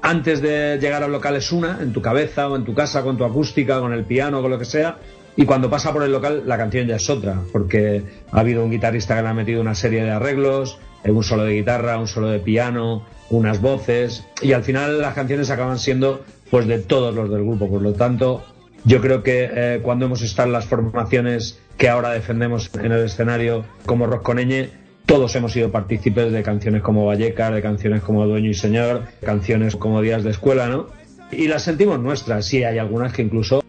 antes 0.03 0.43
de 0.43 0.79
llegar 0.79 1.03
al 1.03 1.13
local 1.13 1.37
es 1.37 1.51
una, 1.51 1.79
en 1.81 1.93
tu 1.93 2.03
cabeza 2.03 2.49
o 2.49 2.57
en 2.57 2.65
tu 2.65 2.75
casa, 2.75 3.03
con 3.03 3.17
tu 3.17 3.25
acústica, 3.25 3.81
con 3.81 3.93
el 3.93 4.05
piano, 4.05 4.43
con 4.43 4.51
lo 4.51 4.59
que 4.59 4.67
sea, 4.67 4.99
y 5.37 5.45
cuando 5.45 5.69
pasa 5.71 5.93
por 5.93 6.03
el 6.03 6.13
local 6.13 6.45
la 6.47 6.57
canción 6.57 6.87
ya 6.87 6.97
es 6.97 7.11
otra, 7.11 7.41
porque 7.53 8.03
ha 8.31 8.41
habido 8.41 8.65
un 8.65 8.71
guitarrista 8.71 9.17
que 9.17 9.23
le 9.23 9.29
ha 9.29 9.35
metido 9.35 9.61
una 9.61 9.75
serie 9.75 10.05
de 10.05 10.11
arreglos, 10.11 10.79
un 11.05 11.25
solo 11.25 11.45
de 11.45 11.55
guitarra, 11.55 11.99
un 11.99 12.07
solo 12.07 12.29
de 12.29 12.39
piano, 12.39 13.05
unas 13.31 13.61
voces, 13.61 14.25
y 14.43 14.53
al 14.53 14.63
final 14.63 15.01
las 15.01 15.15
canciones 15.15 15.51
acaban 15.51 15.79
siendo 15.79 16.25
pues 16.51 16.67
de 16.67 16.79
todos 16.79 17.15
los 17.15 17.31
del 17.31 17.43
grupo, 17.43 17.69
por 17.69 17.83
lo 17.83 17.93
tanto 17.95 18.45
yo 18.85 19.01
creo 19.01 19.23
que 19.23 19.49
eh, 19.51 19.81
cuando 19.83 20.07
hemos 20.07 20.23
estado 20.23 20.49
en 20.49 20.53
las 20.53 20.67
formaciones 20.67 21.59
que 21.79 21.89
ahora 21.89 22.11
defendemos 22.11 22.71
en 22.75 22.93
el 22.93 23.05
escenario 23.05 23.65
como 23.87 24.07
Rosconeñe, 24.07 24.69
todos 25.07 25.35
hemos 25.37 25.53
sido 25.53 25.71
partícipes 25.71 26.33
de 26.33 26.43
canciones 26.43 26.83
como 26.83 27.07
Vallecas, 27.07 27.55
de 27.55 27.63
canciones 27.63 28.03
como 28.03 28.27
Dueño 28.27 28.51
y 28.51 28.55
Señor, 28.55 29.03
canciones 29.23 29.77
como 29.77 30.01
Días 30.03 30.23
de 30.23 30.31
Escuela, 30.31 30.69
¿no? 30.69 30.89
Y 31.31 31.49
las 31.49 31.63
sentimos 31.63 31.99
nuestras. 31.99 32.47
Sí, 32.47 32.63
hay 32.63 32.79
algunas 32.79 33.13
que 33.13 33.23
incluso 33.23 33.63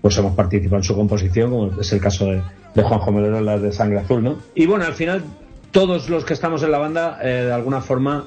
pues 0.00 0.16
hemos 0.18 0.34
participado 0.34 0.78
en 0.78 0.84
su 0.84 0.94
composición, 0.94 1.50
como 1.50 1.80
es 1.80 1.92
el 1.92 2.00
caso 2.00 2.26
de, 2.26 2.42
de 2.74 3.12
Melero, 3.12 3.40
las 3.40 3.62
de 3.62 3.72
Sangre 3.72 3.98
Azul, 3.98 4.22
¿no? 4.22 4.38
Y 4.54 4.66
bueno, 4.66 4.84
al 4.84 4.94
final, 4.94 5.24
todos 5.70 6.08
los 6.08 6.24
que 6.24 6.34
estamos 6.34 6.62
en 6.62 6.70
la 6.70 6.78
banda, 6.78 7.18
eh, 7.22 7.44
de 7.46 7.52
alguna 7.52 7.80
forma, 7.80 8.26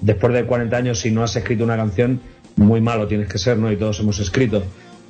después 0.00 0.32
de 0.32 0.44
40 0.44 0.76
años, 0.76 0.98
si 1.00 1.10
no 1.10 1.22
has 1.22 1.36
escrito 1.36 1.64
una 1.64 1.76
canción, 1.76 2.20
muy 2.56 2.80
malo 2.80 3.06
tienes 3.06 3.28
que 3.28 3.38
ser, 3.38 3.58
¿no? 3.58 3.70
Y 3.70 3.76
todos 3.76 4.00
hemos 4.00 4.18
escrito. 4.18 4.62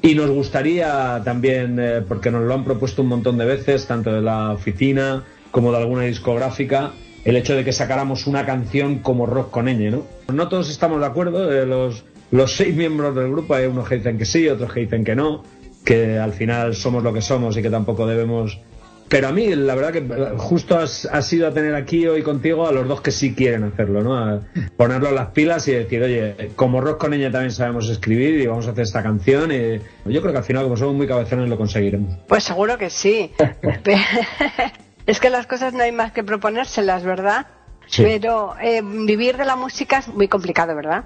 Y 0.03 0.15
nos 0.15 0.31
gustaría 0.31 1.21
también, 1.25 1.79
eh, 1.81 2.03
porque 2.07 2.31
nos 2.31 2.45
lo 2.45 2.55
han 2.55 2.65
propuesto 2.65 3.03
un 3.03 3.09
montón 3.09 3.39
de 3.39 3.47
veces, 3.47 3.87
tanto 3.87 4.13
de 4.13 4.23
la 4.23 4.53
oficina, 4.53 5.25
como 5.51 5.73
de 5.73 5.79
alguna 5.79 6.03
discográfica 6.03 6.93
el 7.25 7.37
hecho 7.37 7.55
de 7.55 7.65
que 7.65 7.73
sacáramos 7.73 8.27
una 8.27 8.47
canción 8.47 9.01
como 9.01 9.27
rock 9.27 9.51
con 9.51 9.67
ñ, 9.67 9.91
¿no? 9.91 10.05
No 10.33 10.49
todos 10.49 10.71
estamos 10.71 11.01
de 11.01 11.07
acuerdo, 11.07 11.53
eh, 11.53 11.67
los, 11.67 12.05
los 12.31 12.57
seis 12.57 12.75
miembros 12.75 13.15
del 13.15 13.31
grupo, 13.31 13.55
hay 13.55 13.67
unos 13.67 13.89
que 13.89 13.97
dicen 13.97 14.19
que 14.19 14.25
sí, 14.25 14.49
otros 14.49 14.73
que 14.73 14.81
dicen 14.81 15.05
que 15.05 15.15
no, 15.15 15.43
que 15.85 16.19
al 16.19 16.33
final 16.33 16.75
somos 16.75 17.03
lo 17.03 17.13
que 17.13 17.23
somos 17.23 17.57
y 17.57 17.63
que 17.63 17.71
tampoco 17.71 18.07
debemos... 18.07 18.61
Pero 19.09 19.29
a 19.29 19.33
mí, 19.33 19.55
la 19.55 19.75
verdad 19.75 19.93
que 19.93 20.37
justo 20.37 20.77
has, 20.77 21.07
has 21.07 21.33
ido 21.33 21.49
a 21.49 21.55
tener 21.55 21.75
aquí 21.75 22.07
hoy 22.07 22.23
contigo 22.23 22.69
a 22.69 22.73
los 22.73 22.87
dos 22.87 23.01
que 23.01 23.11
sí 23.11 23.35
quieren 23.35 23.65
hacerlo, 23.65 24.03
¿no? 24.03 24.15
A 24.15 24.41
ponerlo 24.77 25.09
en 25.09 25.15
las 25.15 25.29
pilas 25.29 25.67
y 25.69 25.73
decir, 25.73 26.03
oye, 26.03 26.51
como 26.57 26.83
rock 26.83 27.01
con 27.01 27.15
ella 27.15 27.31
también 27.31 27.53
sabemos 27.53 27.89
escribir 27.89 28.39
y 28.39 28.47
vamos 28.47 28.67
a 28.67 28.73
hacer 28.73 28.85
esta 28.85 29.03
canción 29.03 29.51
y 29.51 29.81
yo 30.13 30.21
creo 30.21 30.33
que 30.33 30.39
al 30.39 30.45
final, 30.45 30.65
como 30.65 30.77
somos 30.77 30.95
muy 30.95 31.07
cabezones, 31.07 31.49
lo 31.49 31.57
conseguiremos. 31.57 32.19
Pues 32.29 32.45
seguro 32.45 32.77
que 32.77 32.91
sí. 32.91 33.33
Es 35.09 35.21
que 35.21 35.31
las 35.31 35.47
cosas 35.47 35.73
no 35.73 35.83
hay 35.83 35.91
más 35.91 36.13
que 36.13 36.23
proponérselas, 36.23 37.03
¿verdad? 37.03 37.47
Sí. 37.87 38.03
Pero 38.03 38.55
eh, 38.61 38.83
vivir 38.83 39.39
de 39.39 39.47
la 39.47 39.57
música 39.57 40.01
es 40.01 40.09
muy 40.09 40.29
complicado, 40.29 40.77
¿verdad? 40.77 41.05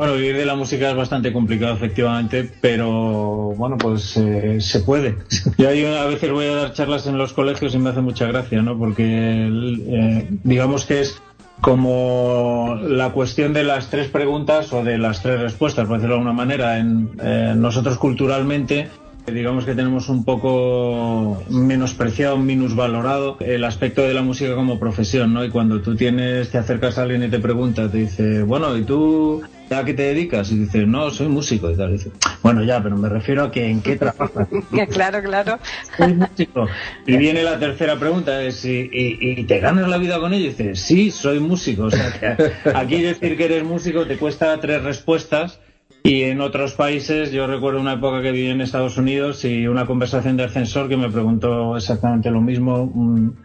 Bueno, 0.00 0.14
vivir 0.14 0.38
de 0.38 0.46
la 0.46 0.54
música 0.54 0.88
es 0.88 0.96
bastante 0.96 1.30
complicado, 1.30 1.74
efectivamente, 1.74 2.50
pero 2.62 3.52
bueno, 3.54 3.76
pues 3.76 4.16
eh, 4.16 4.58
se 4.58 4.80
puede. 4.80 5.18
Yo 5.58 5.68
a 5.68 6.06
veces 6.06 6.32
voy 6.32 6.46
a 6.46 6.54
dar 6.54 6.72
charlas 6.72 7.06
en 7.06 7.18
los 7.18 7.34
colegios 7.34 7.74
y 7.74 7.78
me 7.78 7.90
hace 7.90 8.00
mucha 8.00 8.24
gracia, 8.24 8.62
¿no? 8.62 8.78
Porque 8.78 9.04
eh, 9.06 10.26
digamos 10.42 10.86
que 10.86 11.02
es 11.02 11.20
como 11.60 12.78
la 12.82 13.10
cuestión 13.10 13.52
de 13.52 13.62
las 13.62 13.90
tres 13.90 14.08
preguntas 14.08 14.72
o 14.72 14.82
de 14.82 14.96
las 14.96 15.20
tres 15.20 15.38
respuestas, 15.38 15.86
por 15.86 15.98
decirlo 15.98 16.14
de 16.14 16.20
alguna 16.20 16.34
manera. 16.34 16.78
En, 16.78 17.10
eh, 17.22 17.52
nosotros 17.54 17.98
culturalmente 17.98 18.88
digamos 19.26 19.64
que 19.64 19.74
tenemos 19.74 20.08
un 20.08 20.24
poco 20.24 21.42
menospreciado, 21.50 22.36
minusvalorado 22.38 23.36
el 23.40 23.64
aspecto 23.64 24.02
de 24.02 24.14
la 24.14 24.22
música 24.22 24.54
como 24.54 24.78
profesión, 24.78 25.32
¿no? 25.32 25.44
Y 25.44 25.50
cuando 25.50 25.80
tú 25.80 25.96
tienes, 25.96 26.50
te 26.50 26.58
acercas 26.58 26.98
a 26.98 27.02
alguien 27.02 27.22
y 27.22 27.28
te 27.28 27.38
pregunta, 27.38 27.90
te 27.90 27.98
dice, 27.98 28.42
bueno, 28.42 28.76
¿y 28.76 28.82
tú 28.82 29.42
a 29.70 29.84
qué 29.84 29.94
te 29.94 30.02
dedicas? 30.02 30.50
Y 30.50 30.58
dices, 30.58 30.86
no, 30.86 31.10
soy 31.10 31.28
músico 31.28 31.70
y 31.70 31.76
tal. 31.76 31.90
Y 31.90 31.92
dice, 31.94 32.10
bueno, 32.42 32.64
ya, 32.64 32.82
pero 32.82 32.96
me 32.96 33.08
refiero 33.08 33.44
a 33.44 33.50
que 33.50 33.68
en 33.68 33.82
qué 33.82 33.96
trabajas. 33.96 34.48
claro, 34.90 35.22
claro. 35.22 35.58
Soy 35.96 36.14
músico. 36.14 36.66
Y 37.06 37.16
viene 37.16 37.42
la 37.42 37.58
tercera 37.58 37.98
pregunta, 37.98 38.42
es, 38.42 38.64
¿y, 38.64 38.90
y, 38.92 39.18
y 39.20 39.44
te 39.44 39.60
ganas 39.60 39.88
la 39.88 39.98
vida 39.98 40.18
con 40.18 40.32
ello? 40.32 40.46
Y 40.46 40.48
dices, 40.48 40.80
sí, 40.80 41.10
soy 41.10 41.40
músico. 41.40 41.84
O 41.84 41.90
sea, 41.90 42.12
que 42.12 42.52
aquí 42.74 43.02
decir 43.02 43.36
que 43.36 43.44
eres 43.44 43.64
músico 43.64 44.06
te 44.06 44.16
cuesta 44.16 44.58
tres 44.60 44.82
respuestas. 44.82 45.60
Y 46.02 46.22
en 46.22 46.40
otros 46.40 46.72
países, 46.72 47.30
yo 47.30 47.46
recuerdo 47.46 47.80
una 47.80 47.94
época 47.94 48.22
que 48.22 48.32
viví 48.32 48.48
en 48.48 48.60
Estados 48.60 48.96
Unidos 48.96 49.44
y 49.44 49.66
una 49.66 49.86
conversación 49.86 50.36
de 50.36 50.44
ascensor 50.44 50.88
que 50.88 50.96
me 50.96 51.10
preguntó 51.10 51.76
exactamente 51.76 52.30
lo 52.30 52.40
mismo. 52.40 52.82
Un, 52.82 53.36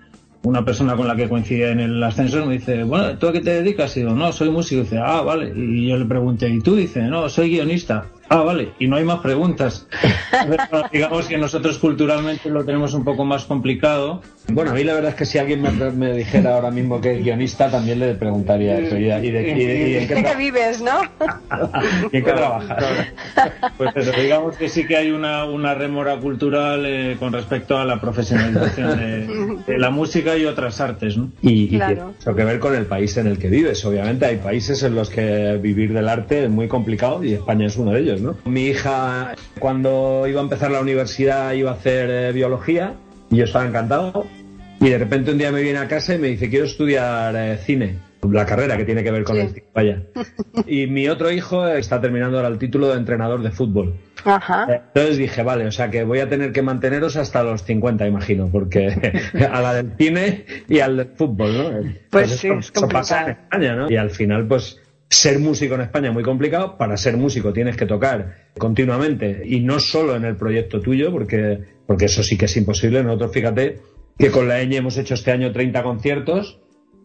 una 0.46 0.64
persona 0.64 0.96
con 0.96 1.08
la 1.08 1.16
que 1.16 1.28
coincidía 1.28 1.72
en 1.72 1.80
el 1.80 2.02
ascensor 2.04 2.46
me 2.46 2.54
dice, 2.54 2.84
bueno, 2.84 3.18
¿tú 3.18 3.28
a 3.28 3.34
qué 3.34 3.42
te 3.42 3.62
dedicas? 3.62 3.98
Y 3.98 4.02
digo, 4.02 4.14
no, 4.14 4.32
soy 4.32 4.50
músico. 4.50 4.82
Dice, 4.82 5.00
ah, 5.00 5.22
vale. 5.22 5.52
Y 5.56 5.90
yo 5.90 5.98
le 5.98 6.06
pregunté, 6.06 6.50
¿y 6.50 6.60
tú? 6.60 6.76
Dice, 6.76 7.02
no, 7.02 7.28
soy 7.30 7.50
guionista. 7.50 8.06
Ah, 8.30 8.42
vale. 8.42 8.74
Y 8.80 8.88
no 8.88 8.96
hay 8.96 9.04
más 9.04 9.20
preguntas. 9.20 9.88
Pero, 10.32 10.84
digamos 10.92 11.28
que 11.28 11.38
nosotros 11.38 11.78
culturalmente 11.80 12.50
lo 12.50 12.64
tenemos 12.64 12.94
un 12.94 13.04
poco 13.04 13.26
más 13.26 13.46
complicado. 13.46 14.22
Bueno, 14.48 14.72
a 14.72 14.74
mí 14.76 14.84
la 14.84 14.94
verdad 14.94 15.10
es 15.10 15.16
que 15.16 15.26
si 15.26 15.38
alguien 15.40 15.62
me, 15.62 15.72
me 15.72 16.14
dijera 16.14 16.54
ahora 16.54 16.70
mismo 16.70 17.02
que 17.02 17.14
es 17.18 17.24
guionista, 17.24 17.70
también 17.72 18.00
le 18.00 18.14
preguntaría 18.14 18.78
eso. 18.80 18.96
¿Y, 18.98 19.04
de, 19.06 19.26
y 19.26 19.32
de- 19.32 19.42
y 19.50 19.66
de- 19.66 19.90
y 19.90 19.96
en 19.98 20.08
qué 20.08 20.16
¿De 20.16 20.24
qué 20.24 20.30
tra- 20.30 20.38
vives, 20.38 20.82
no? 20.82 21.02
y 22.12 22.18
en 22.18 22.24
qué 22.24 22.32
trabajas? 22.32 22.86
Pues 23.78 23.90
eso, 23.96 24.12
digamos 24.22 24.56
que 24.56 24.70
sí 24.70 24.86
que 24.86 24.98
hay 24.98 25.10
una, 25.12 25.46
una 25.46 25.74
remora 25.74 26.18
cultural 26.18 26.86
eh, 26.86 27.16
con 27.20 27.34
respecto 27.34 27.78
a 27.78 27.86
la 27.86 28.00
profesionalización 28.00 28.98
de, 29.00 29.74
de 29.74 29.80
la 29.80 29.90
música 29.90 30.38
y 30.38 30.46
otras 30.46 30.80
artes, 30.80 31.18
¿no? 31.18 31.32
Y, 31.42 31.64
y 31.64 31.70
Claro. 31.78 31.94
tiene 31.96 32.08
mucho 32.12 32.36
que 32.36 32.46
ver 32.46 32.60
con 32.60 32.76
el 32.76 32.86
país 32.86 33.18
en 33.18 33.28
el 33.28 33.40
que 33.40 33.50
vives. 33.50 33.84
Obviamente 33.84 34.26
hay 34.28 34.38
países 34.38 34.84
en 34.84 34.94
los 34.96 35.10
que 35.10 35.58
vivir 35.62 35.92
del 35.92 36.08
arte 36.08 36.44
es 36.46 36.50
muy 36.52 36.68
complicado 36.68 37.24
y 37.24 37.34
España 37.34 37.66
es 37.66 37.76
uno 37.78 37.92
de 37.92 38.00
ellos, 38.02 38.22
¿no? 38.22 38.38
Mi 38.46 38.68
hija, 38.68 39.34
cuando 39.60 40.26
iba 40.28 40.40
a 40.40 40.44
empezar 40.44 40.70
la 40.72 40.80
universidad, 40.82 41.52
iba 41.54 41.72
a 41.72 41.74
hacer 41.74 42.10
eh, 42.12 42.32
biología 42.32 42.94
y 43.30 43.38
yo 43.38 43.44
estaba 43.46 43.66
encantado. 43.68 44.26
Y 44.80 44.90
de 44.90 44.98
repente 44.98 45.32
un 45.32 45.38
día 45.38 45.52
me 45.52 45.62
viene 45.62 45.80
a 45.80 45.88
casa 45.88 46.16
y 46.16 46.20
me 46.20 46.28
dice, 46.30 46.50
quiero 46.50 46.66
estudiar 46.66 47.36
eh, 47.36 47.58
cine. 47.58 47.98
La 48.32 48.46
carrera 48.46 48.76
que 48.76 48.86
tiene 48.86 49.04
que 49.04 49.12
ver 49.12 49.24
con 49.24 49.36
Sí. 49.36 49.42
el 49.44 49.50
cine, 49.50 49.64
vaya. 49.74 50.02
Y 50.68 50.88
mi 50.88 51.08
otro 51.08 51.32
hijo 51.32 51.68
está 51.68 52.02
terminando 52.02 52.38
ahora 52.38 52.50
el 52.50 52.58
título 52.58 52.90
de 52.90 52.98
entrenador 52.98 53.42
de 53.44 53.52
fútbol. 53.52 53.96
Ajá. 54.24 54.66
Entonces 54.88 55.18
dije, 55.18 55.44
vale, 55.44 55.68
o 55.68 55.72
sea 55.72 55.92
que 55.92 56.04
voy 56.04 56.20
a 56.20 56.28
tener 56.28 56.52
que 56.52 56.64
manteneros 56.64 57.16
hasta 57.18 57.44
los 57.44 57.64
50, 57.64 58.08
imagino, 58.08 58.50
porque 58.52 59.22
a 59.52 59.62
la 59.62 59.76
del 59.76 59.92
cine 59.98 60.46
y 60.68 60.80
al 60.80 60.98
del 60.98 61.08
fútbol, 61.16 61.54
¿no? 61.58 61.92
Pues 62.10 62.32
sí, 62.32 62.48
eso, 62.48 62.58
es 62.60 62.72
eso 62.76 62.88
pasa 62.88 63.20
en 63.20 63.26
complicado. 63.26 63.44
España, 63.44 63.76
¿no? 63.76 63.92
Y 63.92 63.98
al 63.98 64.10
final, 64.10 64.48
pues, 64.48 64.82
ser 65.08 65.38
músico 65.38 65.76
en 65.76 65.82
España 65.82 66.08
es 66.08 66.14
muy 66.16 66.24
complicado. 66.24 66.78
Para 66.78 66.98
ser 66.98 67.16
músico 67.18 67.54
tienes 67.54 67.78
que 67.78 67.86
tocar 67.86 68.34
continuamente 68.58 69.44
y 69.46 69.60
no 69.60 69.80
solo 69.80 70.16
en 70.16 70.26
el 70.26 70.36
proyecto 70.36 70.82
tuyo, 70.82 71.12
porque, 71.12 71.60
porque 71.86 72.06
eso 72.06 72.24
sí 72.24 72.38
que 72.38 72.46
es 72.46 72.58
imposible. 72.58 73.04
Nosotros, 73.04 73.32
fíjate, 73.32 73.82
que 74.18 74.32
con 74.32 74.48
la 74.48 74.64
ñ 74.64 74.76
hemos 74.76 74.98
hecho 74.98 75.14
este 75.14 75.32
año 75.32 75.52
30 75.52 75.84
conciertos 75.84 76.60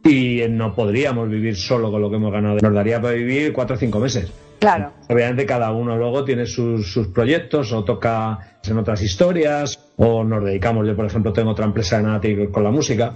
y 0.05 0.43
no 0.49 0.75
podríamos 0.75 1.29
vivir 1.29 1.57
solo 1.57 1.91
con 1.91 2.01
lo 2.01 2.11
que 2.11 2.17
hemos 2.17 2.33
ganado. 2.33 2.59
Nos 2.63 2.75
daría 2.75 3.01
para 3.01 3.15
vivir 3.15 3.53
cuatro 3.53 3.77
o 3.77 3.79
cinco 3.79 3.99
meses. 3.99 4.33
Claro. 4.59 4.93
Obviamente 5.09 5.47
cada 5.47 5.73
uno 5.73 5.97
luego 5.97 6.25
tiene 6.25 6.47
sus, 6.47 6.93
sus 6.93 7.09
proyectos 7.09 7.73
o 7.73 7.83
toca 7.83 8.59
en 8.63 8.79
otras 8.79 9.03
historias 9.03 9.79
o 9.97 10.23
nos 10.23 10.45
dedicamos, 10.45 10.87
yo 10.87 10.95
por 10.95 11.07
ejemplo 11.07 11.33
tengo 11.33 11.51
otra 11.51 11.65
empresa 11.65 11.97
de 11.97 12.03
nada 12.03 12.21
con 12.51 12.65
la 12.65 12.71
música. 12.71 13.15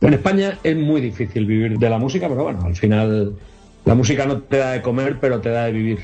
En 0.00 0.12
España 0.12 0.58
es 0.62 0.76
muy 0.76 1.00
difícil 1.00 1.46
vivir 1.46 1.78
de 1.78 1.90
la 1.90 1.98
música, 1.98 2.28
pero 2.28 2.44
bueno, 2.44 2.60
al 2.64 2.76
final 2.76 3.34
la 3.86 3.94
música 3.94 4.26
no 4.26 4.42
te 4.42 4.58
da 4.58 4.72
de 4.72 4.82
comer, 4.82 5.16
pero 5.18 5.40
te 5.40 5.48
da 5.48 5.64
de 5.64 5.72
vivir. 5.72 6.00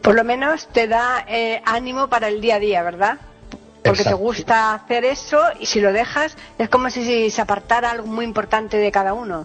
Por 0.00 0.16
lo 0.16 0.24
menos 0.24 0.68
te 0.72 0.88
da 0.88 1.24
eh, 1.28 1.62
ánimo 1.64 2.08
para 2.08 2.26
el 2.26 2.40
día 2.40 2.56
a 2.56 2.58
día, 2.58 2.82
¿verdad? 2.82 3.18
Porque 3.82 4.04
te 4.04 4.10
Exacto. 4.10 4.18
gusta 4.18 4.74
hacer 4.74 5.04
eso 5.04 5.40
y 5.58 5.66
si 5.66 5.80
lo 5.80 5.92
dejas 5.92 6.36
es 6.58 6.68
como 6.68 6.88
si 6.88 7.30
se 7.30 7.40
apartara 7.40 7.90
algo 7.90 8.06
muy 8.06 8.24
importante 8.24 8.76
de 8.76 8.92
cada 8.92 9.12
uno. 9.12 9.44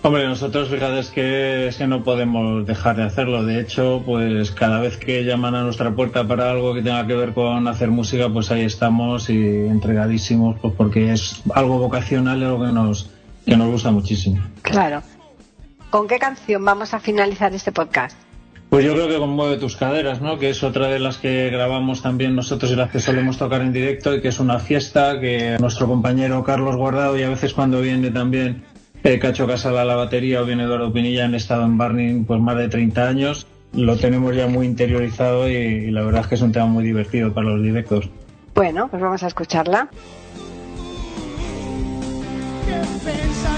Hombre, 0.00 0.28
nosotros, 0.28 0.68
fíjate, 0.68 1.00
es 1.00 1.10
que, 1.10 1.66
es 1.66 1.76
que 1.76 1.88
no 1.88 2.04
podemos 2.04 2.64
dejar 2.64 2.94
de 2.96 3.02
hacerlo. 3.02 3.42
De 3.44 3.60
hecho, 3.60 4.00
pues 4.06 4.52
cada 4.52 4.78
vez 4.78 4.96
que 4.96 5.24
llaman 5.24 5.56
a 5.56 5.62
nuestra 5.64 5.90
puerta 5.90 6.26
para 6.26 6.50
algo 6.52 6.72
que 6.72 6.82
tenga 6.82 7.04
que 7.04 7.14
ver 7.14 7.34
con 7.34 7.66
hacer 7.66 7.90
música, 7.90 8.28
pues 8.28 8.52
ahí 8.52 8.62
estamos 8.62 9.28
y 9.28 9.36
entregadísimos, 9.36 10.56
pues 10.60 10.72
porque 10.76 11.12
es 11.12 11.42
algo 11.52 11.78
vocacional 11.78 12.40
y 12.40 12.44
algo 12.44 12.64
que 12.64 12.72
nos, 12.72 13.10
que 13.44 13.56
nos 13.56 13.72
gusta 13.72 13.90
muchísimo. 13.90 14.40
Claro. 14.62 15.02
¿Con 15.90 16.06
qué 16.06 16.18
canción 16.20 16.64
vamos 16.64 16.94
a 16.94 17.00
finalizar 17.00 17.52
este 17.52 17.72
podcast? 17.72 18.16
Pues 18.70 18.84
yo 18.84 18.92
creo 18.92 19.08
que 19.08 19.16
conmueve 19.16 19.56
tus 19.56 19.76
caderas, 19.76 20.20
¿no? 20.20 20.38
Que 20.38 20.50
es 20.50 20.62
otra 20.62 20.88
de 20.88 20.98
las 20.98 21.16
que 21.16 21.48
grabamos 21.48 22.02
también 22.02 22.36
nosotros 22.36 22.70
y 22.70 22.76
las 22.76 22.90
que 22.90 23.00
solemos 23.00 23.38
tocar 23.38 23.62
en 23.62 23.72
directo 23.72 24.14
y 24.14 24.20
que 24.20 24.28
es 24.28 24.40
una 24.40 24.58
fiesta 24.58 25.18
que 25.20 25.56
nuestro 25.58 25.86
compañero 25.86 26.44
Carlos 26.44 26.76
Guardado 26.76 27.18
y 27.18 27.22
a 27.22 27.30
veces 27.30 27.54
cuando 27.54 27.80
viene 27.80 28.10
también 28.10 28.64
eh, 29.04 29.18
Cacho 29.18 29.46
Casala 29.46 29.82
a 29.82 29.84
la 29.86 29.96
batería 29.96 30.42
o 30.42 30.44
viene 30.44 30.64
Eduardo 30.64 30.92
Pinilla 30.92 31.24
han 31.24 31.34
estado 31.34 31.64
en 31.64 31.78
Barney 31.78 32.22
pues 32.24 32.40
más 32.40 32.58
de 32.58 32.68
30 32.68 33.08
años. 33.08 33.46
Lo 33.72 33.96
tenemos 33.96 34.36
ya 34.36 34.46
muy 34.46 34.66
interiorizado 34.66 35.48
y, 35.48 35.54
y 35.54 35.90
la 35.90 36.02
verdad 36.02 36.22
es 36.22 36.26
que 36.26 36.34
es 36.34 36.42
un 36.42 36.52
tema 36.52 36.66
muy 36.66 36.84
divertido 36.84 37.32
para 37.32 37.48
los 37.48 37.62
directos. 37.62 38.10
Bueno, 38.54 38.88
pues 38.88 39.00
vamos 39.00 39.22
a 39.22 39.28
escucharla. 39.28 39.88
¿Qué 42.66 43.57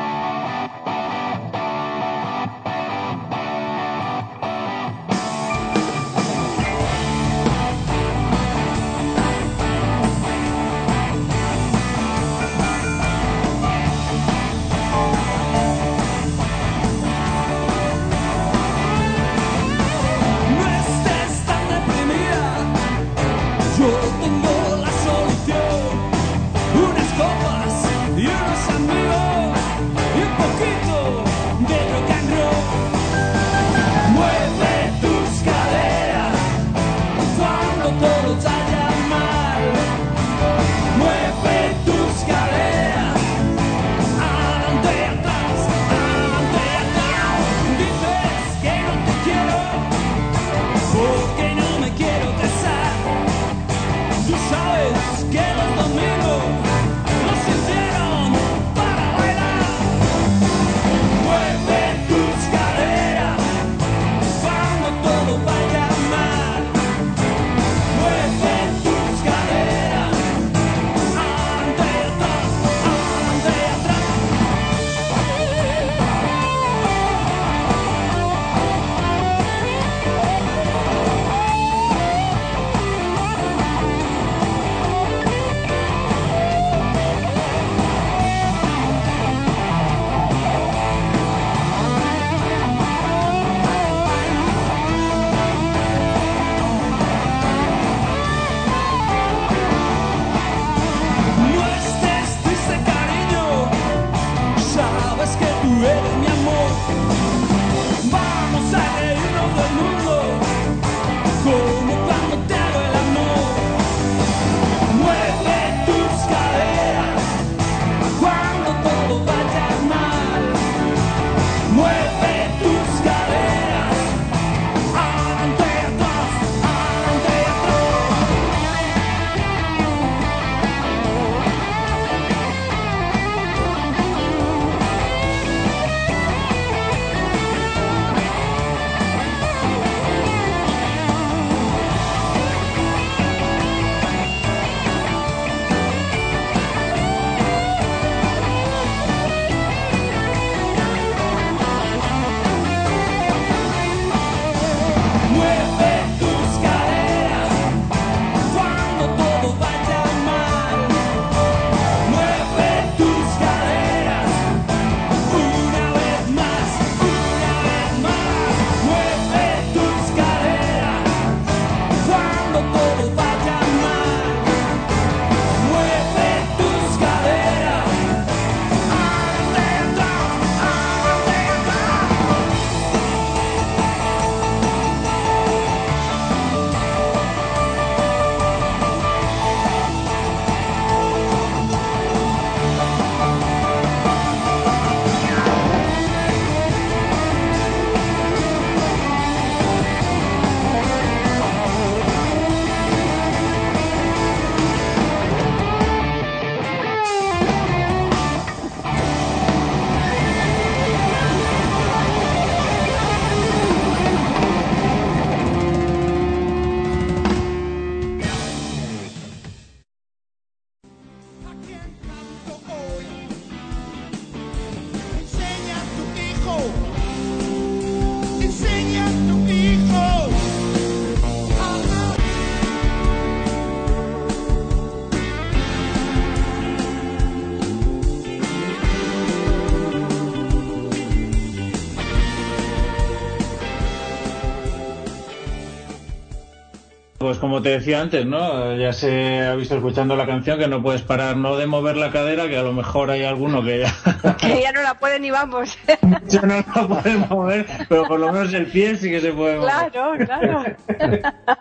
como 247.41 247.63
te 247.63 247.69
decía 247.69 247.99
antes, 247.99 248.23
¿no? 248.23 248.75
Ya 248.75 248.93
se 248.93 249.39
ha 249.41 249.55
visto 249.55 249.75
escuchando 249.75 250.15
la 250.15 250.27
canción 250.27 250.59
que 250.59 250.67
no 250.67 250.83
puedes 250.83 251.01
parar 251.01 251.35
no 251.35 251.57
de 251.57 251.65
mover 251.65 251.97
la 251.97 252.11
cadera, 252.11 252.47
que 252.47 252.55
a 252.55 252.61
lo 252.61 252.71
mejor 252.71 253.09
hay 253.09 253.23
alguno 253.23 253.63
que 253.63 253.79
ya, 253.79 254.35
Que 254.37 254.61
ya 254.61 254.71
no 254.71 254.83
la 254.83 254.93
pueden 254.93 255.23
ni 255.23 255.31
vamos. 255.31 255.75
ya 256.27 256.41
no 256.41 256.57
la 256.57 256.87
puede 256.87 257.17
mover, 257.17 257.65
pero 257.89 258.03
por 258.03 258.19
lo 258.19 258.31
menos 258.31 258.53
el 258.53 258.67
pie 258.67 258.95
sí 258.95 259.09
que 259.09 259.19
se 259.21 259.33
puede 259.33 259.57
mover. 259.57 259.71
Claro, 259.71 260.13
claro. 260.23 260.63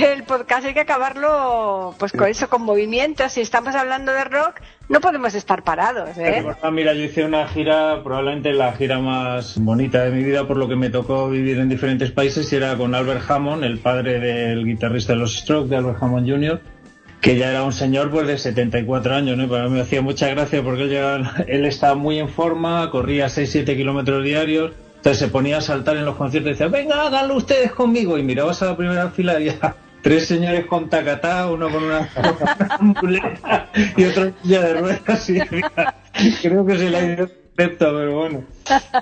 Que 0.00 0.12
el 0.14 0.22
podcast 0.24 0.64
hay 0.64 0.72
que 0.74 0.80
acabarlo 0.80 1.94
pues 1.98 2.12
con 2.12 2.26
eso, 2.28 2.48
con 2.48 2.62
movimientos. 2.62 3.32
Si 3.32 3.40
estamos 3.40 3.74
hablando 3.74 4.12
de 4.12 4.24
rock, 4.24 4.60
no 4.88 5.00
podemos 5.00 5.34
estar 5.34 5.62
parados, 5.62 6.16
¿eh? 6.16 6.44
Mira, 6.72 6.94
yo 6.94 7.04
hice 7.04 7.24
una 7.24 7.46
gira, 7.48 8.02
probablemente 8.02 8.52
la 8.52 8.72
gira 8.72 8.98
más 8.98 9.58
bonita 9.58 10.02
de 10.04 10.10
mi 10.10 10.22
vida, 10.24 10.46
por 10.46 10.56
lo 10.56 10.68
que 10.68 10.76
me 10.76 10.88
tocó 10.90 11.28
vivir 11.28 11.58
en 11.58 11.68
diferentes 11.68 12.10
países, 12.12 12.50
y 12.52 12.56
era 12.56 12.76
con 12.76 12.94
Albert 12.94 13.30
Hammond, 13.30 13.62
el 13.64 13.78
padre 13.78 14.18
del 14.18 14.64
guitarrista 14.64 15.12
de 15.12 15.18
los 15.18 15.36
Strokes, 15.36 15.68
de 15.68 15.76
Albert 15.76 16.02
Hammond 16.02 16.28
Jr., 16.28 16.60
que 17.20 17.36
ya 17.36 17.50
era 17.50 17.62
un 17.64 17.72
señor 17.74 18.10
pues 18.10 18.26
de 18.26 18.38
74 18.38 19.14
años, 19.14 19.36
¿no? 19.36 19.44
Y 19.44 19.46
para 19.48 19.64
mí 19.64 19.70
me 19.74 19.80
hacía 19.82 20.00
mucha 20.00 20.28
gracia 20.28 20.62
porque 20.62 20.84
él, 20.84 20.88
llegaba- 20.88 21.34
él 21.46 21.66
estaba 21.66 21.94
muy 21.94 22.18
en 22.18 22.30
forma, 22.30 22.90
corría 22.90 23.26
6-7 23.28 23.76
kilómetros 23.76 24.24
diaarios, 24.24 24.72
entonces 24.96 25.18
se 25.18 25.28
ponía 25.28 25.58
a 25.58 25.60
saltar 25.60 25.96
en 25.98 26.06
los 26.06 26.16
conciertos 26.16 26.48
y 26.48 26.52
decía, 26.52 26.68
venga, 26.68 27.06
háganlo 27.06 27.34
ustedes 27.36 27.72
conmigo, 27.72 28.16
y 28.16 28.22
mirabas 28.22 28.62
a 28.62 28.66
la 28.66 28.76
primera 28.78 29.10
fila 29.10 29.38
y 29.38 29.44
ya 29.46 29.74
tres 30.02 30.26
señores 30.26 30.66
con 30.66 30.88
tacatá, 30.88 31.50
uno 31.50 31.68
con 31.70 31.84
una, 31.84 32.08
una 32.80 33.00
muleta 33.02 33.68
y 33.96 34.04
otro 34.04 34.24
en 34.24 34.34
silla 34.42 34.60
de 34.62 34.74
ruedas, 34.74 35.30
y 35.30 35.40
creo 36.42 36.66
que 36.66 36.78
se 36.78 36.90
le 36.90 36.96
ha 36.98 37.16
concepto, 37.16 37.94
pero 37.96 38.18
bueno. 38.18 38.44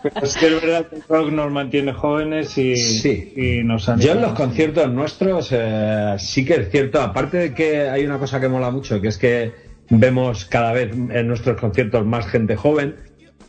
Pero 0.02 0.26
es 0.26 0.36
que 0.36 0.46
es 0.46 0.62
verdad 0.62 0.86
que 0.86 0.96
el 0.96 1.02
rock 1.08 1.30
nos 1.30 1.50
mantiene 1.52 1.92
jóvenes 1.92 2.56
y, 2.58 2.76
Sí. 2.76 3.32
y 3.36 3.64
nos 3.64 3.88
anima. 3.88 4.04
Yo 4.06 4.12
en 4.12 4.22
los 4.22 4.32
conciertos 4.32 4.90
nuestros 4.90 5.48
eh, 5.52 6.14
sí 6.18 6.44
que 6.44 6.54
es 6.54 6.70
cierto, 6.70 7.00
aparte 7.00 7.36
de 7.36 7.54
que 7.54 7.88
hay 7.88 8.04
una 8.04 8.18
cosa 8.18 8.40
que 8.40 8.48
mola 8.48 8.70
mucho, 8.70 9.00
que 9.00 9.08
es 9.08 9.18
que 9.18 9.52
vemos 9.90 10.44
cada 10.44 10.72
vez 10.72 10.90
en 10.92 11.28
nuestros 11.28 11.60
conciertos 11.60 12.04
más 12.04 12.26
gente 12.26 12.56
joven. 12.56 12.96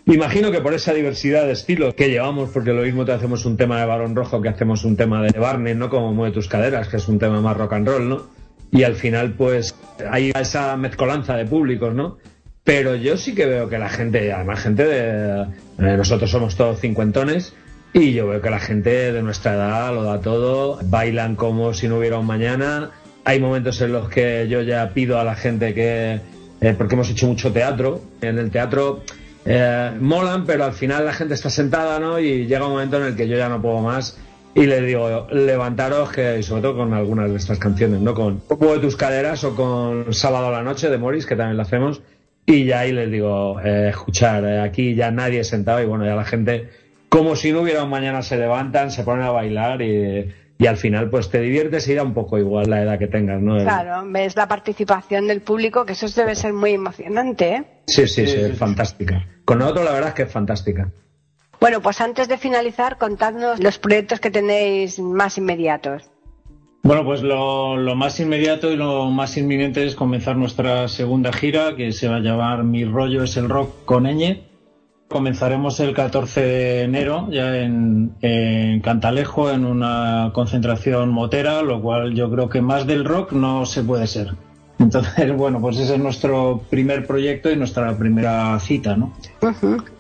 Imagino 0.10 0.51
que 0.51 0.60
por 0.60 0.74
esa 0.74 0.91
diversidad 0.91 1.45
de 1.45 1.51
estilos 1.51 1.93
que 1.93 2.10
llevamos, 2.10 2.49
porque 2.49 2.74
lo 2.74 2.82
mismo 2.82 3.05
te 3.05 3.12
hacemos 3.12 3.45
un 3.45 3.57
tema 3.57 3.80
de 3.80 3.86
Barón 3.86 4.16
Rojo 4.16 4.41
que 4.41 4.49
hacemos 4.49 4.84
un 4.84 4.97
tema 4.97 5.22
de 5.22 5.38
Barney, 5.38 5.76
¿no? 5.76 5.91
Como 5.91 6.12
Mueve 6.16 6.34
tus 6.34 6.47
caderas, 6.47 6.88
que 6.88 6.97
es 6.97 7.07
un 7.07 7.20
tema 7.20 7.39
más 7.41 7.55
rock 7.55 7.74
and 7.74 7.88
roll, 7.88 8.10
¿no? 8.10 8.24
Y 8.72 8.82
al 8.82 8.95
final, 8.95 9.34
pues, 9.34 9.76
hay 10.10 10.32
esa 10.34 10.76
mezcolanza 10.78 11.36
de 11.36 11.45
públicos, 11.45 11.93
¿no? 11.93 12.18
Pero 12.64 12.95
yo 12.95 13.18
sí 13.18 13.36
que 13.36 13.45
veo 13.45 13.70
que 13.70 13.78
la 13.78 13.89
gente, 13.89 14.34
además 14.34 14.62
gente 14.62 14.84
de... 14.84 15.41
eh, 15.43 15.45
nosotros 15.78 16.32
somos 16.32 16.55
todos 16.55 16.80
cincuentones 16.80 17.53
y 17.93 18.14
yo 18.14 18.28
veo 18.28 18.41
que 18.41 18.49
la 18.49 18.60
gente 18.60 19.12
de 19.12 19.22
nuestra 19.22 19.53
edad 19.53 19.93
lo 19.93 20.01
da 20.01 20.22
todo, 20.22 20.80
bailan 20.86 21.36
como 21.36 21.76
si 21.76 21.88
no 21.88 21.99
hubiera 21.99 22.18
un 22.18 22.26
mañana. 22.26 22.89
Hay 23.26 23.39
momentos 23.39 23.80
en 23.82 23.91
los 23.91 24.10
que 24.10 24.47
yo 24.49 24.64
ya 24.64 24.89
pido 24.89 25.20
a 25.20 25.24
la 25.24 25.36
gente 25.36 25.76
que... 25.76 26.20
eh, 26.62 26.76
porque 26.76 26.95
hemos 26.95 27.12
hecho 27.12 27.28
mucho 27.28 27.51
teatro. 27.51 28.01
En 28.22 28.39
el 28.39 28.49
teatro 28.49 29.03
eh, 29.45 29.91
molan, 29.99 30.45
pero 30.45 30.65
al 30.65 30.73
final 30.73 31.05
la 31.05 31.13
gente 31.13 31.33
está 31.33 31.49
sentada, 31.49 31.99
¿no? 31.99 32.19
Y 32.19 32.45
llega 32.47 32.65
un 32.65 32.73
momento 32.73 32.97
en 32.97 33.03
el 33.03 33.15
que 33.15 33.27
yo 33.27 33.37
ya 33.37 33.49
no 33.49 33.61
puedo 33.61 33.81
más 33.81 34.17
y 34.55 34.65
les 34.65 34.85
digo, 34.85 35.27
levantaros, 35.31 36.11
que 36.11 36.39
y 36.39 36.43
sobre 36.43 36.61
todo 36.63 36.77
con 36.77 36.93
algunas 36.93 37.29
de 37.29 37.37
estas 37.37 37.59
canciones, 37.59 38.01
¿no? 38.01 38.13
Con 38.13 38.41
Mueve 38.59 38.79
tus 38.79 38.95
caderas 38.97 39.43
o 39.43 39.55
con 39.55 40.13
Sábado 40.13 40.47
a 40.47 40.51
la 40.51 40.63
noche 40.63 40.89
de 40.89 40.97
Morris, 40.97 41.25
que 41.25 41.35
también 41.35 41.57
lo 41.57 41.63
hacemos. 41.63 42.01
Y 42.45 42.65
ya 42.65 42.79
ahí 42.79 42.91
les 42.91 43.11
digo, 43.11 43.59
eh, 43.61 43.89
escuchar, 43.89 44.43
eh, 44.43 44.59
aquí 44.59 44.95
ya 44.95 45.11
nadie 45.11 45.43
sentado 45.43 45.81
y 45.81 45.85
bueno, 45.85 46.05
ya 46.05 46.15
la 46.15 46.25
gente, 46.25 46.69
como 47.07 47.35
si 47.35 47.51
no 47.51 47.61
hubiera 47.61 47.83
un 47.83 47.91
mañana, 47.91 48.23
se 48.23 48.37
levantan, 48.37 48.91
se 48.91 49.03
ponen 49.03 49.23
a 49.25 49.31
bailar 49.31 49.81
y, 49.83 50.33
y 50.60 50.68
al 50.68 50.76
final 50.76 51.10
pues 51.10 51.30
te 51.30 51.39
diviertes 51.39 51.88
y 51.88 51.95
da 51.95 52.03
un 52.03 52.14
poco 52.14 52.38
igual 52.38 52.70
la 52.70 52.84
edad 52.84 52.99
que 52.99 53.07
tengas, 53.07 53.41
¿no? 53.41 53.57
Claro, 53.57 54.03
ves 54.05 54.36
la 54.36 54.47
participación 54.47 55.26
del 55.26 55.41
público, 55.41 55.86
que 55.86 55.93
eso 55.93 56.07
debe 56.10 56.36
ser 56.36 56.51
muy 56.51 56.72
emocionante, 56.72 57.53
¿eh? 57.53 57.64
Sí, 57.88 58.07
sí, 58.07 58.24
es 58.24 58.57
fantástica. 58.57 59.26
Con 59.45 59.60
nosotros 59.60 59.86
la 59.86 59.93
verdad 59.93 60.10
es 60.10 60.16
que 60.16 60.24
es 60.24 60.32
fantástica. 60.32 60.91
Bueno, 61.62 61.82
pues 61.82 62.01
antes 62.01 62.28
de 62.28 62.38
finalizar, 62.38 62.97
contadnos 62.97 63.62
los 63.62 63.80
proyectos 63.80 64.20
que 64.20 64.32
tenéis 64.32 64.99
más 64.99 65.38
inmediatos. 65.38 66.12
Bueno, 66.84 67.05
pues 67.05 67.22
lo, 67.22 67.78
lo 67.78 67.95
más 67.95 68.20
inmediato 68.20 68.72
y 68.72 68.76
lo 68.76 69.05
más 69.05 69.38
inminente 69.38 69.86
es 69.86 69.95
comenzar 69.95 70.36
nuestra 70.36 70.89
segunda 70.89 71.32
gira, 71.32 71.76
que 71.78 71.93
se 71.93 72.10
va 72.10 72.18
a 72.18 72.20
llamar 72.20 72.64
Mi 72.66 72.84
rollo 72.84 73.24
es 73.24 73.38
el 73.38 73.47
rock 73.47 73.86
con 73.86 74.03
ñ. 74.03 74.49
Comenzaremos 75.10 75.80
el 75.80 75.95
14 75.95 76.39
de 76.41 76.82
enero 76.84 77.28
ya 77.32 77.57
en, 77.57 78.14
en 78.22 78.80
Cantalejo 78.82 79.49
en 79.49 79.66
una 79.66 80.30
concentración 80.34 81.10
motera, 81.10 81.64
lo 81.64 81.82
cual 81.82 82.14
yo 82.14 82.30
creo 82.30 82.47
que 82.47 82.62
más 82.62 82.86
del 82.86 83.03
rock 83.05 83.32
no 83.32 83.66
se 83.66 83.82
puede 83.84 84.05
ser. 84.05 84.36
Entonces, 84.78 85.36
bueno, 85.36 85.60
pues 85.60 85.78
ese 85.80 85.95
es 85.95 85.99
nuestro 85.99 86.62
primer 86.70 87.07
proyecto 87.07 87.49
y 87.49 87.55
nuestra 87.55 87.97
primera 87.97 88.60
cita, 88.60 88.95
¿no? 88.95 89.12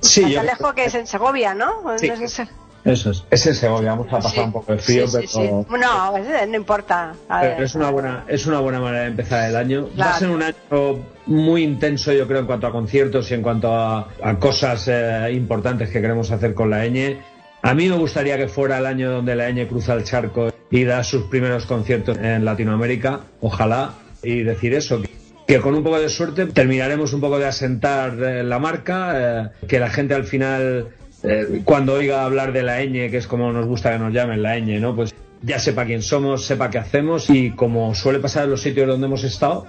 Sí, 0.01 0.21
yo- 0.29 0.37
Cantalejo, 0.37 0.73
que 0.75 0.85
es 0.85 0.93
en 0.93 1.07
Segovia, 1.07 1.55
¿no? 1.55 1.67
Sí. 1.97 2.07
No 2.09 2.15
sé 2.15 2.27
si- 2.27 2.43
Eso 2.85 3.11
es. 3.11 3.23
Es 3.29 3.45
en 3.45 3.55
Segovia, 3.55 3.91
vamos 3.91 4.07
a 4.07 4.11
pasar 4.17 4.31
Sí, 4.31 4.39
un 4.39 4.51
poco 4.53 4.71
de 4.73 4.79
frío, 4.79 5.07
sí, 5.07 5.17
pero... 5.17 5.27
sí. 5.27 5.49
No, 5.79 6.45
no 6.47 6.55
importa. 6.55 7.13
A 7.27 7.41
Pero 7.41 7.53
ver. 7.55 7.63
es 7.63 7.75
una 7.75 7.89
buena 7.91 8.23
es 8.27 8.45
una 8.47 8.59
buena 8.59 8.79
manera 8.79 9.01
de 9.03 9.07
empezar 9.09 9.49
el 9.49 9.55
año. 9.55 9.83
Va 9.87 9.89
a 9.91 9.95
Claro. 9.95 10.17
ser 10.19 10.29
un 10.29 10.43
año 10.43 10.99
muy 11.25 11.63
intenso, 11.63 12.13
yo 12.13 12.25
creo, 12.27 12.39
en 12.39 12.45
cuanto 12.45 12.67
a 12.67 12.71
conciertos 12.71 13.29
y 13.31 13.33
en 13.33 13.41
cuanto 13.41 13.73
a, 13.75 14.07
a 14.23 14.35
cosas 14.39 14.87
eh, 14.87 15.29
importantes 15.33 15.89
que 15.89 16.01
queremos 16.01 16.31
hacer 16.31 16.53
con 16.53 16.69
la 16.69 16.85
ñ. 16.85 17.17
A 17.61 17.73
mí 17.73 17.89
me 17.89 17.97
gustaría 17.97 18.37
que 18.37 18.47
fuera 18.47 18.77
el 18.77 18.85
año 18.85 19.11
donde 19.11 19.35
la 19.35 19.49
ñ 19.51 19.67
cruza 19.67 19.93
el 19.93 20.05
charco 20.05 20.49
y 20.71 20.85
da 20.85 21.03
sus 21.03 21.23
primeros 21.23 21.65
conciertos 21.65 22.17
en 22.17 22.45
Latinoamérica, 22.45 23.19
ojalá, 23.41 23.93
y 24.23 24.43
decir 24.43 24.73
eso, 24.73 25.01
que, 25.01 25.09
que 25.45 25.59
con 25.59 25.75
un 25.75 25.83
poco 25.83 25.99
de 25.99 26.07
suerte 26.07 26.45
terminaremos 26.45 27.11
un 27.11 27.19
poco 27.19 27.37
de 27.39 27.47
asentar 27.47 28.13
eh, 28.23 28.43
la 28.43 28.59
marca, 28.59 29.11
eh, 29.15 29.49
que 29.67 29.79
la 29.79 29.89
gente 29.89 30.13
al 30.13 30.23
final 30.23 30.87
eh, 31.23 31.61
cuando 31.65 31.93
oiga 31.93 32.23
hablar 32.25 32.53
de 32.53 32.63
la 32.63 32.81
ñ, 32.83 33.09
que 33.11 33.17
es 33.17 33.27
como 33.27 33.51
nos 33.51 33.65
gusta 33.65 33.91
que 33.91 33.99
nos 33.99 34.13
llamen 34.13 34.41
la 34.41 34.57
ñ, 34.59 34.79
¿no? 34.79 34.95
Pues 34.95 35.13
ya 35.41 35.59
sepa 35.59 35.85
quién 35.85 36.01
somos, 36.01 36.45
sepa 36.45 36.69
qué 36.69 36.77
hacemos 36.79 37.29
y 37.29 37.51
como 37.51 37.93
suele 37.95 38.19
pasar 38.19 38.45
en 38.45 38.51
los 38.51 38.61
sitios 38.61 38.87
donde 38.87 39.07
hemos 39.07 39.23
estado, 39.23 39.65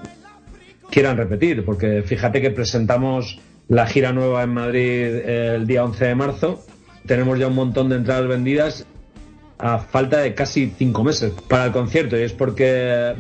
quieran 0.90 1.16
repetir, 1.16 1.64
porque 1.64 2.03
fíjate 2.03 2.40
que 2.40 2.51
presentamos 2.51 3.38
la 3.68 3.86
gira 3.86 4.12
nueva 4.12 4.42
en 4.42 4.51
Madrid 4.51 4.82
eh, 4.82 5.53
el 5.57 5.66
día 5.66 5.84
11 5.84 6.05
de 6.07 6.14
marzo, 6.16 6.64
tenemos 7.07 7.38
ya 7.38 7.46
un 7.46 7.55
montón 7.55 7.88
de 7.88 7.96
entradas 7.96 8.26
vendidas 8.28 8.86
a 9.59 9.78
falta 9.78 10.18
de 10.18 10.34
casi 10.34 10.72
cinco 10.76 11.05
meses 11.05 11.32
para 11.48 11.66
el 11.66 11.72
concierto 11.72 12.18
y 12.18 12.22
es 12.22 12.32
porque 12.32 13.14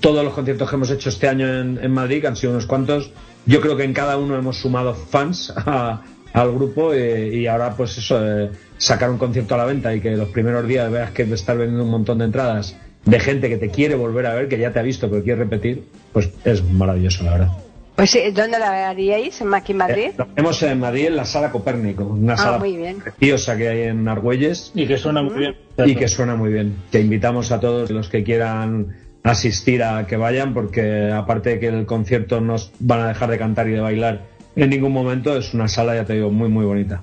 todos 0.00 0.24
los 0.24 0.32
conciertos 0.34 0.68
que 0.68 0.74
hemos 0.76 0.90
hecho 0.90 1.08
este 1.10 1.28
año 1.28 1.46
en, 1.46 1.78
en 1.82 1.92
Madrid, 1.92 2.20
que 2.22 2.26
han 2.26 2.36
sido 2.36 2.52
unos 2.52 2.66
cuantos, 2.66 3.12
yo 3.44 3.60
creo 3.60 3.76
que 3.76 3.84
en 3.84 3.92
cada 3.92 4.16
uno 4.16 4.36
hemos 4.36 4.56
sumado 4.58 4.94
fans 4.94 5.52
a- 5.56 6.02
al 6.36 6.52
grupo 6.52 6.94
y, 6.94 6.98
y 7.38 7.46
ahora 7.46 7.74
pues 7.74 7.96
eso, 7.96 8.18
eh, 8.24 8.50
sacar 8.76 9.10
un 9.10 9.16
concierto 9.18 9.54
a 9.54 9.58
la 9.58 9.64
venta 9.64 9.94
y 9.94 10.00
que 10.00 10.10
los 10.16 10.28
primeros 10.28 10.68
días 10.68 10.90
veas 10.90 11.10
que 11.12 11.22
estar 11.22 11.56
vendiendo 11.56 11.84
un 11.84 11.90
montón 11.90 12.18
de 12.18 12.26
entradas 12.26 12.76
de 13.06 13.20
gente 13.20 13.48
que 13.48 13.56
te 13.56 13.70
quiere 13.70 13.94
volver 13.94 14.26
a 14.26 14.34
ver, 14.34 14.48
que 14.48 14.58
ya 14.58 14.70
te 14.70 14.78
ha 14.78 14.82
visto 14.82 15.08
pero 15.08 15.22
quiere 15.22 15.40
repetir, 15.44 15.84
pues 16.12 16.30
es 16.44 16.62
maravilloso 16.62 17.24
la 17.24 17.32
verdad. 17.32 17.48
Pues 17.94 18.10
sí, 18.10 18.20
¿dónde 18.34 18.58
la 18.58 18.90
haríais? 18.90 19.40
¿En 19.40 19.54
aquí 19.54 19.72
Madrid? 19.72 20.08
Eh, 20.08 20.14
lo 20.18 20.26
tenemos 20.26 20.62
en 20.62 20.78
Madrid 20.78 21.06
en 21.06 21.16
la 21.16 21.24
sala 21.24 21.50
Copérnico, 21.50 22.04
una 22.04 22.34
Ah, 22.34 22.36
sala 22.36 22.58
preciosa 22.58 23.56
que 23.56 23.68
hay 23.70 23.82
en 23.84 24.06
Argüelles 24.06 24.72
Y 24.74 24.86
que 24.86 24.98
suena 24.98 25.22
muy 25.22 25.38
bien. 25.38 25.54
y 25.86 25.94
que 25.96 26.06
suena 26.06 26.36
muy 26.36 26.52
bien. 26.52 26.76
Te 26.90 27.00
invitamos 27.00 27.50
a 27.52 27.60
todos 27.60 27.90
los 27.90 28.10
que 28.10 28.22
quieran 28.22 28.94
asistir 29.22 29.82
a 29.82 30.06
que 30.06 30.18
vayan 30.18 30.52
porque 30.52 31.10
aparte 31.10 31.50
de 31.50 31.60
que 31.60 31.68
el 31.68 31.86
concierto 31.86 32.42
nos 32.42 32.70
van 32.78 33.00
a 33.00 33.08
dejar 33.08 33.30
de 33.30 33.38
cantar 33.38 33.66
y 33.68 33.72
de 33.72 33.80
bailar 33.80 34.35
en 34.56 34.70
ningún 34.70 34.92
momento, 34.92 35.36
es 35.36 35.54
una 35.54 35.68
sala, 35.68 35.94
ya 35.94 36.04
te 36.04 36.14
digo, 36.14 36.30
muy 36.30 36.48
muy 36.48 36.64
bonita. 36.64 37.02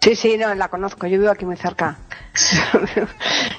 Sí, 0.00 0.14
sí, 0.14 0.36
no, 0.36 0.54
la 0.54 0.68
conozco. 0.68 1.06
Yo 1.08 1.18
vivo 1.18 1.30
aquí 1.32 1.44
muy 1.44 1.56
cerca. 1.56 1.96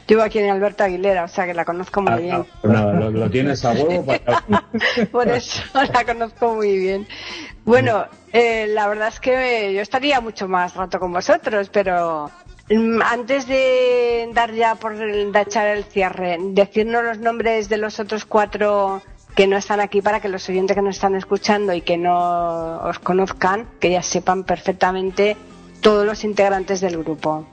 Yo 0.07 0.15
vivo 0.15 0.21
aquí 0.21 0.39
en 0.39 0.49
Alberto 0.49 0.83
Aguilera, 0.83 1.25
o 1.25 1.27
sea 1.27 1.45
que 1.45 1.53
la 1.53 1.65
conozco 1.65 2.01
muy 2.01 2.13
Ah, 2.13 2.15
bien. 2.17 2.45
pues 2.61 2.73
nada, 2.73 2.93
lo, 2.93 3.11
lo 3.11 3.29
tienes 3.29 3.65
a 3.65 3.71
huevo 3.73 4.05
para... 4.05 4.43
Por 5.11 5.27
eso 5.27 5.61
la 5.93 6.05
conozco 6.05 6.55
muy 6.55 6.77
bien. 6.77 7.05
Bueno, 7.65 8.05
eh, 8.31 8.67
la 8.69 8.87
verdad 8.87 9.09
es 9.09 9.19
que 9.19 9.73
yo 9.73 9.81
estaría 9.81 10.21
mucho 10.21 10.47
más 10.47 10.73
rato 10.75 10.99
con 10.99 11.11
vosotros, 11.11 11.69
pero 11.69 12.31
mm, 12.69 13.01
antes 13.01 13.45
de 13.45 14.29
dar 14.33 14.53
ya 14.53 14.75
por 14.75 14.93
el, 14.93 15.33
de 15.33 15.41
echar 15.41 15.67
el 15.67 15.83
cierre, 15.83 16.37
decirnos 16.39 17.03
los 17.03 17.19
nombres 17.19 17.67
de 17.67 17.75
los 17.77 17.99
otros 17.99 18.23
cuatro 18.23 19.01
que 19.37 19.45
no 19.45 19.55
están 19.55 19.79
aquí 19.79 20.01
para 20.01 20.19
que 20.19 20.29
los 20.29 20.49
oyentes 20.49 20.75
que 20.75 20.81
nos 20.81 20.95
están 20.95 21.13
escuchando 21.13 21.71
y 21.71 21.81
que 21.81 21.95
no 21.95 22.79
os 22.79 22.97
conozcan, 22.97 23.67
que 23.79 23.91
ya 23.91 24.01
sepan 24.01 24.43
perfectamente 24.43 25.37
todos 25.79 26.07
los 26.07 26.23
integrantes 26.23 26.81
del 26.81 26.97
grupo. 26.97 27.47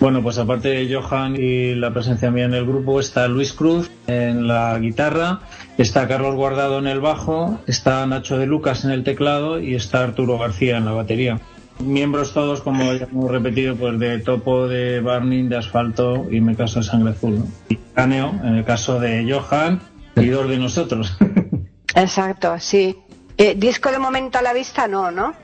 Bueno, 0.00 0.22
pues 0.22 0.38
aparte 0.38 0.70
de 0.70 0.94
Johan 0.94 1.36
y 1.38 1.74
la 1.74 1.92
presencia 1.92 2.30
mía 2.30 2.46
en 2.46 2.54
el 2.54 2.64
grupo, 2.64 3.00
está 3.00 3.28
Luis 3.28 3.52
Cruz 3.52 3.90
en 4.06 4.48
la 4.48 4.78
guitarra, 4.78 5.40
está 5.76 6.08
Carlos 6.08 6.34
Guardado 6.36 6.78
en 6.78 6.86
el 6.86 7.00
bajo, 7.00 7.60
está 7.66 8.06
Nacho 8.06 8.38
de 8.38 8.46
Lucas 8.46 8.86
en 8.86 8.90
el 8.90 9.04
teclado 9.04 9.60
y 9.60 9.74
está 9.74 10.04
Arturo 10.04 10.38
García 10.38 10.78
en 10.78 10.86
la 10.86 10.92
batería. 10.92 11.38
Miembros 11.80 12.32
todos, 12.32 12.62
como 12.62 12.94
ya 12.94 13.08
hemos 13.12 13.30
repetido, 13.30 13.76
pues 13.76 13.98
de 13.98 14.20
Topo, 14.20 14.68
de 14.68 15.00
Burning, 15.00 15.50
de 15.50 15.58
Asfalto 15.58 16.26
y 16.30 16.40
me 16.40 16.56
caso 16.56 16.78
de 16.78 16.86
Sangre 16.86 17.10
Azul. 17.10 17.40
¿no? 17.40 17.46
Y 17.68 17.76
Caneo, 17.94 18.32
en 18.42 18.54
el 18.54 18.64
caso 18.64 18.98
de 18.98 19.30
Johan 19.30 19.80
de 20.16 20.58
nosotros. 20.58 21.16
Exacto, 21.94 22.58
sí. 22.58 22.96
Eh, 23.36 23.54
disco 23.56 23.90
de 23.90 23.98
momento 23.98 24.38
a 24.38 24.42
la 24.42 24.52
vista 24.52 24.88
no, 24.88 25.10
¿no? 25.10 25.34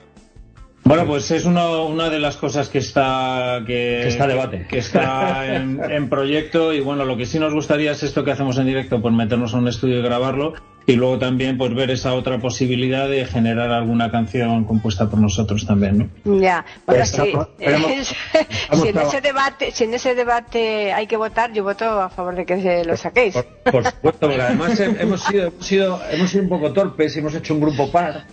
Bueno, 0.84 1.06
pues 1.06 1.30
es 1.30 1.44
uno- 1.44 1.86
una 1.86 2.10
de 2.10 2.18
las 2.18 2.36
cosas 2.36 2.68
que 2.68 2.78
está 2.78 3.60
que, 3.66 4.00
Que 4.02 4.08
está 4.08 4.26
debate. 4.26 4.66
que 4.68 4.78
está 4.78 5.54
en, 5.54 5.80
en 5.90 6.08
proyecto 6.08 6.72
y 6.72 6.80
bueno, 6.80 7.04
lo 7.04 7.16
que 7.16 7.24
sí 7.24 7.38
nos 7.38 7.54
gustaría 7.54 7.92
es 7.92 8.02
esto 8.02 8.24
que 8.24 8.32
hacemos 8.32 8.58
en 8.58 8.66
directo, 8.66 9.00
pues 9.00 9.14
meternos 9.14 9.54
a 9.54 9.58
un 9.58 9.68
estudio 9.68 10.00
y 10.00 10.02
grabarlo 10.02 10.54
y 10.84 10.94
luego 10.96 11.16
también 11.20 11.56
pues 11.56 11.72
ver 11.74 11.92
esa 11.92 12.12
otra 12.14 12.38
posibilidad 12.40 13.08
de 13.08 13.24
generar 13.24 13.70
alguna 13.70 14.10
canción 14.10 14.64
compuesta 14.64 15.08
por 15.08 15.20
nosotros 15.20 15.64
también, 15.64 16.10
¿no? 16.24 16.40
Ya, 16.40 16.64
bueno, 16.84 17.06
sí. 17.06 17.32
esperemos- 17.58 18.16
si 18.82 18.88
en 18.88 18.98
ese 18.98 19.20
debate, 19.20 19.70
si 19.70 19.84
en 19.84 19.94
ese 19.94 20.14
debate 20.16 20.92
hay 20.92 21.06
que 21.06 21.16
votar, 21.16 21.52
yo 21.52 21.62
voto 21.62 21.84
a 21.84 22.10
favor 22.10 22.34
de 22.34 22.44
que 22.44 22.60
se 22.60 22.84
lo 22.84 22.96
saquéis. 22.96 23.34
Por, 23.34 23.44
por 23.70 23.84
supuesto, 23.86 24.26
porque 24.26 24.42
además 24.42 24.80
he- 24.80 25.00
hemos 25.00 25.22
sido, 25.22 25.46
hemos 25.46 25.64
sido, 25.64 26.00
hemos 26.10 26.30
sido 26.30 26.42
un 26.42 26.48
poco 26.48 26.72
torpes 26.72 27.14
y 27.14 27.20
hemos 27.20 27.34
hecho 27.36 27.54
un 27.54 27.60
grupo 27.60 27.88
par. 27.92 28.24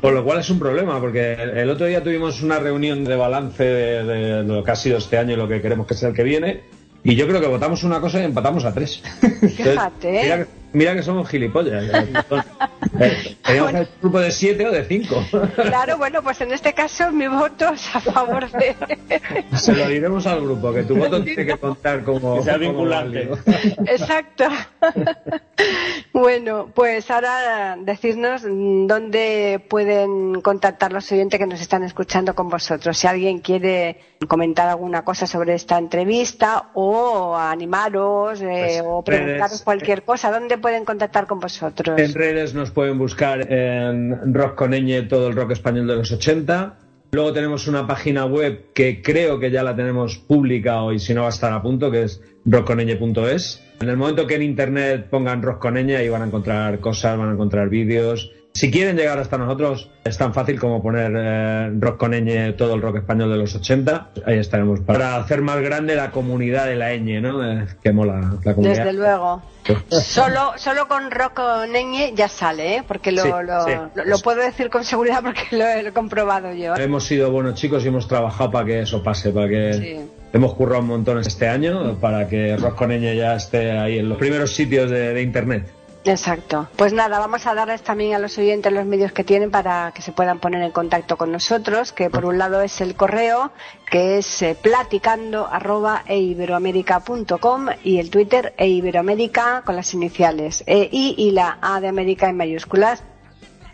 Por 0.00 0.12
lo 0.12 0.24
cual 0.24 0.40
es 0.40 0.50
un 0.50 0.58
problema, 0.58 1.00
porque 1.00 1.32
el 1.34 1.70
otro 1.70 1.86
día 1.86 2.02
tuvimos 2.02 2.42
una 2.42 2.58
reunión 2.58 3.04
de 3.04 3.16
balance 3.16 3.64
de, 3.64 4.04
de 4.04 4.42
lo 4.44 4.64
que 4.64 4.70
ha 4.70 4.76
sido 4.76 4.98
este 4.98 5.18
año 5.18 5.34
y 5.34 5.36
lo 5.36 5.48
que 5.48 5.60
queremos 5.60 5.86
que 5.86 5.94
sea 5.94 6.08
el 6.08 6.14
que 6.14 6.22
viene, 6.22 6.62
y 7.04 7.14
yo 7.14 7.26
creo 7.26 7.40
que 7.40 7.46
votamos 7.46 7.84
una 7.84 8.00
cosa 8.00 8.20
y 8.20 8.24
empatamos 8.24 8.64
a 8.64 8.74
tres. 8.74 9.02
Fíjate. 9.40 10.46
Mira 10.72 10.94
que 10.94 11.02
somos 11.02 11.28
gilipollas. 11.28 11.84
Teníamos 13.44 13.72
Bueno. 13.72 13.78
un 13.80 13.88
grupo 14.00 14.20
de 14.20 14.30
siete 14.30 14.66
o 14.66 14.70
de 14.72 14.84
cinco. 14.84 15.22
Claro, 15.56 15.98
bueno, 15.98 16.22
pues 16.22 16.40
en 16.40 16.52
este 16.52 16.72
caso 16.72 17.10
mi 17.12 17.26
voto 17.28 17.68
es 17.72 17.94
a 17.94 18.00
favor 18.00 18.50
de... 18.50 18.74
Se 19.56 19.72
lo 19.74 19.86
diremos 19.88 20.26
al 20.26 20.40
grupo, 20.42 20.72
que 20.72 20.82
tu 20.84 20.96
voto 20.96 21.22
tiene 21.24 21.46
que 21.46 21.56
contar 21.58 22.02
como, 22.04 22.36
Que 22.38 22.42
sea 22.44 22.54
como 22.54 22.66
vinculante. 22.70 23.26
válido. 23.26 23.38
Exacto. 23.86 24.44
bueno, 26.12 26.70
pues 26.74 27.10
ahora 27.10 27.76
decirnos 27.80 28.42
dónde 28.42 29.64
pueden 29.68 30.40
contactar 30.40 30.92
los 30.92 31.10
oyentes 31.12 31.38
que 31.38 31.46
nos 31.46 31.60
están 31.60 31.84
escuchando 31.84 32.34
con 32.34 32.48
vosotros. 32.48 32.96
Si 32.98 33.06
alguien 33.06 33.38
quiere 33.40 34.00
comentar 34.26 34.68
alguna 34.68 35.04
cosa 35.04 35.26
sobre 35.26 35.54
esta 35.54 35.78
entrevista 35.78 36.70
o 36.74 37.36
animaros 37.36 38.40
eh, 38.40 38.46
Pues, 38.48 38.82
o 38.84 39.02
preguntaros 39.02 39.50
redes, 39.50 39.62
cualquier 39.62 40.02
cosa, 40.02 40.30
¿dónde 40.32 40.57
pueden 40.58 40.84
contactar 40.84 41.26
con 41.26 41.40
vosotros? 41.40 41.98
En 41.98 42.14
redes 42.14 42.54
nos 42.54 42.70
pueden 42.70 42.98
buscar 42.98 43.50
en 43.52 44.34
Rock 44.34 44.54
con 44.54 44.72
todo 45.08 45.28
el 45.28 45.36
rock 45.36 45.52
español 45.52 45.86
de 45.86 45.96
los 45.96 46.12
80. 46.12 46.76
Luego 47.10 47.32
tenemos 47.32 47.66
una 47.66 47.86
página 47.86 48.26
web 48.26 48.66
que 48.74 49.00
creo 49.00 49.38
que 49.40 49.50
ya 49.50 49.62
la 49.62 49.74
tenemos 49.74 50.18
pública 50.18 50.82
hoy, 50.82 50.98
si 50.98 51.14
no 51.14 51.22
va 51.22 51.28
a 51.28 51.30
estar 51.30 51.52
a 51.52 51.62
punto, 51.62 51.90
que 51.90 52.02
es 52.02 52.20
rockconñ.es. 52.44 53.64
En 53.80 53.88
el 53.88 53.96
momento 53.96 54.26
que 54.26 54.34
en 54.34 54.42
internet 54.42 55.08
pongan 55.08 55.42
Rock 55.42 55.60
con 55.60 55.74
Ñ, 55.74 55.96
ahí 55.96 56.08
van 56.08 56.22
a 56.22 56.26
encontrar 56.26 56.80
cosas, 56.80 57.16
van 57.16 57.30
a 57.30 57.32
encontrar 57.32 57.68
vídeos. 57.68 58.30
Si 58.58 58.72
quieren 58.72 58.96
llegar 58.96 59.20
hasta 59.20 59.38
nosotros, 59.38 59.88
es 60.04 60.18
tan 60.18 60.34
fácil 60.34 60.58
como 60.58 60.82
poner 60.82 61.12
eh, 61.16 61.70
Rock 61.78 61.96
con 61.96 62.10
Ñ, 62.12 62.54
todo 62.56 62.74
el 62.74 62.82
rock 62.82 62.96
español 62.96 63.30
de 63.30 63.36
los 63.36 63.54
80. 63.54 64.08
Ahí 64.26 64.38
estaremos 64.38 64.80
para 64.80 65.14
hacer 65.14 65.42
más 65.42 65.60
grande 65.60 65.94
la 65.94 66.10
comunidad 66.10 66.66
de 66.66 66.74
la 66.74 66.92
ñ, 66.96 67.20
¿no? 67.20 67.48
Eh, 67.48 67.66
que 67.80 67.92
mola 67.92 68.34
la 68.44 68.54
comunidad. 68.54 68.84
Desde 68.84 68.98
luego. 68.98 69.42
Solo, 69.90 70.54
solo 70.56 70.88
con 70.88 71.08
Rocco 71.12 71.66
Neñe 71.70 72.14
ya 72.16 72.26
sale, 72.26 72.78
¿eh? 72.78 72.82
porque 72.88 73.12
lo, 73.12 73.22
Sí, 73.22 73.28
lo, 73.28 73.64
sí. 73.64 73.70
lo- 73.94 74.04
lo 74.06 74.18
puedo 74.18 74.40
decir 74.42 74.70
con 74.70 74.82
seguridad 74.82 75.22
porque 75.22 75.42
lo 75.52 75.64
he, 75.64 75.82
lo 75.84 75.90
he 75.90 75.92
comprobado 75.92 76.52
yo. 76.52 76.74
Hemos 76.74 77.04
sido 77.04 77.30
buenos 77.30 77.54
chicos 77.54 77.84
y 77.84 77.88
hemos 77.88 78.08
trabajado 78.08 78.50
para 78.50 78.64
que 78.66 78.80
eso 78.80 79.02
pase, 79.04 79.30
para 79.30 79.48
que 79.48 79.72
Sí. 79.74 79.96
hemos 80.32 80.54
currado 80.54 80.80
un 80.80 80.88
montón 80.88 81.18
este 81.18 81.46
año 81.46 81.96
para 82.00 82.26
que 82.28 82.56
Rock 82.56 82.74
con 82.76 82.90
Ñ 82.90 83.14
ya 83.14 83.36
esté 83.36 83.70
ahí 83.70 83.98
en 83.98 84.08
los 84.08 84.18
primeros 84.18 84.52
sitios 84.54 84.90
de, 84.90 85.12
de 85.14 85.22
internet. 85.22 85.70
Exacto. 86.04 86.68
Pues 86.76 86.92
nada, 86.92 87.18
vamos 87.18 87.46
a 87.46 87.54
darles 87.54 87.82
también 87.82 88.14
a 88.14 88.18
los 88.18 88.38
oyentes 88.38 88.72
los 88.72 88.86
medios 88.86 89.12
que 89.12 89.24
tienen 89.24 89.50
para 89.50 89.92
que 89.94 90.02
se 90.02 90.12
puedan 90.12 90.38
poner 90.38 90.62
en 90.62 90.70
contacto 90.70 91.16
con 91.16 91.32
nosotros, 91.32 91.92
que 91.92 92.08
por 92.08 92.24
un 92.24 92.38
lado 92.38 92.62
es 92.62 92.80
el 92.80 92.94
correo, 92.94 93.52
que 93.90 94.18
es 94.18 94.42
eh, 94.42 94.56
platicando 94.60 95.46
arroba 95.46 96.04
eiberoamerica.com 96.06 97.66
y 97.82 97.98
el 97.98 98.10
Twitter 98.10 98.54
eiberoamerica 98.56 99.62
con 99.64 99.76
las 99.76 99.92
iniciales 99.92 100.62
E, 100.66 100.88
I 100.90 101.14
y 101.18 101.32
la 101.32 101.58
A 101.60 101.80
de 101.80 101.88
América 101.88 102.28
en 102.28 102.36
mayúsculas. 102.36 103.02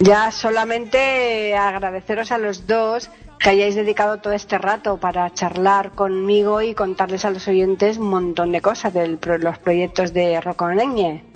Ya 0.01 0.31
solamente 0.33 1.51
eh, 1.51 1.57
agradeceros 1.57 2.33
a 2.33 2.39
los 2.39 2.67
dos 2.67 3.11
que 3.39 3.51
hayáis 3.51 3.75
dedicado 3.75 4.19
todo 4.19 4.33
este 4.33 4.59
rato 4.59 4.97
para 4.97 5.33
charlar 5.33 5.93
conmigo 5.93 6.63
y 6.63 6.75
contarles 6.75 7.25
a 7.25 7.31
los 7.31 7.47
oyentes 7.47 7.99
un 7.99 8.09
montón 8.09 8.51
de 8.53 8.61
cosas 8.61 8.93
de 8.93 9.19
los 9.39 9.59
proyectos 9.59 10.13
de 10.13 10.41
Roconeñe. 10.41 11.34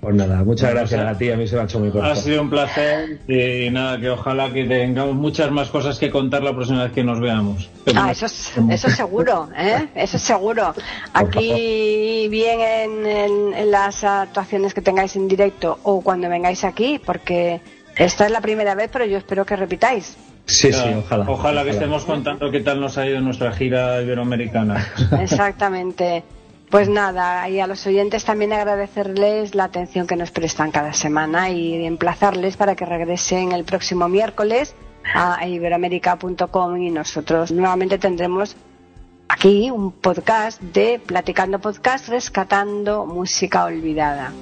Pues 0.00 0.14
nada, 0.14 0.44
muchas 0.44 0.70
gracias 0.70 1.04
a 1.04 1.18
ti, 1.18 1.28
a 1.32 1.36
mí 1.36 1.48
se 1.48 1.56
me 1.56 1.62
ha 1.62 1.64
hecho 1.64 1.80
muy 1.80 1.88
Ha 1.88 1.92
corto. 1.92 2.14
sido 2.16 2.40
un 2.42 2.48
placer 2.50 3.18
y 3.26 3.68
nada, 3.70 3.98
que 3.98 4.08
ojalá 4.10 4.48
que 4.52 4.64
tengamos 4.64 5.16
muchas 5.16 5.50
más 5.50 5.70
cosas 5.70 5.98
que 5.98 6.08
contar 6.08 6.42
la 6.44 6.52
próxima 6.54 6.84
vez 6.84 6.92
que 6.92 7.02
nos 7.02 7.18
veamos. 7.18 7.68
Ah, 7.96 8.12
eso, 8.12 8.26
es- 8.26 8.52
eso 8.70 8.88
seguro, 8.90 9.48
¿eh? 9.58 9.88
Eso 9.96 10.16
seguro. 10.18 10.72
Aquí, 11.12 12.28
bien 12.30 12.60
en, 12.60 13.06
en- 13.06 13.54
en 13.54 13.70
las 13.72 14.04
actuaciones 14.04 14.72
que 14.72 14.82
tengáis 14.82 15.16
en 15.16 15.26
directo 15.26 15.78
o 15.82 16.00
cuando 16.00 16.28
vengáis 16.28 16.62
aquí, 16.62 17.00
porque 17.04 17.60
esta 17.96 18.24
es 18.26 18.30
la 18.30 18.40
primera 18.40 18.76
vez, 18.76 18.90
pero 18.92 19.04
yo 19.04 19.18
espero 19.18 19.44
que 19.44 19.56
repitáis. 19.56 20.16
Sí, 20.46 20.72
sí, 20.72 20.94
ojalá. 20.96 21.24
Ojalá 21.28 21.64
que 21.64 21.70
estemos 21.70 22.04
contando 22.04 22.50
qué 22.52 22.60
tal 22.60 22.80
nos 22.80 22.96
ha 22.98 23.04
ido 23.06 23.20
nuestra 23.20 23.52
gira 23.52 24.00
iberoamericana. 24.00 24.86
Exactamente. 25.20 26.22
Pues 26.70 26.88
nada, 26.90 27.48
y 27.48 27.60
a 27.60 27.66
los 27.66 27.86
oyentes 27.86 28.26
también 28.26 28.52
agradecerles 28.52 29.54
la 29.54 29.64
atención 29.64 30.06
que 30.06 30.16
nos 30.16 30.30
prestan 30.30 30.70
cada 30.70 30.92
semana 30.92 31.48
y 31.48 31.86
emplazarles 31.86 32.58
para 32.58 32.76
que 32.76 32.84
regresen 32.84 33.52
el 33.52 33.64
próximo 33.64 34.06
miércoles 34.08 34.74
a 35.14 35.46
iberoamerica.com 35.46 36.76
y 36.76 36.90
nosotros 36.90 37.52
nuevamente 37.52 37.96
tendremos 37.96 38.54
aquí 39.28 39.70
un 39.70 39.92
podcast 39.92 40.60
de 40.60 41.00
Platicando 41.04 41.58
Podcast 41.58 42.08
Rescatando 42.08 43.06
Música 43.06 43.64
Olvidada. 43.64 44.32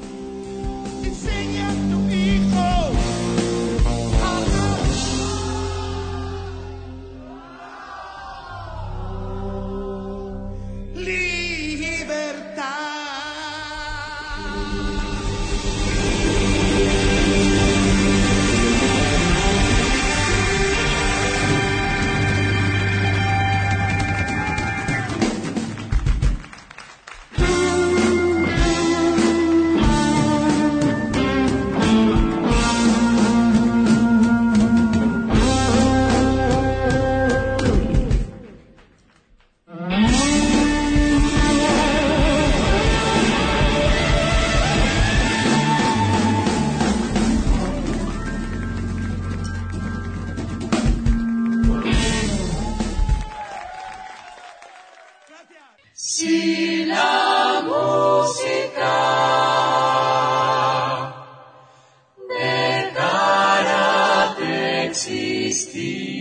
Existir, 64.97 66.17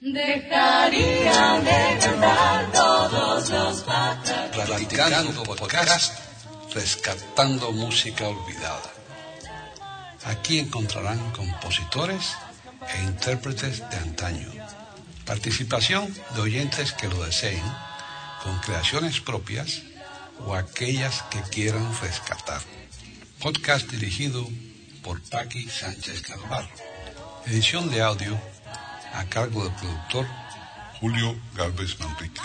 dejarían 0.00 1.64
de 1.64 1.98
cantar 1.98 2.72
todos 2.72 3.50
los 3.50 3.80
pájaros. 3.82 4.66
Platicando 4.66 5.42
podcast, 5.44 6.12
rescatando 6.74 7.72
música 7.72 8.28
olvidada. 8.28 8.92
Aquí 10.24 10.58
encontrarán 10.58 11.30
compositores 11.30 12.34
e 12.94 13.02
intérpretes 13.02 13.78
de 13.88 13.96
antaño. 13.96 14.52
Participación 15.24 16.12
de 16.34 16.40
oyentes 16.40 16.92
que 16.92 17.08
lo 17.08 17.24
deseen, 17.24 17.62
con 18.42 18.58
creaciones 18.60 19.20
propias 19.20 19.82
o 20.44 20.54
aquellas 20.54 21.22
que 21.30 21.40
quieran 21.42 21.88
rescatar. 22.02 22.75
Podcast 23.46 23.88
dirigido 23.88 24.44
por 25.04 25.22
Paqui 25.30 25.68
Sánchez 25.70 26.20
Calvarro. 26.22 26.68
Edición 27.46 27.88
de 27.88 28.02
audio 28.02 28.36
a 29.14 29.24
cargo 29.26 29.62
del 29.62 29.72
productor 29.74 30.26
Julio 30.98 31.40
Galvez 31.54 31.96
Manríquez. 32.00 32.42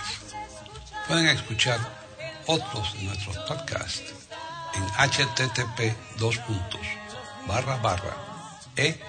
Pueden 1.07 1.25
escuchar 1.25 1.79
otros 2.45 2.93
de 2.93 3.05
nuestros 3.05 3.35
podcasts 3.47 4.13
en 4.75 4.83
http 5.09 5.95
dos 6.19 6.39
e. 8.75 8.99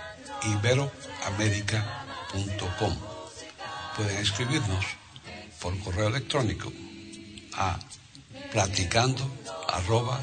Pueden 3.96 4.16
escribirnos 4.16 4.86
por 5.60 5.78
correo 5.80 6.08
electrónico 6.08 6.72
a 7.52 7.78
platicando 8.50 9.30
arroba 9.68 10.22